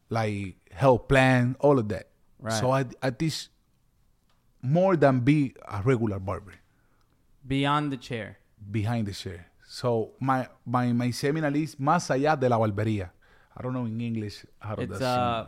like 0.10 0.56
health 0.72 1.08
plan, 1.08 1.56
all 1.60 1.78
of 1.78 1.90
that. 1.90 2.08
Right. 2.40 2.54
So 2.54 2.72
I 2.72 2.86
I 3.02 3.12
teach 3.12 3.50
more 4.62 4.96
than 4.96 5.20
be 5.20 5.54
a 5.68 5.82
regular 5.82 6.20
barber 6.20 6.54
Beyond 7.48 7.92
the 7.92 7.98
chair. 7.98 8.38
behind 8.72 9.08
the 9.08 9.14
chair. 9.14 9.48
So 9.68 10.12
my 10.20 10.48
my 10.66 10.94
my 10.94 11.12
seminar 11.12 11.56
is 11.56 11.76
más 11.76 12.10
allá 12.10 12.40
de 12.40 12.48
la 12.50 12.58
barbería. 12.58 13.12
I 13.58 13.62
don't 13.62 13.74
know 13.74 13.86
in 13.86 14.00
English 14.00 14.46
how 14.60 14.76
to 14.76 14.82
It's 14.84 15.02
uh, 15.02 15.48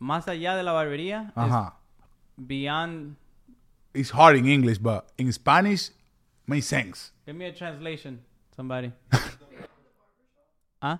más 0.00 0.26
allá 0.26 0.56
de 0.56 0.62
la 0.62 0.72
barbería. 0.72 1.28
is 1.28 1.32
uh-huh. 1.36 1.70
Beyond. 2.46 3.16
It's 3.94 4.10
hard 4.10 4.36
in 4.36 4.46
English, 4.46 4.78
but 4.78 5.06
in 5.18 5.30
Spanish 5.32 5.90
makes 6.46 6.66
sense. 6.66 7.12
Give 7.26 7.36
me 7.36 7.44
a 7.46 7.52
translation, 7.52 8.20
somebody. 8.56 8.90
huh? 10.82 10.96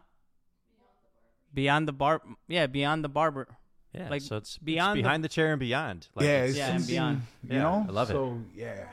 Beyond 1.54 1.88
the 1.88 1.92
bar. 1.92 2.22
Yeah, 2.48 2.66
beyond 2.66 3.02
the 3.04 3.08
barber. 3.08 3.48
Yeah. 3.92 4.08
Like, 4.08 4.22
so 4.22 4.36
it's 4.36 4.56
beyond 4.58 4.94
beyond 4.94 4.98
the- 4.98 5.02
behind 5.02 5.24
the, 5.24 5.28
chair 5.28 5.50
and 5.52 5.60
beyond. 5.60 6.08
Like 6.14 6.24
yeah, 6.24 6.44
it's- 6.44 6.50
it's 6.50 6.58
Yeah, 6.58 6.74
and 6.76 6.86
beyond. 6.86 7.22
You 7.48 7.56
Yeah, 7.56 7.62
know, 7.62 7.86
I 7.88 7.92
love 7.92 8.10
it. 8.10 8.12
so, 8.14 8.38
yeah. 8.54 8.84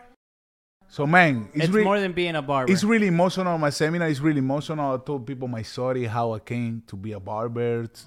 So 0.91 1.05
man, 1.05 1.49
it's, 1.53 1.65
It's, 1.65 1.73
really 1.73 1.83
more 1.85 1.99
than 1.99 2.13
being 2.13 2.35
a 2.35 2.41
barber. 2.41 2.71
it's 2.71 2.83
really 2.83 3.07
emotional. 3.07 3.57
My 3.59 3.69
seminar 3.69 4.07
is 4.07 4.19
really 4.19 4.39
emotional. 4.39 4.95
I 4.95 4.97
told 4.97 5.25
people 5.27 5.47
my 5.47 5.61
story, 5.61 6.05
how 6.05 6.33
I 6.33 6.39
came 6.39 6.81
to 6.87 6.95
be 6.95 7.11
a 7.13 7.19
barber, 7.19 7.85
t- 7.87 8.01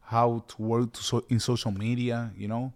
how 0.00 0.42
to 0.48 0.62
work 0.62 0.92
to 0.94 1.02
so, 1.02 1.24
in 1.28 1.38
social 1.40 1.70
media. 1.72 2.30
You 2.36 2.48
know, 2.48 2.72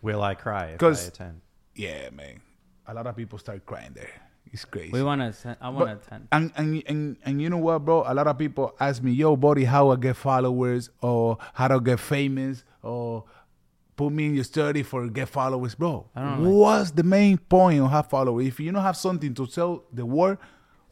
Will 0.00 0.22
I 0.22 0.34
cry 0.34 0.66
if 0.66 0.74
I 0.74 0.76
'Cause- 0.78 1.08
attend? 1.08 1.40
yeah, 1.74 2.08
man. 2.10 2.40
A 2.86 2.94
lot 2.94 3.06
of 3.06 3.16
people 3.16 3.38
start 3.38 3.66
crying 3.66 3.92
there. 3.94 4.10
It's 4.52 4.64
crazy. 4.64 4.90
we 4.92 5.02
want 5.02 5.20
to. 5.20 5.56
I 5.60 5.68
want 5.68 5.86
to 5.90 6.06
attend. 6.06 6.26
And, 6.32 6.50
and 6.56 6.82
and 6.88 7.16
and 7.24 7.42
you 7.42 7.48
know 7.50 7.58
what, 7.58 7.84
bro? 7.84 8.02
A 8.06 8.14
lot 8.14 8.26
of 8.26 8.36
people 8.38 8.74
ask 8.80 9.00
me, 9.02 9.12
"Yo, 9.12 9.36
buddy, 9.36 9.64
how 9.64 9.90
I 9.90 9.96
get 9.96 10.16
followers, 10.16 10.90
or 11.00 11.38
how 11.54 11.68
to 11.68 11.78
get 11.80 12.00
famous, 12.00 12.64
or 12.82 13.24
put 14.00 14.12
me 14.12 14.26
in 14.26 14.34
your 14.34 14.44
study 14.44 14.82
for 14.82 15.08
get 15.08 15.28
followers, 15.28 15.74
bro." 15.74 16.08
I 16.14 16.22
don't 16.22 16.42
know. 16.42 16.50
What's 16.50 16.90
the 16.90 17.02
main 17.02 17.38
point 17.38 17.80
of 17.80 17.90
have 17.90 18.08
followers? 18.08 18.46
If 18.46 18.58
you 18.60 18.72
don't 18.72 18.82
have 18.82 18.96
something 18.96 19.34
to 19.34 19.46
tell 19.46 19.84
the 19.92 20.06
world, 20.06 20.38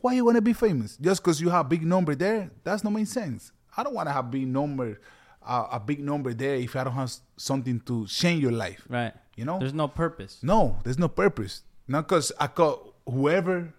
why 0.01 0.14
you 0.14 0.25
want 0.25 0.37
to 0.37 0.42
be 0.42 0.53
famous? 0.53 0.97
Just 0.97 1.23
because 1.23 1.40
you 1.40 1.51
have 1.51 1.68
big 1.68 1.85
number 1.85 2.14
there, 2.14 2.51
that's 2.64 2.85
not 2.85 2.92
make 2.92 3.07
sense. 3.07 3.53
I 3.77 3.83
don't 3.83 3.94
want 3.94 4.09
to 4.09 4.12
have 4.12 4.31
big 4.31 4.47
number, 4.47 5.01
uh, 5.44 5.66
a 5.73 5.81
big 5.81 6.01
number 6.01 6.35
there 6.35 6.57
if 6.57 6.77
I 6.77 6.85
don't 6.85 6.94
have 6.94 7.12
something 7.37 7.81
to 7.81 8.07
change 8.07 8.42
your 8.42 8.53
life. 8.53 8.85
Right. 8.88 9.12
You 9.37 9.44
know? 9.44 9.59
There's 9.59 9.75
no 9.75 9.88
purpose. 9.88 10.40
No, 10.42 10.79
there's 10.85 10.99
no 10.99 11.09
purpose. 11.09 11.62
Not 11.87 12.09
because 12.09 12.33
I 12.38 12.49
call 12.49 12.94
whoever 13.07 13.73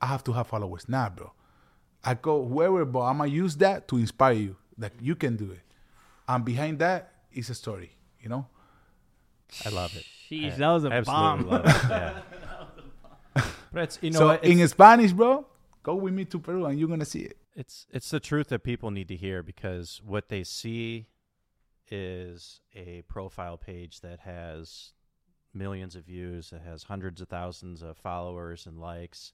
I 0.00 0.06
have 0.06 0.24
to 0.24 0.32
have 0.32 0.48
followers. 0.48 0.88
Nah, 0.88 1.08
bro. 1.08 1.32
I 2.04 2.14
call 2.14 2.46
whoever, 2.46 2.84
but 2.84 3.00
I'm 3.00 3.18
gonna 3.18 3.30
use 3.30 3.56
that 3.56 3.88
to 3.88 3.96
inspire 3.96 4.34
you. 4.34 4.56
That 4.76 4.92
you 5.00 5.14
can 5.14 5.36
do 5.36 5.52
it. 5.52 5.62
And 6.28 6.44
behind 6.44 6.78
that 6.80 7.12
is 7.32 7.48
a 7.48 7.54
story, 7.54 7.92
you 8.24 8.30
know? 8.30 8.46
I 9.64 9.68
love 9.68 9.94
it. 9.94 10.04
Sheesh, 10.28 10.54
I 10.54 10.56
that 10.56 10.68
was 10.68 10.84
a 10.84 11.02
bomb. 11.02 11.46
love 11.46 11.64
it. 11.66 11.74
Yeah. 11.88 12.20
but 13.72 13.82
it's 13.82 13.98
you 14.00 14.10
know 14.10 14.18
so 14.18 14.26
what, 14.28 14.44
in 14.44 14.66
Spanish, 14.66 15.12
bro, 15.12 15.46
go 15.82 15.94
with 15.94 16.14
me 16.14 16.24
to 16.24 16.38
Peru 16.38 16.64
and 16.64 16.78
you're 16.78 16.88
gonna 16.88 17.04
see 17.04 17.20
it. 17.20 17.36
it's 17.54 17.86
it's 17.90 18.10
the 18.10 18.20
truth 18.20 18.48
that 18.48 18.64
people 18.64 18.90
need 18.90 19.08
to 19.08 19.16
hear 19.16 19.42
because 19.42 20.00
what 20.04 20.28
they 20.28 20.42
see 20.42 21.06
is 21.90 22.60
a 22.74 23.02
profile 23.02 23.58
page 23.58 24.00
that 24.00 24.20
has 24.20 24.92
millions 25.52 25.94
of 25.94 26.04
views, 26.04 26.50
that 26.50 26.62
has 26.62 26.84
hundreds 26.84 27.20
of 27.20 27.28
thousands 27.28 27.82
of 27.82 27.96
followers 27.96 28.66
and 28.66 28.78
likes, 28.78 29.32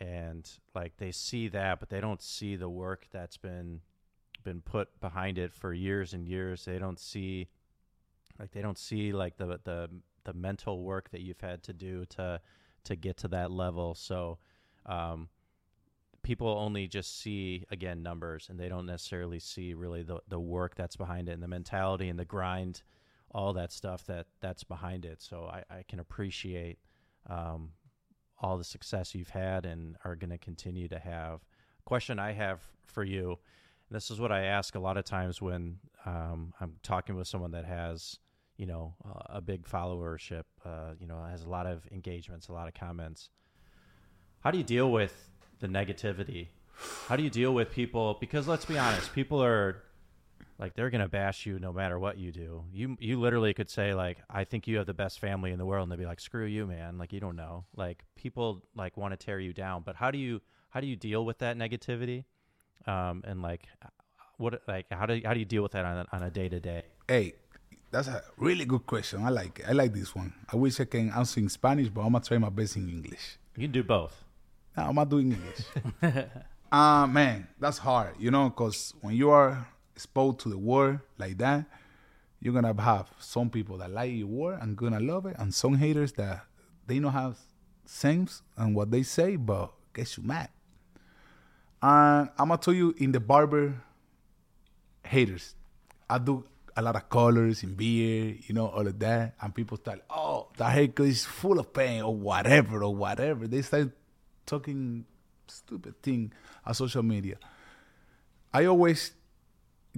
and 0.00 0.50
like 0.74 0.96
they 0.96 1.12
see 1.12 1.48
that, 1.48 1.78
but 1.78 1.88
they 1.88 2.00
don't 2.00 2.22
see 2.22 2.56
the 2.56 2.68
work 2.68 3.06
that's 3.12 3.36
been 3.36 3.80
been 4.44 4.60
put 4.60 5.00
behind 5.00 5.38
it 5.38 5.52
for 5.52 5.72
years 5.72 6.12
and 6.12 6.26
years. 6.26 6.64
They 6.64 6.78
don't 6.78 6.98
see 6.98 7.48
like 8.38 8.50
they 8.52 8.62
don't 8.62 8.78
see 8.78 9.12
like 9.12 9.36
the 9.36 9.60
the 9.64 9.88
the 10.24 10.32
mental 10.32 10.82
work 10.82 11.10
that 11.10 11.20
you've 11.20 11.40
had 11.40 11.62
to 11.64 11.72
do 11.72 12.04
to 12.06 12.40
to 12.84 12.96
get 12.96 13.16
to 13.18 13.28
that 13.28 13.50
level. 13.50 13.94
So 13.94 14.38
um 14.86 15.28
people 16.22 16.48
only 16.48 16.86
just 16.86 17.20
see 17.20 17.64
again 17.70 18.02
numbers 18.02 18.48
and 18.50 18.58
they 18.58 18.68
don't 18.68 18.86
necessarily 18.86 19.38
see 19.38 19.74
really 19.74 20.02
the 20.02 20.18
the 20.28 20.38
work 20.38 20.74
that's 20.74 20.96
behind 20.96 21.28
it 21.28 21.32
and 21.32 21.42
the 21.42 21.48
mentality 21.48 22.08
and 22.08 22.18
the 22.18 22.24
grind 22.24 22.82
all 23.30 23.52
that 23.52 23.72
stuff 23.72 24.04
that 24.04 24.26
that's 24.40 24.64
behind 24.64 25.04
it 25.04 25.22
so 25.22 25.50
i, 25.50 25.62
I 25.70 25.84
can 25.88 26.00
appreciate 26.00 26.78
um, 27.28 27.70
all 28.40 28.58
the 28.58 28.64
success 28.64 29.14
you've 29.14 29.30
had 29.30 29.64
and 29.64 29.96
are 30.04 30.16
going 30.16 30.30
to 30.30 30.38
continue 30.38 30.88
to 30.88 30.98
have 30.98 31.40
question 31.84 32.18
i 32.18 32.32
have 32.32 32.60
for 32.84 33.04
you 33.04 33.38
this 33.90 34.10
is 34.10 34.20
what 34.20 34.32
i 34.32 34.42
ask 34.42 34.74
a 34.74 34.80
lot 34.80 34.96
of 34.96 35.04
times 35.04 35.40
when 35.40 35.78
um, 36.04 36.52
i'm 36.60 36.74
talking 36.82 37.16
with 37.16 37.28
someone 37.28 37.52
that 37.52 37.64
has 37.64 38.18
you 38.58 38.66
know 38.66 38.94
uh, 39.06 39.36
a 39.36 39.40
big 39.40 39.64
followership 39.66 40.42
uh, 40.66 40.92
you 41.00 41.06
know 41.06 41.22
has 41.30 41.44
a 41.44 41.48
lot 41.48 41.66
of 41.66 41.86
engagements 41.90 42.48
a 42.48 42.52
lot 42.52 42.68
of 42.68 42.74
comments. 42.74 43.30
How 44.40 44.50
do 44.50 44.58
you 44.58 44.64
deal 44.64 44.92
with 44.92 45.30
the 45.60 45.68
negativity? 45.68 46.48
How 47.08 47.16
do 47.16 47.22
you 47.22 47.30
deal 47.30 47.52
with 47.54 47.72
people? 47.72 48.18
Because 48.20 48.46
let's 48.46 48.66
be 48.66 48.76
honest 48.78 49.14
people 49.14 49.42
are 49.42 49.82
like 50.58 50.74
they're 50.74 50.90
gonna 50.90 51.08
bash 51.08 51.46
you 51.46 51.58
no 51.58 51.72
matter 51.72 51.98
what 51.98 52.18
you 52.18 52.32
do. 52.32 52.64
You 52.72 52.96
you 53.00 53.20
literally 53.20 53.54
could 53.54 53.70
say 53.70 53.94
like 53.94 54.18
i 54.28 54.44
think 54.44 54.66
you 54.66 54.76
have 54.78 54.86
the 54.86 54.94
best 54.94 55.20
family 55.20 55.52
in 55.52 55.58
the 55.58 55.66
world 55.66 55.84
and 55.84 55.92
they'd 55.92 56.02
be 56.02 56.06
like 56.06 56.20
screw 56.20 56.44
you 56.44 56.66
man. 56.66 56.98
Like 56.98 57.12
you 57.12 57.20
don't 57.20 57.36
know. 57.36 57.64
Like 57.76 58.04
people 58.16 58.64
like 58.76 58.96
want 58.96 59.12
to 59.12 59.24
tear 59.24 59.38
you 59.38 59.52
down. 59.52 59.82
But 59.86 59.94
how 59.96 60.10
do 60.10 60.18
you 60.18 60.40
how 60.70 60.80
do 60.80 60.88
you 60.88 60.96
deal 60.96 61.24
with 61.24 61.38
that 61.38 61.56
negativity? 61.56 62.24
Um 62.86 63.22
and 63.24 63.40
like 63.40 63.68
what 64.36 64.62
like 64.66 64.86
how 64.90 65.06
do 65.06 65.20
how 65.24 65.32
do 65.32 65.38
you 65.38 65.46
deal 65.46 65.62
with 65.62 65.72
that 65.72 65.84
on 65.84 65.98
a, 65.98 66.06
on 66.12 66.22
a 66.24 66.30
day 66.30 66.48
to 66.48 66.58
day 66.58 66.82
Hey, 67.08 67.32
that's 67.90 68.08
a 68.08 68.22
really 68.36 68.64
good 68.64 68.86
question. 68.86 69.24
I 69.24 69.30
like 69.30 69.60
it. 69.60 69.66
I 69.68 69.72
like 69.72 69.92
this 69.92 70.14
one. 70.14 70.32
I 70.52 70.56
wish 70.56 70.80
I 70.80 70.84
can 70.84 71.10
answer 71.10 71.40
in 71.40 71.48
Spanish, 71.48 71.88
but 71.88 72.02
I'm 72.02 72.12
gonna 72.12 72.24
try 72.24 72.38
my 72.38 72.50
best 72.50 72.76
in 72.76 72.88
English. 72.88 73.38
You 73.56 73.62
can 73.62 73.72
do 73.72 73.82
both. 73.82 74.24
No, 74.76 74.84
I'm 74.84 74.94
not 74.94 75.08
doing 75.08 75.32
English. 75.32 76.26
uh 76.70 77.06
man, 77.10 77.48
that's 77.58 77.78
hard, 77.78 78.14
you 78.18 78.30
know, 78.30 78.50
because 78.50 78.94
when 79.00 79.14
you 79.14 79.30
are 79.30 79.66
exposed 79.94 80.40
to 80.40 80.48
the 80.48 80.58
word 80.58 81.00
like 81.18 81.38
that, 81.38 81.64
you're 82.40 82.54
gonna 82.54 82.80
have 82.80 83.10
some 83.18 83.50
people 83.50 83.78
that 83.78 83.90
like 83.90 84.12
your 84.12 84.28
word 84.28 84.60
and 84.62 84.76
gonna 84.76 85.00
love 85.00 85.26
it, 85.26 85.36
and 85.38 85.52
some 85.54 85.74
haters 85.74 86.12
that 86.12 86.44
they 86.86 86.98
know 86.98 87.10
how 87.10 87.34
sense 87.84 88.42
and 88.56 88.76
what 88.76 88.90
they 88.90 89.02
say, 89.02 89.36
but 89.36 89.72
gets 89.94 90.16
you 90.16 90.22
mad. 90.22 90.50
And 91.82 92.28
I'm 92.38 92.48
gonna 92.48 92.58
tell 92.58 92.74
you 92.74 92.94
in 92.98 93.12
the 93.12 93.20
barber 93.20 93.82
haters, 95.04 95.54
I 96.08 96.18
do 96.18 96.44
a 96.78 96.82
lot 96.82 96.94
of 96.94 97.08
colors 97.10 97.64
in 97.64 97.74
beer, 97.74 98.36
you 98.46 98.54
know, 98.54 98.68
all 98.68 98.86
of 98.86 98.98
that, 99.00 99.34
and 99.42 99.52
people 99.54 99.76
start, 99.76 100.00
oh, 100.10 100.46
that 100.58 100.70
haircut 100.72 101.06
is 101.06 101.24
full 101.24 101.58
of 101.58 101.72
pain 101.72 102.02
or 102.02 102.14
whatever 102.14 102.84
or 102.84 102.94
whatever. 102.94 103.48
They 103.48 103.62
start 103.62 103.90
talking 104.46 105.04
stupid 105.48 106.00
thing 106.02 106.32
on 106.64 106.74
social 106.74 107.02
media. 107.02 107.36
I 108.52 108.66
always 108.66 109.12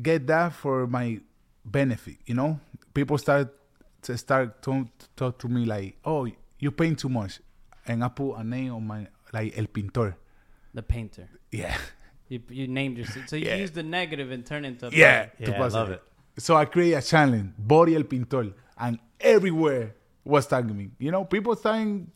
get 0.01 0.27
that 0.29 0.55
for 0.55 0.87
my 0.87 1.21
benefit, 1.65 2.17
you 2.27 2.35
know. 2.35 2.59
People 2.95 3.19
start 3.19 3.55
to 4.03 4.17
start 4.17 4.63
to 4.63 4.89
talk 5.17 5.39
to 5.41 5.49
me 5.49 5.65
like, 5.67 5.99
"Oh, 6.05 6.27
you 6.59 6.71
paint 6.71 6.99
too 7.01 7.09
much," 7.11 7.41
and 7.87 8.03
I 8.03 8.09
put 8.09 8.35
a 8.35 8.45
name 8.45 8.73
on 8.75 8.87
my 8.87 9.07
like 9.33 9.57
El 9.59 9.67
Pintor. 9.67 10.17
The 10.73 10.83
painter. 10.83 11.29
Yeah, 11.53 11.77
You, 12.29 12.41
you 12.49 12.69
named 12.69 12.97
yourself. 12.97 13.29
so 13.29 13.37
you 13.37 13.47
Yeah. 13.47 13.57
use 13.57 13.73
the 13.73 13.83
negative 13.83 14.31
and 14.31 14.47
turn 14.47 14.65
it 14.65 14.69
into 14.69 14.87
a 14.87 14.91
yeah, 14.91 15.27
positive. 15.27 15.45
to 15.47 15.51
Yeah, 15.53 15.65
I 15.65 15.69
love 15.69 15.91
it. 15.91 16.03
So 16.39 16.57
I 16.57 16.65
create 16.65 16.95
a 16.95 17.03
challenge, 17.03 17.53
Bori 17.59 17.95
El 17.97 18.05
Pintor, 18.05 18.53
and 18.79 18.99
everywhere 19.21 19.95
was 20.25 20.47
tagging 20.47 20.77
me. 20.77 20.91
You 20.99 21.11
know, 21.11 21.25
people 21.25 21.55
starting 21.57 22.11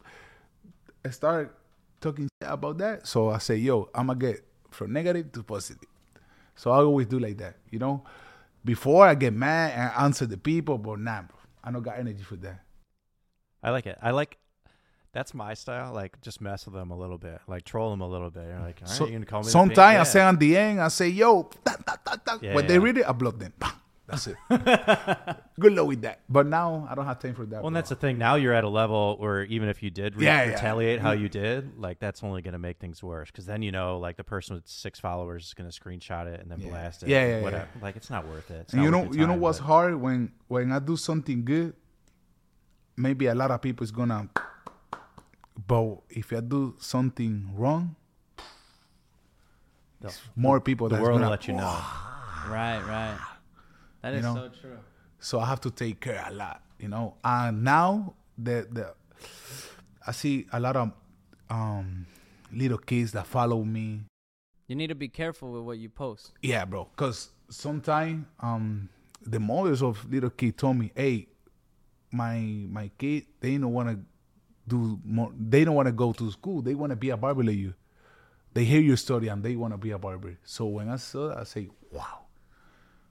start 1.11 1.57
talking 2.01 2.29
shit 2.41 2.51
about 2.51 2.79
that. 2.79 3.07
So 3.07 3.31
I 3.31 3.39
say, 3.39 3.57
yo, 3.57 3.89
I'm 3.95 4.07
gonna 4.07 4.19
get 4.19 4.45
from 4.71 4.93
negative 4.93 5.33
to 5.33 5.43
positive. 5.43 5.89
So 6.57 6.71
I 6.71 6.79
always 6.79 7.07
do 7.07 7.19
like 7.19 7.39
that. 7.39 7.57
You 7.71 7.79
know, 7.79 8.05
before 8.65 9.07
I 9.07 9.15
get 9.15 9.33
mad 9.33 9.73
and 9.77 10.05
answer 10.05 10.27
the 10.27 10.37
people, 10.37 10.79
but 10.79 10.99
nah, 10.99 11.23
bro, 11.23 11.37
I 11.63 11.71
don't 11.71 11.83
got 11.83 11.99
energy 11.99 12.23
for 12.23 12.37
that. 12.37 12.61
I 13.63 13.71
like 13.71 13.87
it. 13.87 13.99
I 14.01 14.11
like. 14.11 14.39
That's 15.13 15.33
my 15.33 15.55
style. 15.55 15.95
Like, 15.95 16.21
just 16.23 16.41
mess 16.41 16.67
with 16.67 16.75
them 16.75 16.91
a 16.91 16.99
little 16.99 17.19
bit, 17.19 17.41
like 17.47 17.65
troll 17.65 17.91
them 17.91 18.01
a 18.01 18.09
little 18.09 18.31
bit. 18.31 18.43
You're 18.49 18.59
like, 18.59 18.81
all 18.83 18.89
right, 18.89 18.97
So, 18.97 19.07
you 19.07 19.13
gonna 19.13 19.27
call 19.27 19.43
me? 19.43 19.49
sometimes 19.49 20.01
I 20.01 20.03
say 20.11 20.21
on 20.21 20.37
the 20.37 20.57
end, 20.57 20.81
I 20.81 20.89
say, 20.89 21.09
yo, 21.09 21.45
ta, 21.65 21.77
ta, 21.87 22.17
ta. 22.17 22.39
Yeah, 22.43 22.55
when 22.55 22.67
they 22.67 22.75
yeah. 22.75 22.81
read 22.81 22.99
it, 22.99 23.09
I 23.09 23.13
block 23.13 23.39
them. 23.39 23.53
That's 24.07 24.27
it. 24.27 24.37
Good 25.59 25.73
luck 25.73 25.87
with 25.87 26.03
that. 26.03 26.21
But 26.29 26.47
now 26.47 26.87
I 26.91 26.95
don't 26.95 27.07
have 27.07 27.19
time 27.21 27.35
for 27.35 27.47
that. 27.47 27.63
Well, 27.63 27.69
and 27.69 27.77
that's 27.77 27.89
the 27.89 27.97
thing. 27.97 28.19
Now 28.19 28.35
you're 28.35 28.53
at 28.53 28.63
a 28.65 28.69
level 28.69 29.17
where 29.19 29.45
even 29.45 29.71
if 29.71 29.83
you 29.83 29.89
did 29.91 30.15
re- 30.17 30.27
Yeah, 30.27 30.45
yeah. 30.45 30.51
retaliate 30.51 31.01
how 31.01 31.13
you 31.13 31.31
did, 31.31 31.79
like 31.79 32.01
that's 32.01 32.23
only 32.23 32.43
going 32.43 32.53
to 32.53 32.59
make 32.59 32.79
things 32.79 33.03
worse. 33.03 33.31
Because 33.31 33.47
then 33.47 33.63
you 33.63 33.73
know, 33.73 33.99
like 33.99 34.17
the 34.19 34.25
person 34.25 34.57
with 34.57 34.69
six 34.69 35.01
followers 35.01 35.47
is 35.47 35.55
going 35.55 35.71
to 35.71 35.81
screenshot 35.81 36.27
it 36.27 36.41
and 36.43 36.51
then 36.51 36.61
Yeah. 36.61 36.69
blast 36.69 37.03
it. 37.03 37.09
Yeah, 37.09 37.25
yeah, 37.27 37.37
yeah. 37.39 37.43
whatever. 37.43 37.69
Like 37.81 37.97
it's 37.97 38.11
not 38.11 38.27
worth 38.29 38.51
it. 38.51 38.75
Not 38.75 38.83
you 38.85 38.91
know, 38.91 39.05
your 39.05 39.15
you 39.15 39.27
know 39.27 39.35
what's 39.35 39.59
but- 39.59 39.65
hard 39.67 39.95
when 39.97 40.33
when 40.49 40.71
I 40.73 40.81
do 40.81 40.97
something 40.97 41.43
good. 41.45 41.75
Maybe 42.97 43.27
a 43.27 43.35
lot 43.35 43.51
of 43.51 43.61
people 43.63 43.83
is 43.85 43.91
gonna, 43.91 44.29
but 45.67 45.97
if 46.11 46.31
I 46.33 46.41
do 46.41 46.77
something 46.79 47.51
wrong, 47.57 47.97
The- 50.01 50.15
more 50.37 50.61
people 50.61 50.89
The 50.91 50.97
world 50.97 51.13
will 51.13 51.19
gonna, 51.21 51.31
let 51.31 51.49
you 51.49 51.55
know. 51.55 51.77
Right, 52.47 52.79
right. 52.87 53.19
That 54.05 54.15
You 54.17 54.21
know? 54.21 54.35
so 54.35 54.49
true. 54.61 54.79
So 55.19 55.41
I 55.41 55.47
have 55.47 55.63
to 55.63 55.71
take 55.71 56.01
care 56.01 56.23
a 56.29 56.31
lot, 56.31 56.61
you 56.79 56.89
know. 56.89 57.15
And 57.25 57.65
now 57.65 58.13
the 58.37 58.69
the 58.71 58.95
I 60.07 60.13
see 60.13 60.47
a 60.53 60.61
lot 60.61 60.77
of 60.77 60.93
um 61.49 62.07
little 62.53 62.77
kids 62.77 63.13
that 63.13 63.27
follow 63.27 63.65
me. 63.65 64.03
You 64.69 64.77
need 64.77 64.89
to 64.89 64.95
be 64.95 65.09
careful 65.09 65.53
with 65.53 65.63
what 65.63 65.79
you 65.79 65.89
post. 65.89 66.33
Yeah, 66.43 66.67
bro. 66.67 66.85
Cause 66.97 67.31
sometimes 67.49 68.27
um 68.41 68.91
the 69.25 69.41
mothers 69.41 69.83
of 69.83 70.05
little 70.11 70.29
kid 70.29 70.59
told 70.59 70.77
me, 70.77 70.93
"Hey, 70.95 71.29
my 72.13 72.39
my 72.69 72.91
kid, 72.99 73.25
they 73.41 73.57
don't 73.57 73.73
want 73.73 73.89
to 73.89 73.99
do 74.69 75.01
more. 75.03 75.33
They 75.35 75.65
don't 75.65 75.77
want 75.77 75.87
to 75.87 75.93
go 75.93 76.13
to 76.13 76.31
school. 76.31 76.61
They 76.61 76.75
want 76.75 76.91
to 76.91 76.97
be 76.97 77.09
a 77.09 77.17
barber 77.17 77.43
like 77.43 77.57
you. 77.57 77.73
They 78.53 78.65
hear 78.65 78.81
your 78.83 78.99
story 78.99 79.29
and 79.29 79.43
they 79.43 79.57
want 79.57 79.73
to 79.73 79.79
be 79.79 79.93
a 79.93 79.99
barber." 79.99 80.37
So 80.45 80.67
when 80.67 80.91
I 80.91 80.97
saw 80.97 81.29
that, 81.29 81.39
I 81.39 81.45
say, 81.45 81.71
"Wow." 81.91 82.24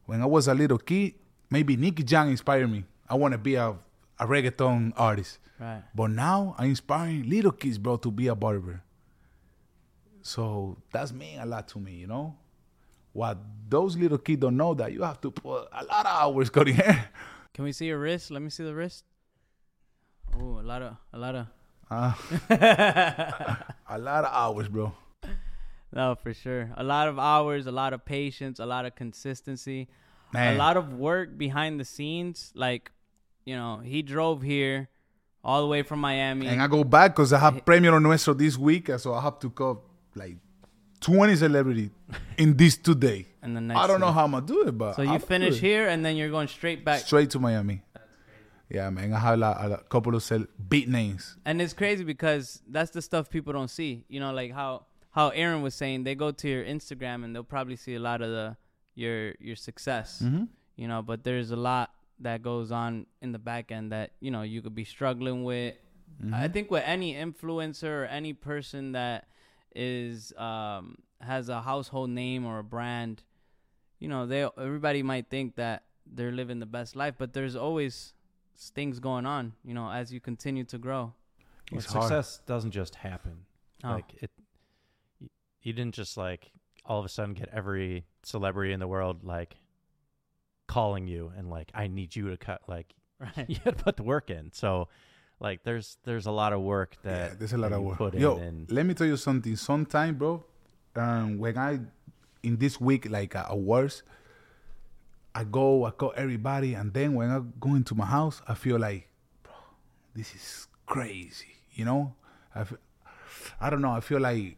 When 0.05 0.21
I 0.21 0.25
was 0.25 0.47
a 0.47 0.53
little 0.53 0.77
kid, 0.77 1.13
maybe 1.49 1.75
Nicky 1.77 2.03
Jam 2.03 2.29
inspired 2.29 2.67
me. 2.69 2.83
I 3.09 3.15
want 3.15 3.31
to 3.33 3.37
be 3.37 3.55
a 3.55 3.75
a 4.19 4.27
reggaeton 4.27 4.93
artist. 4.95 5.39
Right. 5.59 5.83
But 5.95 6.11
now 6.11 6.55
I'm 6.57 6.69
inspiring 6.69 7.29
little 7.29 7.51
kids, 7.51 7.77
bro, 7.77 7.97
to 7.97 8.11
be 8.11 8.27
a 8.27 8.35
barber. 8.35 8.81
So 10.21 10.77
that's 10.91 11.11
mean 11.11 11.39
a 11.39 11.45
lot 11.45 11.67
to 11.69 11.79
me, 11.79 11.93
you 11.95 12.07
know. 12.07 12.35
What 13.11 13.37
those 13.69 13.95
little 13.97 14.17
kids 14.17 14.41
don't 14.41 14.57
know 14.57 14.73
that 14.75 14.91
you 14.93 15.03
have 15.03 15.21
to 15.21 15.31
put 15.31 15.67
a 15.71 15.83
lot 15.85 16.05
of 16.05 16.11
hours 16.21 16.49
cutting 16.49 16.75
hair. 16.81 17.09
Can 17.53 17.63
we 17.65 17.71
see 17.71 17.85
your 17.85 17.99
wrist? 17.99 18.31
Let 18.31 18.41
me 18.41 18.49
see 18.49 18.63
the 18.63 18.73
wrist. 18.73 19.03
Oh, 20.35 20.59
a 20.59 20.63
lot 20.65 20.81
of 20.81 20.95
a 21.11 21.17
lot 21.19 21.35
of 21.35 21.47
Uh, 21.91 22.13
a 23.89 23.99
lot 23.99 24.23
of 24.25 24.33
hours, 24.33 24.67
bro. 24.67 24.91
No, 25.93 26.15
for 26.15 26.33
sure. 26.33 26.71
A 26.75 26.83
lot 26.83 27.07
of 27.07 27.19
hours, 27.19 27.67
a 27.67 27.71
lot 27.71 27.93
of 27.93 28.03
patience, 28.03 28.59
a 28.59 28.65
lot 28.65 28.85
of 28.85 28.95
consistency, 28.95 29.87
Man, 30.33 30.55
a 30.55 30.57
lot 30.57 30.75
of 30.77 30.93
work 30.93 31.37
behind 31.37 31.79
the 31.79 31.85
scenes. 31.85 32.51
Like, 32.55 32.91
you 33.45 33.55
know, 33.55 33.77
he 33.83 34.01
drove 34.01 34.41
here 34.41 34.89
all 35.43 35.61
the 35.61 35.67
way 35.67 35.83
from 35.83 35.99
Miami. 35.99 36.47
and 36.47 36.61
I 36.61 36.67
go 36.67 36.83
back 36.83 37.11
because 37.15 37.31
I 37.33 37.39
have 37.39 37.63
Premio 37.65 38.01
Nuestro 38.01 38.33
this 38.33 38.57
week, 38.57 38.89
so 38.97 39.13
I 39.13 39.21
have 39.21 39.37
to 39.39 39.49
cut 39.51 39.77
like 40.15 40.37
20 41.01 41.35
celebrity 41.35 41.91
in 42.37 42.55
this 42.57 42.77
today. 42.77 43.27
and 43.41 43.55
the 43.55 43.61
next 43.61 43.79
I 43.79 43.85
don't 43.87 43.99
know 43.99 44.11
how 44.11 44.23
I'm 44.25 44.31
gonna 44.31 44.45
do 44.45 44.67
it, 44.67 44.71
but 44.77 44.95
So 44.95 45.01
you 45.03 45.19
finish 45.19 45.59
here 45.59 45.87
and 45.89 46.03
then 46.03 46.15
you're 46.17 46.31
going 46.31 46.47
straight 46.47 46.83
back. 46.83 47.01
straight 47.01 47.29
to 47.31 47.39
Miami. 47.39 47.83
Yeah, 48.69 48.89
man. 48.89 49.13
I 49.13 49.19
have 49.19 49.37
like, 49.37 49.57
a 49.57 49.83
couple 49.89 50.15
of 50.15 50.23
cel- 50.23 50.47
big 50.69 50.87
names. 50.87 51.37
And 51.45 51.61
it's 51.61 51.73
crazy 51.73 52.03
because 52.03 52.61
that's 52.67 52.89
the 52.91 53.01
stuff 53.03 53.29
people 53.29 53.53
don't 53.53 53.67
see. 53.69 54.05
You 54.07 54.19
know, 54.19 54.33
like 54.33 54.51
how 54.51 54.85
how 55.13 55.29
Aaron 55.29 55.61
was 55.61 55.73
saying, 55.75 56.03
they 56.03 56.15
go 56.15 56.31
to 56.31 56.47
your 56.49 56.63
Instagram 56.63 57.23
and 57.23 57.33
they'll 57.35 57.43
probably 57.43 57.75
see 57.75 57.95
a 57.95 57.99
lot 57.99 58.21
of 58.21 58.29
the 58.29 58.57
your 58.95 59.33
your 59.39 59.55
success. 59.55 60.21
Mm-hmm. 60.23 60.43
You 60.75 60.87
know, 60.87 61.01
but 61.01 61.23
there's 61.23 61.51
a 61.51 61.55
lot 61.55 61.91
that 62.19 62.41
goes 62.41 62.71
on 62.71 63.05
in 63.21 63.31
the 63.31 63.39
back 63.39 63.71
end 63.71 63.91
that 63.91 64.11
you 64.19 64.31
know 64.31 64.41
you 64.41 64.61
could 64.61 64.75
be 64.75 64.83
struggling 64.85 65.43
with. 65.43 65.75
Mm-hmm. 66.21 66.33
I 66.33 66.47
think 66.47 66.69
with 66.69 66.83
any 66.85 67.15
influencer 67.15 68.03
or 68.03 68.05
any 68.05 68.33
person 68.33 68.91
that 68.93 69.27
is 69.75 70.33
um 70.37 70.97
has 71.21 71.49
a 71.49 71.61
household 71.61 72.09
name 72.09 72.45
or 72.45 72.59
a 72.59 72.63
brand, 72.63 73.23
you 73.99 74.07
know, 74.07 74.25
they 74.25 74.47
everybody 74.57 75.03
might 75.03 75.29
think 75.29 75.55
that 75.55 75.83
they're 76.05 76.31
living 76.31 76.59
the 76.59 76.65
best 76.65 76.95
life, 76.95 77.15
but 77.17 77.33
there's 77.33 77.55
always 77.55 78.13
things 78.75 78.99
going 78.99 79.25
on, 79.25 79.53
you 79.63 79.73
know, 79.73 79.89
as 79.89 80.11
you 80.13 80.19
continue 80.19 80.63
to 80.65 80.77
grow. 80.77 81.13
Well, 81.71 81.79
It's 81.79 81.85
hard. 81.91 82.03
success 82.03 82.41
doesn't 82.45 82.71
just 82.71 82.95
happen. 82.95 83.45
Oh. 83.83 83.91
Like 83.91 84.13
it, 84.21 84.29
y- 84.37 84.42
you 85.63 85.73
didn't 85.73 85.95
just 85.95 86.17
like 86.17 86.51
all 86.85 86.99
of 86.99 87.05
a 87.05 87.09
sudden 87.09 87.33
get 87.33 87.49
every 87.51 88.05
celebrity 88.23 88.73
in 88.73 88.79
the 88.79 88.87
world 88.87 89.23
like 89.23 89.55
calling 90.67 91.07
you 91.07 91.31
and 91.37 91.49
like 91.49 91.71
I 91.73 91.87
need 91.87 92.15
you 92.15 92.29
to 92.29 92.37
cut. 92.37 92.61
Like 92.67 92.93
Right. 93.19 93.45
you 93.47 93.57
had 93.63 93.77
to 93.77 93.83
put 93.83 93.97
the 93.97 94.03
work 94.03 94.29
in. 94.29 94.51
So 94.53 94.87
like 95.39 95.63
there's 95.63 95.97
there's 96.03 96.25
a 96.25 96.31
lot 96.31 96.53
of 96.53 96.61
work 96.61 96.97
that 97.03 97.31
yeah, 97.31 97.35
there's 97.37 97.53
a 97.53 97.57
lot 97.57 97.71
of 97.71 97.81
you 97.81 97.87
work. 97.87 97.97
put 97.97 98.13
Yo, 98.15 98.37
in. 98.37 98.67
Let 98.69 98.85
me 98.85 98.93
tell 98.93 99.07
you 99.07 99.17
something. 99.17 99.55
Sometime, 99.55 100.15
bro, 100.15 100.43
um, 100.95 101.37
when 101.37 101.57
I 101.57 101.79
in 102.41 102.57
this 102.57 102.79
week 102.79 103.09
like 103.09 103.35
uh, 103.35 103.45
awards, 103.49 104.03
I 105.33 105.43
go, 105.45 105.85
I 105.85 105.91
call 105.91 106.13
everybody, 106.15 106.73
and 106.73 106.93
then 106.93 107.13
when 107.13 107.29
I 107.29 107.41
go 107.59 107.75
into 107.75 107.95
my 107.95 108.05
house, 108.05 108.41
I 108.47 108.53
feel 108.55 108.77
like, 108.77 109.07
bro, 109.41 109.53
this 110.15 110.35
is 110.35 110.67
crazy. 110.85 111.55
You 111.73 111.85
know, 111.85 112.15
I 112.53 112.65
I 113.61 113.69
don't 113.69 113.81
know. 113.81 113.91
I 113.91 114.01
feel 114.01 114.19
like 114.19 114.57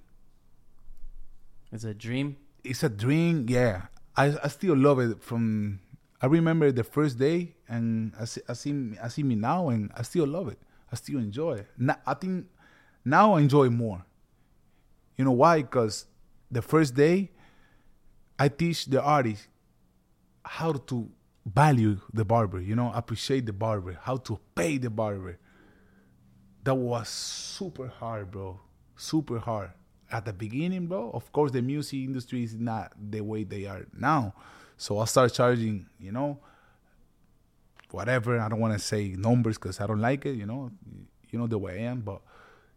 It's 1.75 1.83
a 1.83 1.93
dream. 1.93 2.37
it's 2.63 2.83
a 2.83 2.89
dream. 2.89 3.47
Yeah, 3.49 3.87
I 4.15 4.25
I 4.43 4.47
still 4.47 4.77
love 4.77 4.99
it. 4.99 5.21
From 5.21 5.81
I 6.21 6.27
remember 6.27 6.71
the 6.71 6.85
first 6.85 7.19
day, 7.19 7.55
and 7.67 8.13
I 8.17 8.25
see 8.25 8.41
I 8.47 8.53
see 8.53 8.71
I 9.03 9.09
see 9.09 9.23
me 9.23 9.35
now, 9.35 9.67
and 9.69 9.91
I 9.93 10.03
still 10.03 10.25
love 10.25 10.47
it. 10.47 10.59
I 10.91 10.95
still 10.95 11.19
enjoy 11.19 11.55
it. 11.55 11.67
Now, 11.77 11.97
I 12.07 12.13
think 12.13 12.47
now 13.03 13.33
I 13.33 13.41
enjoy 13.41 13.69
more. 13.69 14.05
You 15.17 15.25
know 15.25 15.33
why? 15.33 15.63
Because 15.63 16.05
the 16.49 16.61
first 16.61 16.95
day, 16.95 17.31
I 18.39 18.47
teach 18.47 18.85
the 18.85 19.01
artist 19.01 19.47
how 20.43 20.71
to 20.71 21.09
value 21.45 21.99
the 22.13 22.23
barber. 22.23 22.61
You 22.61 22.75
know, 22.77 22.91
appreciate 22.95 23.45
the 23.45 23.53
barber, 23.53 23.99
how 24.01 24.15
to 24.17 24.39
pay 24.55 24.77
the 24.77 24.89
barber. 24.89 25.39
That 26.63 26.75
was 26.75 27.09
super 27.09 27.87
hard, 27.87 28.31
bro. 28.31 28.59
Super 28.95 29.39
hard. 29.39 29.71
At 30.11 30.25
the 30.25 30.33
beginning, 30.33 30.87
bro, 30.87 31.09
of 31.13 31.31
course, 31.31 31.51
the 31.51 31.61
music 31.61 31.99
industry 31.99 32.43
is 32.43 32.55
not 32.55 32.93
the 32.97 33.21
way 33.21 33.43
they 33.43 33.65
are 33.65 33.85
now. 33.97 34.33
So 34.77 34.99
I 34.99 35.05
start 35.05 35.33
charging, 35.33 35.87
you 35.99 36.11
know, 36.11 36.39
whatever. 37.91 38.39
I 38.39 38.49
don't 38.49 38.59
want 38.59 38.73
to 38.73 38.79
say 38.79 39.09
numbers 39.17 39.57
because 39.57 39.79
I 39.81 39.87
don't 39.87 39.99
like 40.01 40.25
it. 40.25 40.35
You 40.35 40.45
know, 40.45 40.71
you 41.31 41.39
know 41.39 41.47
the 41.47 41.57
way 41.57 41.79
I 41.79 41.83
am. 41.89 42.01
But 42.01 42.21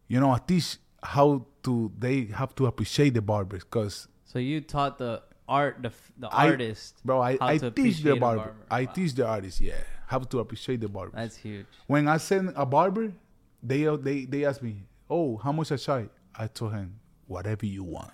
you 0.09 0.21
know, 0.21 0.31
I 0.31 0.39
teach 0.39 0.77
how 1.03 1.47
to. 1.65 1.93
They 1.99 2.25
have 2.27 2.55
to 2.57 2.67
appreciate 2.67 3.15
the 3.15 3.23
barbers 3.23 3.65
because 3.65 4.09
So 4.25 4.39
you 4.39 4.61
taught 4.61 4.99
the 4.99 5.23
art, 5.49 5.83
the 5.83 5.93
the 6.19 6.29
I- 6.29 6.49
artist. 6.51 7.01
bro, 7.05 7.21
I, 7.21 7.37
I 7.41 7.59
teach 7.59 8.03
the 8.03 8.17
barber. 8.17 8.37
barber. 8.45 8.57
I 8.71 8.85
Wow. 8.85 8.93
teach 8.93 9.15
the 9.15 9.27
artist. 9.27 9.61
Yeah, 9.61 9.75
how 10.07 10.19
to 10.21 10.39
appreciate 10.41 10.81
the 10.81 10.89
barber. 10.89 11.17
That's 11.17 11.37
huge. 11.37 11.67
When 11.87 12.09
I 12.09 12.17
send 12.19 12.53
a 12.57 12.65
barber, 12.67 13.13
they 13.63 13.85
they 13.97 14.25
they 14.25 14.45
ask 14.45 14.63
me, 14.63 14.85
"Oh, 15.11 15.37
how 15.37 15.53
much 15.53 15.73
I 15.73 15.77
charge?" 15.77 16.09
I 16.35 16.47
told 16.47 16.73
him, 16.73 17.01
"Whatever 17.29 17.67
you 17.67 17.85
want. 17.85 18.11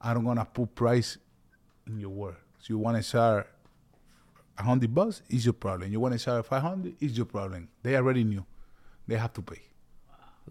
I 0.00 0.14
don't 0.14 0.24
gonna 0.24 0.44
put 0.44 0.74
price 0.74 1.18
in 1.86 1.98
your 1.98 2.10
work. 2.10 2.40
So 2.58 2.66
you 2.68 2.78
want 2.78 3.02
to 3.02 3.10
charge 3.10 3.46
a 4.56 4.62
hundred 4.62 4.94
bucks? 4.94 5.22
Is 5.28 5.44
your 5.44 5.54
problem. 5.54 5.90
You 5.90 5.98
want 6.00 6.12
to 6.12 6.18
charge 6.24 6.44
five 6.46 6.62
hundred? 6.62 6.94
Is 7.00 7.16
your 7.16 7.26
problem. 7.26 7.68
They 7.82 7.96
already 7.96 8.24
knew. 8.24 8.44
They 9.06 9.16
have 9.16 9.32
to 9.34 9.42
pay. 9.42 9.60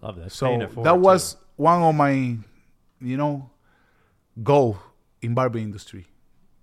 Love 0.02 0.18
that. 0.18 0.32
So 0.32 0.48
Paying 0.48 0.62
it 0.62 0.72
forward, 0.72 0.88
that 0.88 0.94
too. 0.96 1.00
was 1.00 1.38
one 1.56 1.82
of 1.82 1.96
my, 1.96 2.12
you 2.12 3.18
know, 3.18 3.50
goal 4.44 4.78
in 5.22 5.34
barber 5.34 5.60
industry. 5.60 6.08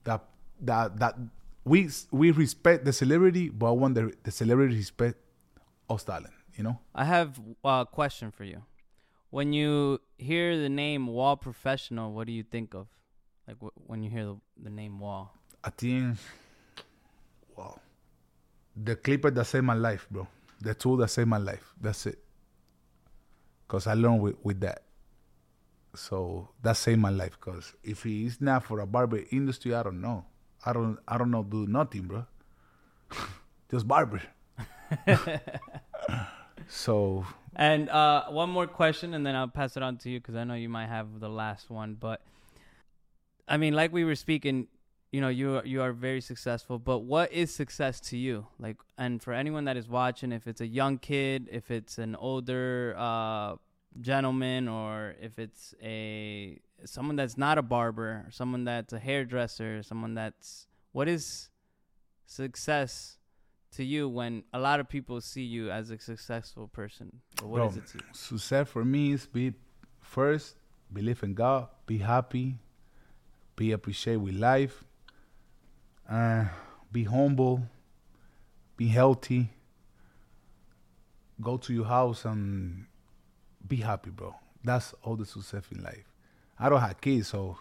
That 0.04 0.22
that 0.60 0.98
that 0.98 1.16
we 1.64 1.88
we 2.10 2.30
respect 2.30 2.84
the 2.84 2.92
celebrity, 2.92 3.48
but 3.48 3.68
I 3.68 3.70
want 3.72 3.94
the, 3.94 4.12
the 4.22 4.30
celebrity 4.30 4.76
respect 4.76 5.16
us 5.90 6.04
talent. 6.04 6.32
You 6.56 6.64
know. 6.64 6.78
I 6.94 7.04
have 7.04 7.38
a 7.64 7.86
question 7.90 8.30
for 8.30 8.44
you. 8.44 8.62
When 9.36 9.52
you 9.52 10.00
hear 10.16 10.58
the 10.58 10.70
name 10.70 11.08
Wahl 11.08 11.36
Professional, 11.36 12.14
what 12.14 12.26
do 12.26 12.32
you 12.32 12.42
think 12.42 12.72
of? 12.72 12.86
Like 13.46 13.58
wh- 13.60 13.76
when 13.86 14.02
you 14.02 14.08
hear 14.08 14.24
the, 14.24 14.36
the 14.62 14.70
name 14.70 14.98
Wahl. 14.98 15.30
I 15.62 15.68
think, 15.68 16.16
wow, 17.54 17.78
the 18.74 18.96
clipper 18.96 19.30
that 19.30 19.44
saved 19.44 19.66
my 19.66 19.74
life, 19.74 20.06
bro. 20.10 20.26
The 20.62 20.72
tool 20.72 20.96
that 20.96 21.08
saved 21.08 21.28
my 21.28 21.36
life. 21.36 21.74
That's 21.78 22.06
it. 22.06 22.18
Cause 23.68 23.86
I 23.86 23.92
learned 23.92 24.22
with, 24.22 24.36
with 24.42 24.60
that. 24.60 24.84
So 25.94 26.48
that 26.62 26.78
saved 26.78 27.00
my 27.00 27.10
life. 27.10 27.38
Cause 27.38 27.74
if 27.84 28.06
it's 28.06 28.40
not 28.40 28.64
for 28.64 28.80
a 28.80 28.86
barber 28.86 29.20
industry, 29.30 29.74
I 29.74 29.82
don't 29.82 30.00
know. 30.00 30.24
I 30.64 30.72
don't. 30.72 30.98
I 31.06 31.18
don't 31.18 31.30
know. 31.30 31.42
Do 31.42 31.66
nothing, 31.66 32.04
bro. 32.04 32.24
Just 33.70 33.86
barber. 33.86 34.22
so 36.68 37.26
And 37.58 37.88
uh, 37.88 38.26
one 38.28 38.50
more 38.50 38.66
question, 38.66 39.14
and 39.14 39.24
then 39.24 39.34
I'll 39.34 39.48
pass 39.48 39.78
it 39.78 39.82
on 39.82 39.96
to 39.98 40.10
you 40.10 40.20
because 40.20 40.34
I 40.34 40.44
know 40.44 40.54
you 40.54 40.68
might 40.68 40.88
have 40.88 41.20
the 41.20 41.30
last 41.30 41.70
one. 41.70 41.96
But 41.98 42.20
I 43.48 43.56
mean, 43.56 43.72
like 43.72 43.94
we 43.94 44.04
were 44.04 44.14
speaking, 44.14 44.68
you 45.10 45.22
know, 45.22 45.28
you 45.28 45.56
are, 45.56 45.64
you 45.64 45.80
are 45.80 45.92
very 45.92 46.20
successful. 46.20 46.78
But 46.78 46.98
what 46.98 47.32
is 47.32 47.54
success 47.54 47.98
to 48.00 48.18
you? 48.18 48.46
Like, 48.58 48.76
and 48.98 49.22
for 49.22 49.32
anyone 49.32 49.64
that 49.64 49.78
is 49.78 49.88
watching, 49.88 50.32
if 50.32 50.46
it's 50.46 50.60
a 50.60 50.66
young 50.66 50.98
kid, 50.98 51.48
if 51.50 51.70
it's 51.70 51.96
an 51.96 52.14
older 52.16 52.94
uh, 52.98 53.54
gentleman, 54.02 54.68
or 54.68 55.14
if 55.18 55.38
it's 55.38 55.74
a 55.82 56.60
someone 56.84 57.16
that's 57.16 57.38
not 57.38 57.56
a 57.56 57.62
barber, 57.62 58.26
someone 58.32 58.64
that's 58.64 58.92
a 58.92 58.98
hairdresser, 58.98 59.82
someone 59.82 60.12
that's 60.12 60.66
what 60.92 61.08
is 61.08 61.48
success 62.26 63.15
to 63.76 63.84
you 63.84 64.08
when 64.08 64.42
a 64.52 64.58
lot 64.58 64.80
of 64.80 64.88
people 64.88 65.20
see 65.20 65.42
you 65.42 65.70
as 65.70 65.90
a 65.90 65.98
successful 65.98 66.68
person? 66.68 67.20
Or 67.42 67.48
what 67.48 67.56
Bro, 67.58 67.68
is 67.68 67.76
it 67.76 67.86
to 67.88 67.98
you? 67.98 68.04
success 68.12 68.68
for 68.68 68.84
me 68.84 69.12
is 69.12 69.26
be 69.26 69.54
first 70.00 70.56
believe 70.92 71.22
in 71.22 71.34
God, 71.34 71.68
be 71.86 71.98
happy, 71.98 72.58
be 73.56 73.72
appreciate 73.72 74.16
with 74.16 74.34
life, 74.34 74.84
uh, 76.08 76.44
be 76.92 77.04
humble, 77.04 77.62
be 78.76 78.88
healthy. 78.88 79.50
Go 81.40 81.56
to 81.58 81.72
your 81.74 81.84
house 81.84 82.24
and 82.24 82.86
be 83.66 83.76
happy, 83.76 84.10
bro. 84.10 84.34
That's 84.64 84.94
all 85.02 85.16
the 85.16 85.26
success 85.26 85.64
in 85.70 85.82
life. 85.82 86.06
I 86.58 86.68
don't 86.68 86.80
have 86.80 87.00
kids, 87.00 87.28
so 87.28 87.58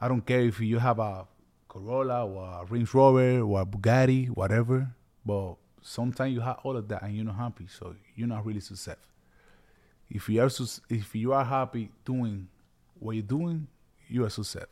I 0.00 0.08
don't 0.08 0.24
care 0.26 0.40
if 0.40 0.60
you 0.60 0.78
have 0.78 0.98
a 0.98 1.26
Corolla 1.68 2.26
or 2.26 2.62
a 2.62 2.64
Range 2.66 2.92
Rover 2.92 3.40
or 3.40 3.62
a 3.62 3.66
Bugatti, 3.66 4.28
whatever. 4.28 4.88
But 5.26 5.56
sometimes 5.82 6.32
you 6.34 6.40
have 6.40 6.60
all 6.62 6.76
of 6.76 6.88
that 6.88 7.02
and 7.02 7.16
you're 7.16 7.24
not 7.26 7.36
happy, 7.36 7.66
so 7.68 7.96
you're 8.14 8.28
not 8.28 8.46
really 8.46 8.60
successful. 8.60 9.02
If 10.08 10.28
you 10.28 10.40
are 10.40 10.50
if 10.88 11.14
you 11.16 11.32
are 11.32 11.44
happy 11.44 11.90
doing 12.04 12.48
what 13.00 13.12
you're 13.16 13.22
doing, 13.24 13.66
you 14.08 14.24
are 14.24 14.30
successful. 14.30 14.70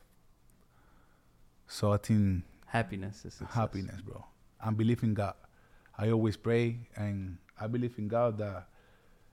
So 1.66 1.92
I 1.92 1.96
think 1.96 2.44
Happiness 2.66 3.24
is 3.24 3.34
success. 3.34 3.54
happiness, 3.54 4.00
bro. 4.00 4.24
I 4.64 4.70
believe 4.70 5.02
in 5.02 5.14
God. 5.14 5.34
I 5.98 6.10
always 6.10 6.36
pray 6.36 6.78
and 6.96 7.38
I 7.60 7.66
believe 7.68 7.98
in 7.98 8.08
God 8.08 8.38
that 8.38 8.68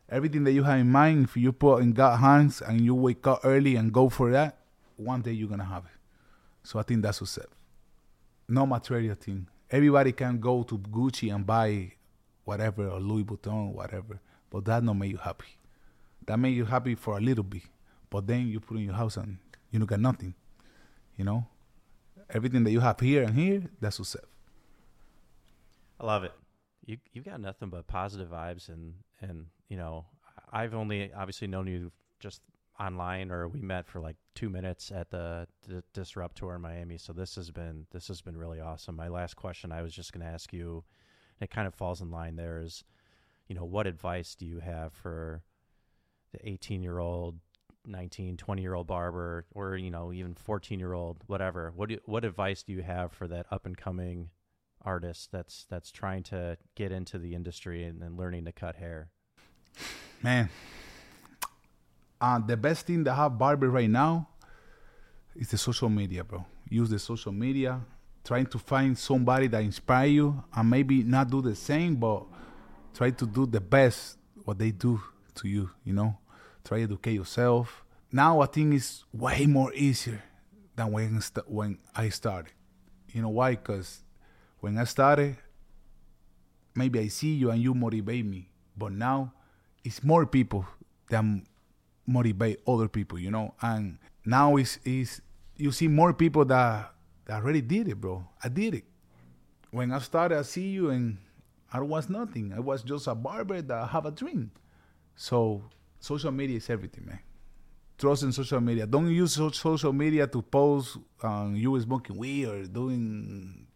everything 0.10 0.44
that 0.46 0.54
you 0.54 0.64
have 0.64 0.80
in 0.80 0.92
mind, 0.92 1.26
if 1.26 1.38
you 1.38 1.52
put 1.52 1.84
in 1.84 1.94
God's 1.94 2.22
hands 2.22 2.62
and 2.62 2.82
you 2.82 2.96
wake 2.96 3.26
up 3.28 3.42
early 3.44 3.76
and 3.76 3.94
go 3.94 4.10
for 4.10 4.32
that, 4.32 4.58
one 4.98 5.22
day 5.22 5.32
you're 5.34 5.50
gonna 5.50 5.66
have 5.66 5.86
it. 5.86 5.92
So 6.64 6.80
I 6.80 6.84
think 6.84 7.04
that's 7.04 7.20
success. 7.20 7.48
No 8.48 8.66
material 8.66 9.16
thing. 9.16 9.48
Everybody 9.72 10.12
can 10.12 10.38
go 10.40 10.64
to 10.64 10.78
Gucci 10.78 11.34
and 11.34 11.48
buy 11.48 11.94
whatever 12.44 12.90
or 12.90 13.00
Louis 13.00 13.24
Vuitton, 13.24 13.74
whatever, 13.74 14.20
but 14.50 14.66
that 14.66 14.86
don't 14.86 15.00
make 15.00 15.12
you 15.12 15.18
happy. 15.18 15.48
That 16.26 16.38
make 16.38 16.56
you 16.56 16.66
happy 16.66 16.96
for 16.96 17.18
a 17.18 17.22
little 17.22 17.46
bit, 17.46 17.64
but 18.10 18.28
then 18.28 18.48
you 18.48 18.60
put 18.60 18.78
in 18.78 18.84
your 18.84 18.96
house 18.96 19.16
and 19.16 19.38
you 19.72 19.80
don't 19.80 19.90
get 19.90 20.02
nothing. 20.02 20.36
You 21.16 21.24
know, 21.24 21.48
everything 22.30 22.66
that 22.66 22.72
you 22.72 22.82
have 22.82 23.00
here 23.00 23.24
and 23.24 23.34
here, 23.34 23.64
that's 23.80 23.96
success. 23.96 24.26
I 26.00 26.06
love 26.06 26.26
it. 26.26 26.34
You 26.86 26.98
you've 27.14 27.26
got 27.26 27.40
nothing 27.40 27.70
but 27.70 27.88
positive 27.88 28.30
vibes 28.30 28.68
and 28.68 28.96
and 29.22 29.46
you 29.70 29.78
know 29.78 30.06
I've 30.52 30.74
only 30.74 31.12
obviously 31.14 31.48
known 31.48 31.68
you 31.68 31.92
just 32.20 32.42
online 32.80 33.32
or 33.32 33.48
we 33.48 33.62
met 33.62 33.88
for 33.88 34.00
like 34.00 34.16
two 34.36 34.50
minutes 34.50 34.92
at 34.92 35.10
the, 35.10 35.48
the 35.68 35.84
Disrupt 35.94 36.38
tour 36.38 36.56
in 36.56 36.62
Miami. 36.62 36.98
So 36.98 37.14
this 37.14 37.36
has 37.36 37.52
been 37.52 37.86
this 37.92 38.08
has 38.08 38.22
been 38.22 38.38
really 38.38 38.60
awesome. 38.60 38.96
My 38.96 39.08
last 39.08 39.36
question 39.36 39.72
I 39.72 39.82
was 39.82 39.94
just 39.94 40.14
going 40.14 40.26
to 40.26 40.32
ask 40.32 40.52
you, 40.54 40.84
and 41.40 41.50
it 41.50 41.54
kind 41.54 41.68
of 41.68 41.76
falls 41.76 42.02
in 42.02 42.12
line 42.12 42.36
there 42.36 42.60
is, 42.60 42.84
you 43.48 43.56
know, 43.56 43.66
what 43.66 43.88
advice 43.88 44.36
do 44.36 44.46
you 44.46 44.60
have 44.60 44.94
for 44.94 45.44
the 46.34 46.48
18 46.48 46.82
year 46.82 47.00
old 47.00 47.40
19 47.86 48.38
20 48.38 48.62
year 48.62 48.76
old 48.76 48.86
barber 48.86 49.46
or 49.56 49.76
you 49.76 49.90
know 49.90 50.14
even 50.14 50.36
14 50.36 50.80
year 50.80 50.94
old 50.94 51.18
whatever 51.26 51.74
what 51.76 51.90
do, 51.90 51.98
what 52.06 52.24
advice 52.24 52.62
do 52.62 52.74
you 52.74 52.84
have 52.84 53.12
for 53.12 53.28
that 53.28 53.48
up 53.50 53.66
and 53.66 53.76
coming 53.76 54.30
artist 54.84 55.32
that's 55.32 55.66
that's 55.68 55.90
trying 55.90 56.22
to 56.22 56.56
get 56.76 56.92
into 56.92 57.18
the 57.18 57.34
industry 57.34 57.84
and, 57.84 58.04
and 58.04 58.20
learning 58.20 58.46
to 58.46 58.52
cut 58.52 58.76
hair 58.76 59.10
Man, 60.24 60.50
uh, 62.22 62.40
the 62.40 62.56
best 62.56 62.86
thing 62.86 63.04
that 63.04 63.16
have 63.16 63.38
barber 63.38 63.70
right 63.70 63.90
now 63.90 64.28
is 65.36 65.50
the 65.50 65.58
social 65.58 65.90
media, 65.90 66.24
bro. 66.24 66.46
Use 66.70 66.90
the 66.90 67.00
social 67.00 67.32
media, 67.32 67.82
trying 68.24 68.46
to 68.46 68.60
find 68.60 68.98
somebody 68.98 69.48
that 69.48 69.64
inspire 69.64 70.06
you, 70.06 70.44
and 70.56 70.70
maybe 70.70 71.04
not 71.04 71.30
do 71.30 71.42
the 71.42 71.56
same, 71.56 71.96
but 71.96 72.24
try 72.94 73.10
to 73.10 73.26
do 73.26 73.46
the 73.48 73.60
best 73.60 74.18
what 74.46 74.60
they 74.60 74.72
do 74.72 75.02
to 75.36 75.48
you. 75.48 75.70
You 75.84 75.94
know, 75.94 76.18
try 76.64 76.78
to 76.78 76.84
educate 76.84 77.14
yourself. 77.14 77.84
Now 78.12 78.42
I 78.42 78.46
think 78.46 78.76
it's 78.76 79.04
way 79.12 79.48
more 79.48 79.74
easier 79.74 80.22
than 80.76 80.92
when 80.92 81.22
st- 81.22 81.50
when 81.50 81.80
I 81.96 82.10
started. 82.10 82.52
You 83.12 83.24
know 83.24 83.30
why? 83.30 83.52
Because 83.52 84.04
when 84.60 84.78
I 84.78 84.84
started, 84.84 85.38
maybe 86.76 87.00
I 87.00 87.08
see 87.08 87.34
you 87.34 87.50
and 87.50 87.62
you 87.62 87.74
motivate 87.74 88.26
me, 88.26 88.50
but 88.78 88.92
now 88.92 89.34
it's 89.84 90.04
more 90.04 90.26
people 90.26 90.66
that 91.10 91.26
motivate 92.06 92.60
other 92.68 92.88
people, 92.88 93.20
you 93.20 93.32
know. 93.32 93.54
And 93.62 93.98
now 94.26 94.56
it's 94.58 94.78
is 94.84 95.22
you 95.58 95.72
see 95.72 95.88
more 95.88 96.14
people 96.14 96.46
that 96.46 96.94
that 97.26 97.42
already 97.44 97.62
did 97.62 97.88
it, 97.88 98.00
bro. 98.02 98.26
I 98.44 98.50
did 98.50 98.76
it. 98.76 98.86
When 99.72 99.92
I 99.92 100.00
started, 100.00 100.38
I 100.40 100.42
see 100.42 100.70
you 100.70 100.90
and 100.90 101.18
I 101.72 101.80
was 101.80 102.10
nothing. 102.10 102.52
I 102.56 102.60
was 102.60 102.84
just 102.84 103.08
a 103.08 103.16
barber 103.16 103.62
that 103.62 103.90
have 103.90 104.06
a 104.06 104.12
dream. 104.12 104.52
So 105.16 105.64
social 106.00 106.32
media 106.32 106.58
is 106.58 106.70
everything, 106.70 107.06
man. 107.06 107.20
Trust 107.98 108.24
in 108.24 108.32
social 108.32 108.60
media. 108.60 108.86
Don't 108.88 109.10
use 109.12 109.34
social 109.54 109.94
media 109.94 110.26
to 110.28 110.42
post 110.42 110.98
um, 111.22 111.56
you 111.56 111.80
smoking 111.80 112.18
weed 112.18 112.48
or 112.48 112.66
doing 112.66 113.68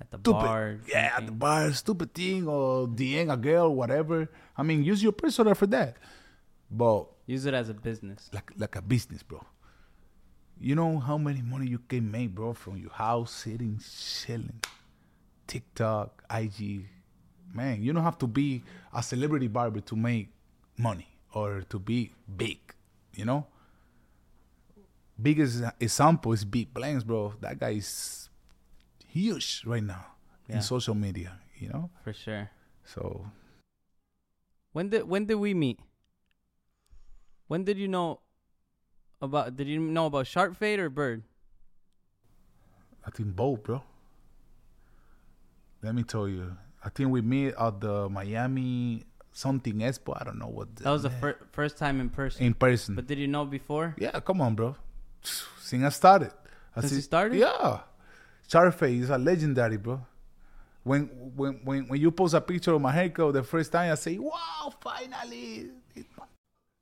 At 0.00 0.10
the 0.12 0.18
stupid. 0.18 0.32
bar. 0.32 0.78
yeah, 0.86 1.12
at 1.16 1.26
the 1.26 1.32
bar, 1.32 1.72
stupid 1.72 2.14
thing 2.14 2.46
or 2.46 2.86
DM 2.86 3.32
a 3.32 3.36
girl, 3.36 3.74
whatever. 3.74 4.30
I 4.56 4.62
mean, 4.62 4.84
use 4.84 5.02
your 5.02 5.12
personal 5.12 5.54
for 5.54 5.66
that. 5.66 5.96
But 6.70 7.08
Use 7.28 7.44
it 7.46 7.54
as 7.54 7.68
a 7.68 7.74
business. 7.74 8.30
like 8.32 8.50
like 8.56 8.74
a 8.76 8.82
business, 8.82 9.22
bro. 9.22 9.44
You 10.58 10.74
know 10.74 10.98
how 10.98 11.18
many 11.18 11.42
money 11.42 11.66
you 11.68 11.78
can 11.78 12.10
make, 12.10 12.34
bro, 12.34 12.52
from 12.54 12.76
your 12.78 12.90
house 12.90 13.30
sitting 13.44 13.78
chilling. 13.78 14.60
TikTok, 15.46 16.24
IG. 16.30 16.86
Man, 17.54 17.82
you 17.82 17.92
don't 17.92 18.02
have 18.02 18.18
to 18.18 18.26
be 18.26 18.62
a 18.92 19.02
celebrity 19.02 19.46
barber 19.48 19.80
to 19.80 19.96
make 19.96 20.28
money 20.76 21.08
or 21.32 21.62
to 21.68 21.78
be 21.78 22.12
big, 22.36 22.58
you 23.14 23.24
know? 23.24 23.46
Biggest 25.20 25.62
example 25.80 26.32
is 26.32 26.44
Vic 26.44 26.72
Blends, 26.74 27.04
bro. 27.04 27.34
That 27.40 27.58
guy 27.58 27.70
is 27.70 28.28
huge 29.06 29.62
right 29.66 29.82
now 29.82 30.04
Yeah. 30.48 30.56
in 30.56 30.62
social 30.62 30.94
media. 30.94 31.38
you 31.58 31.68
know. 31.70 31.90
For 32.04 32.12
sure. 32.12 32.48
So 32.84 33.26
When 34.72 34.90
did 34.90 35.04
when 35.08 35.26
did 35.26 35.34
we 35.36 35.54
meet? 35.54 35.80
When 37.48 37.64
did 37.64 37.78
you 37.78 37.88
know 37.88 38.20
about? 39.20 39.56
Did 39.56 39.66
you 39.66 39.80
know 39.80 40.06
about 40.06 40.26
Sharp 40.26 40.56
Fade 40.56 40.78
or 40.78 40.88
Byrd? 40.90 41.22
I 43.04 43.10
think 43.10 43.34
both, 43.34 43.62
bro. 43.62 43.82
Let 45.82 45.94
me 45.94 46.02
tell 46.02 46.28
you. 46.28 46.56
I 46.84 46.90
think 46.90 47.10
we 47.10 47.22
meet 47.22 47.54
at 47.58 47.80
the 47.80 48.08
Miami 48.08 49.04
something 49.32 49.74
expo. 49.76 50.16
I 50.20 50.24
don't 50.24 50.38
know 50.38 50.48
what. 50.48 50.76
That 50.76 50.90
was 50.90 51.02
the 51.04 51.10
fir- 51.10 51.38
first 51.52 51.78
time 51.78 52.00
in 52.00 52.10
person. 52.10 52.44
in 52.44 52.54
person. 52.54 52.94
But 52.94 53.06
did 53.06 53.18
you 53.18 53.26
know 53.28 53.44
before? 53.44 53.94
yeah, 53.98 54.20
come 54.20 54.40
on, 54.40 54.54
bro. 54.54 54.76
Since 55.22 55.84
I 55.84 55.88
started. 55.88 56.32
I 56.76 56.80
Since 56.80 56.90
see- 56.90 56.96
you 56.96 57.02
started? 57.02 57.38
Yeah. 57.38 57.80
Sharp 58.46 58.74
Fade 58.74 59.02
is 59.02 59.10
a 59.10 59.18
legendary, 59.18 59.76
bro. 59.76 60.00
When 60.84 61.06
when 61.36 61.60
when 61.64 61.88
when 61.88 62.00
you 62.00 62.10
post 62.10 62.34
a 62.34 62.40
picture 62.40 62.72
of 62.72 62.80
my 62.80 62.92
haircut 62.92 63.34
the 63.34 63.42
first 63.42 63.72
time, 63.72 63.90
I 63.90 63.94
say, 63.94 64.16
"Wow, 64.18 64.72
finally!" 64.80 65.70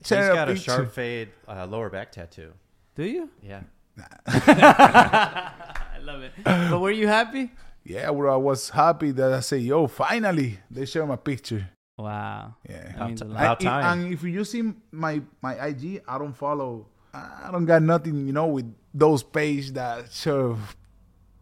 He's 0.08 0.18
Share 0.18 0.34
got 0.34 0.48
a 0.48 0.56
sharp 0.56 0.92
fade 0.92 1.28
uh, 1.48 1.66
lower 1.66 1.90
back 1.90 2.12
tattoo. 2.12 2.52
Do 2.94 3.04
you? 3.04 3.30
Yeah. 3.42 3.62
I 4.36 5.98
love 6.02 6.22
it. 6.22 6.32
but 6.44 6.80
were 6.80 6.90
you 6.90 7.08
happy? 7.08 7.50
Yeah, 7.84 8.10
bro. 8.10 8.32
I 8.34 8.36
was 8.36 8.70
happy 8.70 9.10
that 9.12 9.32
I 9.32 9.40
say, 9.40 9.58
"Yo, 9.58 9.86
finally!" 9.86 10.58
They 10.70 10.84
share 10.86 11.06
my 11.06 11.16
picture. 11.16 11.68
Wow. 11.98 12.54
Yeah. 12.68 12.82
That 12.82 12.94
About 12.96 13.08
means 13.08 13.22
a 13.22 13.24
ti- 13.24 13.30
lot. 13.30 13.40
about 13.40 13.60
I- 13.60 13.64
time. 13.64 13.84
And 14.04 14.12
if 14.12 14.22
you 14.22 14.44
see 14.44 14.62
my 14.92 15.22
my 15.40 15.54
IG, 15.66 16.02
I 16.06 16.18
don't 16.18 16.34
follow. 16.36 16.86
I 17.14 17.48
don't 17.50 17.64
got 17.64 17.80
nothing, 17.82 18.26
you 18.26 18.32
know, 18.32 18.46
with 18.48 18.66
those 18.92 19.22
page 19.22 19.70
that 19.72 20.12
show 20.12 20.58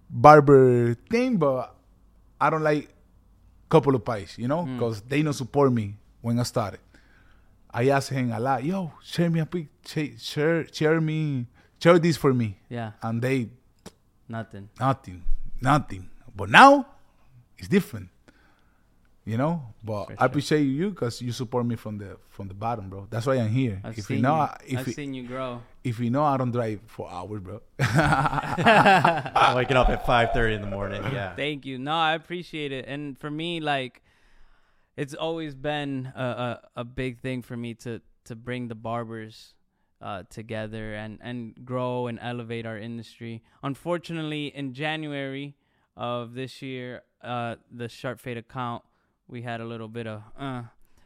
barber 0.09 0.95
thing, 1.11 1.37
but 1.37 1.75
I 2.41 2.51
don't 2.51 2.63
like 2.63 2.89
couple 3.69 3.95
of 3.97 4.05
pies, 4.05 4.37
you 4.39 4.47
know, 4.47 4.63
Mm. 4.65 4.79
because 4.79 5.01
they 5.03 5.21
don't 5.23 5.33
support 5.33 5.73
me 5.73 5.97
when 6.21 6.39
I 6.39 6.45
started. 6.45 6.79
I 7.75 7.89
asked 7.89 8.11
him 8.11 8.31
a 8.31 8.39
lot, 8.39 8.63
yo, 8.63 8.93
share 9.03 9.29
me 9.29 9.41
a 9.41 9.47
pic, 9.47 9.67
share, 9.85 10.17
share, 10.19 10.67
share 10.73 11.01
me, 11.01 11.47
share 11.83 11.99
this 11.99 12.17
for 12.17 12.33
me, 12.33 12.57
Yeah. 12.71 12.93
and 13.03 13.21
they 13.21 13.51
Nothing. 14.29 14.69
nothing, 14.79 15.23
nothing. 15.61 16.09
But 16.37 16.51
now 16.51 16.87
it's 17.59 17.67
different, 17.69 18.11
you 19.25 19.37
know. 19.37 19.75
But 19.83 20.07
For 20.07 20.13
I 20.13 20.17
sure. 20.17 20.27
appreciate 20.27 20.63
you 20.63 20.91
because 20.91 21.21
you 21.21 21.33
support 21.33 21.67
me 21.67 21.75
from 21.77 21.99
the 21.99 22.17
from 22.31 22.47
the 22.49 22.55
bottom, 22.55 22.89
bro. 22.91 23.07
That's 23.11 23.27
why 23.27 23.35
I'm 23.37 23.51
here. 23.51 23.81
I've 23.85 23.99
if 23.99 24.05
seen 24.07 24.17
you 24.19 24.23
know, 24.23 24.35
you. 24.37 24.41
I- 24.43 24.57
if 24.67 24.79
I've 24.79 24.87
you, 24.89 24.93
seen 24.95 25.15
you 25.15 25.27
grow. 25.27 25.61
if 25.83 25.99
you 26.01 26.11
know, 26.11 26.25
I 26.25 26.37
don't 26.37 26.51
drive 26.53 26.81
for 26.87 27.11
hours, 27.11 27.41
bro. 27.43 27.61
I'm 27.81 29.57
Waking 29.57 29.77
up 29.77 29.89
at 29.89 30.05
5:30 30.07 30.55
in 30.57 30.61
the 30.63 30.67
morning. 30.69 31.03
Yeah. 31.13 31.35
Thank 31.43 31.67
you. 31.67 31.79
No, 31.79 31.93
I 31.95 32.15
appreciate 32.15 32.73
it. 32.73 32.87
And 32.87 33.19
for 33.19 33.31
me, 33.31 33.61
like, 33.61 34.03
it's 34.97 35.15
always 35.15 35.55
been 35.55 36.13
a, 36.15 36.25
a, 36.25 36.61
a 36.77 36.85
big 36.85 37.19
thing 37.19 37.43
for 37.43 37.57
me 37.57 37.75
to, 37.75 38.01
to 38.25 38.37
bring 38.37 38.69
the 38.69 38.75
barbers 38.75 39.55
uh, 40.01 40.23
together 40.31 40.95
and, 40.95 41.19
and 41.23 41.65
grow 41.65 42.07
and 42.07 42.19
elevate 42.21 42.67
our 42.67 42.79
industry. 42.79 43.43
Unfortunately, 43.63 44.49
in 44.55 44.75
January 44.75 45.57
of 45.97 46.35
this 46.35 46.63
year, 46.63 47.03
uh, 47.23 47.57
the 47.71 47.89
Sharp 47.89 48.21
Fade 48.21 48.37
account, 48.37 48.83
we 49.27 49.43
had 49.43 49.61
a 49.61 49.65
little 49.65 49.89
bit 49.89 50.07
of, 50.07 50.23
uh, 50.39 50.63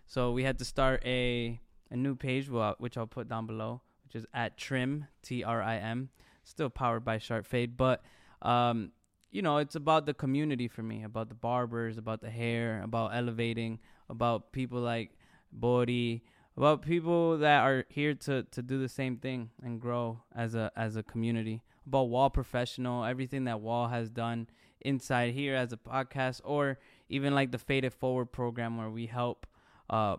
so 0.07 0.32
we 0.32 0.43
had 0.43 0.59
to 0.59 0.64
start 0.64 1.03
a, 1.05 1.61
a 1.91 1.97
new 1.97 2.16
page, 2.16 2.49
which 2.78 2.97
I'll 2.97 3.07
put 3.07 3.28
down 3.28 3.47
below, 3.47 3.82
which 4.05 4.16
is 4.16 4.26
at 4.34 4.57
Trim, 4.57 5.07
T 5.22 5.45
R 5.45 5.62
I 5.62 5.76
M, 5.76 6.09
still 6.45 6.70
powered 6.70 7.05
by 7.05 7.18
Sharp 7.18 7.47
Fade. 7.47 7.76
But, 7.76 8.03
um, 8.43 8.93
you 9.31 9.43
know, 9.43 9.59
it's 9.59 9.74
about 9.74 10.07
the 10.07 10.14
community 10.14 10.68
for 10.68 10.83
me, 10.83 11.03
about 11.03 11.29
the 11.29 11.35
barbers, 11.35 11.99
about 11.99 12.20
the 12.20 12.31
hair, 12.31 12.83
about 12.83 13.14
elevating, 13.14 13.79
about 14.09 14.53
people 14.53 14.81
like 14.81 15.11
Bori, 15.53 16.22
about 16.57 16.83
people 16.83 17.39
that 17.39 17.62
are 17.62 17.85
here 17.89 18.14
to, 18.14 18.43
to 18.45 18.62
do 18.62 18.81
the 18.81 18.89
same 18.89 19.16
thing 19.16 19.51
and 19.62 19.81
grow 19.81 20.20
as 20.35 20.55
a 20.55 20.72
as 20.76 20.97
a 20.97 21.03
community. 21.03 21.62
About 21.87 22.09
Wahl 22.09 22.31
Professional, 22.31 23.05
everything 23.05 23.45
that 23.45 23.61
Wahl 23.61 23.89
has 23.89 24.11
done 24.11 24.49
inside 24.81 25.33
here 25.33 25.55
as 25.55 25.72
a 25.72 25.76
podcast, 25.76 26.41
or 26.45 26.79
even 27.09 27.35
like 27.35 27.51
the 27.51 27.59
Faded 27.59 27.95
Forward 27.95 28.26
program 28.26 28.76
where 28.76 28.91
we 28.91 29.07
help 29.07 29.47
uh, 29.91 30.16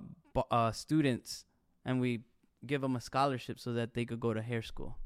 uh 0.52 0.72
students 0.72 1.46
and 1.86 2.00
we 2.00 2.22
give 2.66 2.82
them 2.82 2.96
a 2.96 3.02
scholarship 3.02 3.60
so 3.60 3.74
that 3.74 3.94
they 3.94 4.06
could 4.06 4.20
go 4.20 4.34
to 4.34 4.42
hair 4.42 4.62
school 4.62 4.98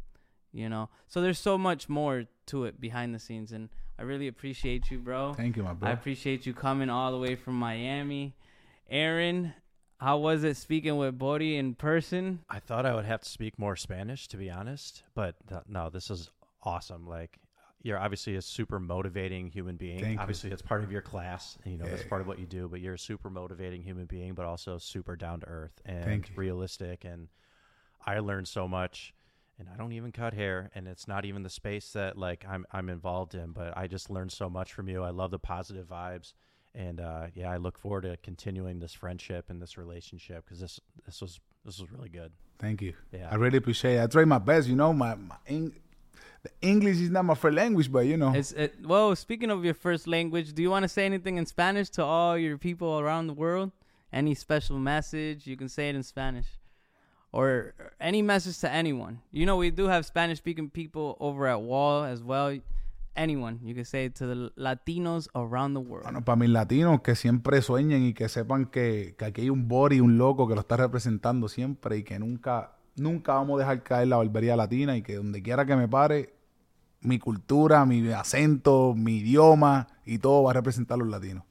you 0.54 0.70
know 0.70 0.90
so 1.08 1.22
there's 1.22 1.40
so 1.40 1.58
much 1.58 1.90
more 1.90 2.26
to 2.46 2.66
it 2.66 2.80
behind 2.80 3.14
the 3.14 3.20
scenes 3.20 3.52
and 3.52 3.70
i 3.98 4.02
really 4.02 4.28
appreciate 4.28 4.90
you 4.92 5.00
bro 5.00 5.34
Thank 5.34 5.56
you, 5.58 5.64
my 5.64 5.74
bro. 5.74 5.90
i 5.90 5.92
appreciate 5.92 6.46
you 6.46 6.54
coming 6.54 6.90
all 6.90 7.12
the 7.12 7.18
way 7.18 7.36
from 7.36 7.56
miami 7.56 8.36
aaron 8.90 9.54
how 10.00 10.18
was 10.18 10.44
it 10.44 10.58
speaking 10.58 10.98
with 10.98 11.18
Bori 11.18 11.56
in 11.56 11.76
person 11.76 12.40
I 12.50 12.60
thought 12.60 12.86
I 12.86 12.94
would 12.94 13.06
have 13.06 13.22
to 13.22 13.30
speak 13.30 13.58
more 13.58 13.78
Spanish, 13.78 14.28
to 14.30 14.38
be 14.38 14.52
honest, 14.52 15.04
but 15.16 15.36
th- 15.48 15.62
no, 15.70 15.90
this 15.90 16.10
is 16.10 16.30
awesome. 16.62 17.08
Like, 17.08 17.38
you're 17.84 17.98
obviously 17.98 18.36
a 18.36 18.42
super 18.42 18.82
motivating 18.82 19.48
human 19.48 19.78
being. 19.78 20.02
Thank 20.02 20.16
you. 20.16 20.20
obviously, 20.20 20.52
it's 20.52 20.62
part 20.62 20.84
of 20.84 20.92
your 20.92 21.02
class, 21.02 21.58
and 21.64 21.72
you 21.72 21.80
know 21.80 21.86
that's 21.86 22.02
Yeah. 22.02 22.10
part 22.10 22.20
of 22.20 22.28
what 22.28 22.38
you 22.38 22.46
do. 22.46 22.68
But 22.68 22.82
you're 22.82 22.96
a 22.96 23.00
super 23.00 23.30
motivating 23.30 23.82
human 23.82 24.06
being, 24.06 24.34
but 24.34 24.46
also 24.46 24.78
super 24.78 25.16
down 25.16 25.40
to 25.40 25.48
earth 25.48 25.80
and 25.86 26.26
realistic. 26.36 27.06
And 27.06 27.30
I 28.06 28.20
learned 28.20 28.50
so 28.50 28.68
much. 28.68 29.14
And 29.60 29.70
I 29.72 29.78
don't 29.78 29.92
even 29.94 30.12
cut 30.12 30.34
hair, 30.34 30.72
and 30.74 30.88
it's 30.88 31.08
not 31.08 31.26
even 31.26 31.44
the 31.44 31.50
space 31.50 31.92
that 31.94 32.18
like 32.18 32.44
I'm 32.50 32.66
I'm 32.72 32.90
involved 32.90 33.36
in. 33.36 33.52
But 33.52 33.78
I 33.78 33.88
just 33.88 34.10
learned 34.10 34.32
so 34.32 34.50
much 34.50 34.74
from 34.74 34.90
you. 34.90 35.04
I 35.04 35.12
love 35.12 35.30
the 35.32 35.40
positive 35.40 35.88
vibes, 35.88 36.34
and 36.74 37.00
uh, 37.00 37.28
yeah, 37.36 37.52
I 37.52 37.58
look 37.58 37.78
forward 37.78 38.02
to 38.02 38.18
continuing 38.24 38.80
this 38.80 38.94
friendship 38.94 39.46
and 39.50 39.62
this 39.62 39.78
relationship 39.78 40.44
because 40.44 40.60
this 40.60 40.80
this 41.06 41.22
was 41.22 41.40
this 41.66 41.80
was 41.80 41.92
really 41.92 42.10
good. 42.10 42.32
Thank 42.60 42.82
you. 42.82 42.94
Yeah. 43.12 43.28
I 43.30 43.36
really 43.36 43.58
appreciate 43.58 43.96
it. 43.96 44.04
I 44.04 44.08
try 44.08 44.26
my 44.26 44.38
best, 44.38 44.68
you 44.68 44.76
know. 44.76 44.92
My, 44.94 45.16
my 45.16 45.36
Eng- 45.48 45.76
the 46.44 46.52
English 46.62 46.98
is 46.98 47.10
not 47.10 47.24
my 47.26 47.36
first 47.36 47.56
language, 47.56 47.92
but 47.92 48.06
you 48.06 48.18
know, 48.18 48.34
It's 48.34 48.52
it, 48.52 48.76
well 48.86 49.16
speaking 49.16 49.50
of 49.50 49.64
your 49.64 49.74
first 49.74 50.08
language 50.08 50.54
do 50.54 50.62
you 50.62 50.70
want 50.70 50.84
to 50.84 50.90
say 50.90 51.06
anything 51.06 51.38
in 51.38 51.46
spanish 51.46 51.90
to 51.92 52.04
all 52.04 52.38
your 52.38 52.58
people 52.58 53.00
around 53.00 53.28
the 53.28 53.34
world 53.34 53.72
any 54.12 54.36
special 54.36 54.78
message 54.78 55.48
you 55.48 55.56
can 55.56 55.70
say 55.70 55.90
it 55.90 55.96
in 55.96 56.04
spanish 56.04 56.48
or 57.34 57.74
any 58.00 58.22
message 58.22 58.58
to 58.60 58.72
anyone 58.72 59.20
you 59.32 59.46
know 59.46 59.58
we 59.58 59.70
do 59.70 59.88
have 59.88 60.06
spanish 60.06 60.38
speaking 60.38 60.70
people 60.70 61.18
over 61.20 61.46
at 61.48 61.60
wall 61.60 62.06
as 62.06 62.24
well 62.24 62.58
anyone 63.16 63.60
you 63.64 63.76
can 63.76 63.86
say 63.86 64.10
to 64.10 64.26
the 64.26 64.52
latinos 64.56 65.28
around 65.36 65.74
the 65.74 65.80
world 65.82 66.04
Bueno, 66.04 66.24
para 66.24 66.36
mis 66.36 66.50
latinos 66.50 67.02
que 67.02 67.16
siempre 67.16 67.62
sueñen 67.62 68.06
y 68.06 68.14
que 68.14 68.30
sepan 68.30 68.66
que, 68.68 69.16
que 69.18 69.26
aquí 69.26 69.42
hay 69.42 69.50
un 69.50 69.68
body, 69.68 70.00
un 70.00 70.18
loco 70.18 70.48
que 70.48 70.56
lo 70.56 70.62
está 70.62 70.78
representando 70.78 71.48
siempre 71.48 71.98
y 71.98 72.04
que 72.04 72.18
nunca, 72.20 72.78
nunca 72.96 73.34
vamos 73.34 73.58
a 73.58 73.60
dejar 73.60 73.84
caer 73.84 74.08
la 74.08 74.18
barbería 74.18 74.56
latina 74.56 74.96
y 74.98 75.02
que 75.02 75.16
donde 75.16 75.42
quiera 75.42 75.66
que 75.66 75.76
me 75.76 75.88
pare, 75.88 76.34
mi 77.02 77.20
cultura, 77.20 77.86
mi 77.86 78.08
acento, 78.12 78.94
mi 78.96 79.18
idioma 79.18 79.88
y 80.06 80.18
todo 80.20 80.44
va 80.44 80.52
a 80.52 80.54
representar 80.54 80.96
a 80.96 81.00
los 81.00 81.10
latinos. 81.10 81.44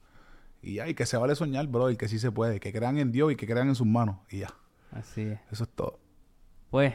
Y 0.61 0.75
ya, 0.75 0.87
y 0.87 0.93
que 0.93 1.05
se 1.05 1.17
vale 1.17 1.35
soñar, 1.35 1.67
bro, 1.67 1.91
y 1.91 1.97
que 1.97 2.07
sí 2.07 2.19
se 2.19 2.31
puede, 2.31 2.59
que 2.59 2.71
crean 2.71 2.97
en 2.97 3.11
Dios 3.11 3.31
y 3.31 3.35
que 3.35 3.45
crean 3.45 3.67
en 3.67 3.75
sus 3.75 3.85
manos. 3.85 4.17
Y 4.29 4.39
ya, 4.39 4.53
así 4.93 5.21
es 5.21 5.39
eso 5.51 5.63
es 5.63 5.69
todo. 5.75 5.99
Pues, 6.69 6.93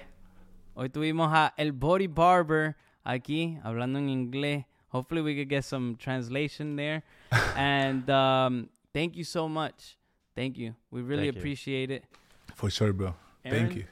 hoy 0.74 0.88
tuvimos 0.90 1.30
a 1.32 1.54
El 1.56 1.72
Bori 1.72 2.06
Barber 2.06 2.76
aquí 3.04 3.58
hablando 3.62 3.98
en 3.98 4.08
inglés. 4.08 4.64
Hopefully 4.90 5.20
we 5.20 5.34
could 5.34 5.48
get 5.48 5.64
some 5.64 5.96
translation 5.96 6.76
there. 6.76 7.02
and 7.56 8.08
um, 8.10 8.68
thank 8.92 9.16
you 9.16 9.24
so 9.24 9.48
much. 9.48 9.98
Thank 10.34 10.56
you. 10.56 10.74
We 10.90 11.02
really 11.02 11.24
Thank 11.24 11.34
you. 11.34 11.40
appreciate 11.40 11.90
it. 11.90 12.04
For 12.54 12.70
sure, 12.70 12.92
bro. 12.92 13.14
Aaron? 13.44 13.66
Thank 13.66 13.76
you. 13.76 13.84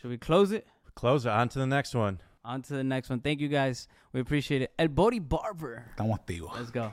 Should 0.00 0.10
we 0.10 0.18
close 0.18 0.52
it? 0.52 0.66
Close 0.94 1.26
it. 1.26 1.30
On 1.30 1.48
to 1.48 1.58
the 1.58 1.66
next 1.66 1.94
one. 1.94 2.18
On 2.44 2.60
to 2.62 2.74
the 2.74 2.84
next 2.84 3.08
one. 3.08 3.20
Thank 3.20 3.40
you 3.40 3.48
guys. 3.48 3.86
We 4.12 4.20
appreciate 4.20 4.62
it. 4.62 4.72
El 4.78 4.88
Bori 4.88 5.20
Barber. 5.20 5.84
Estamos 5.96 6.18
activos. 6.18 6.54
Let's 6.56 6.70
go. 6.70 6.92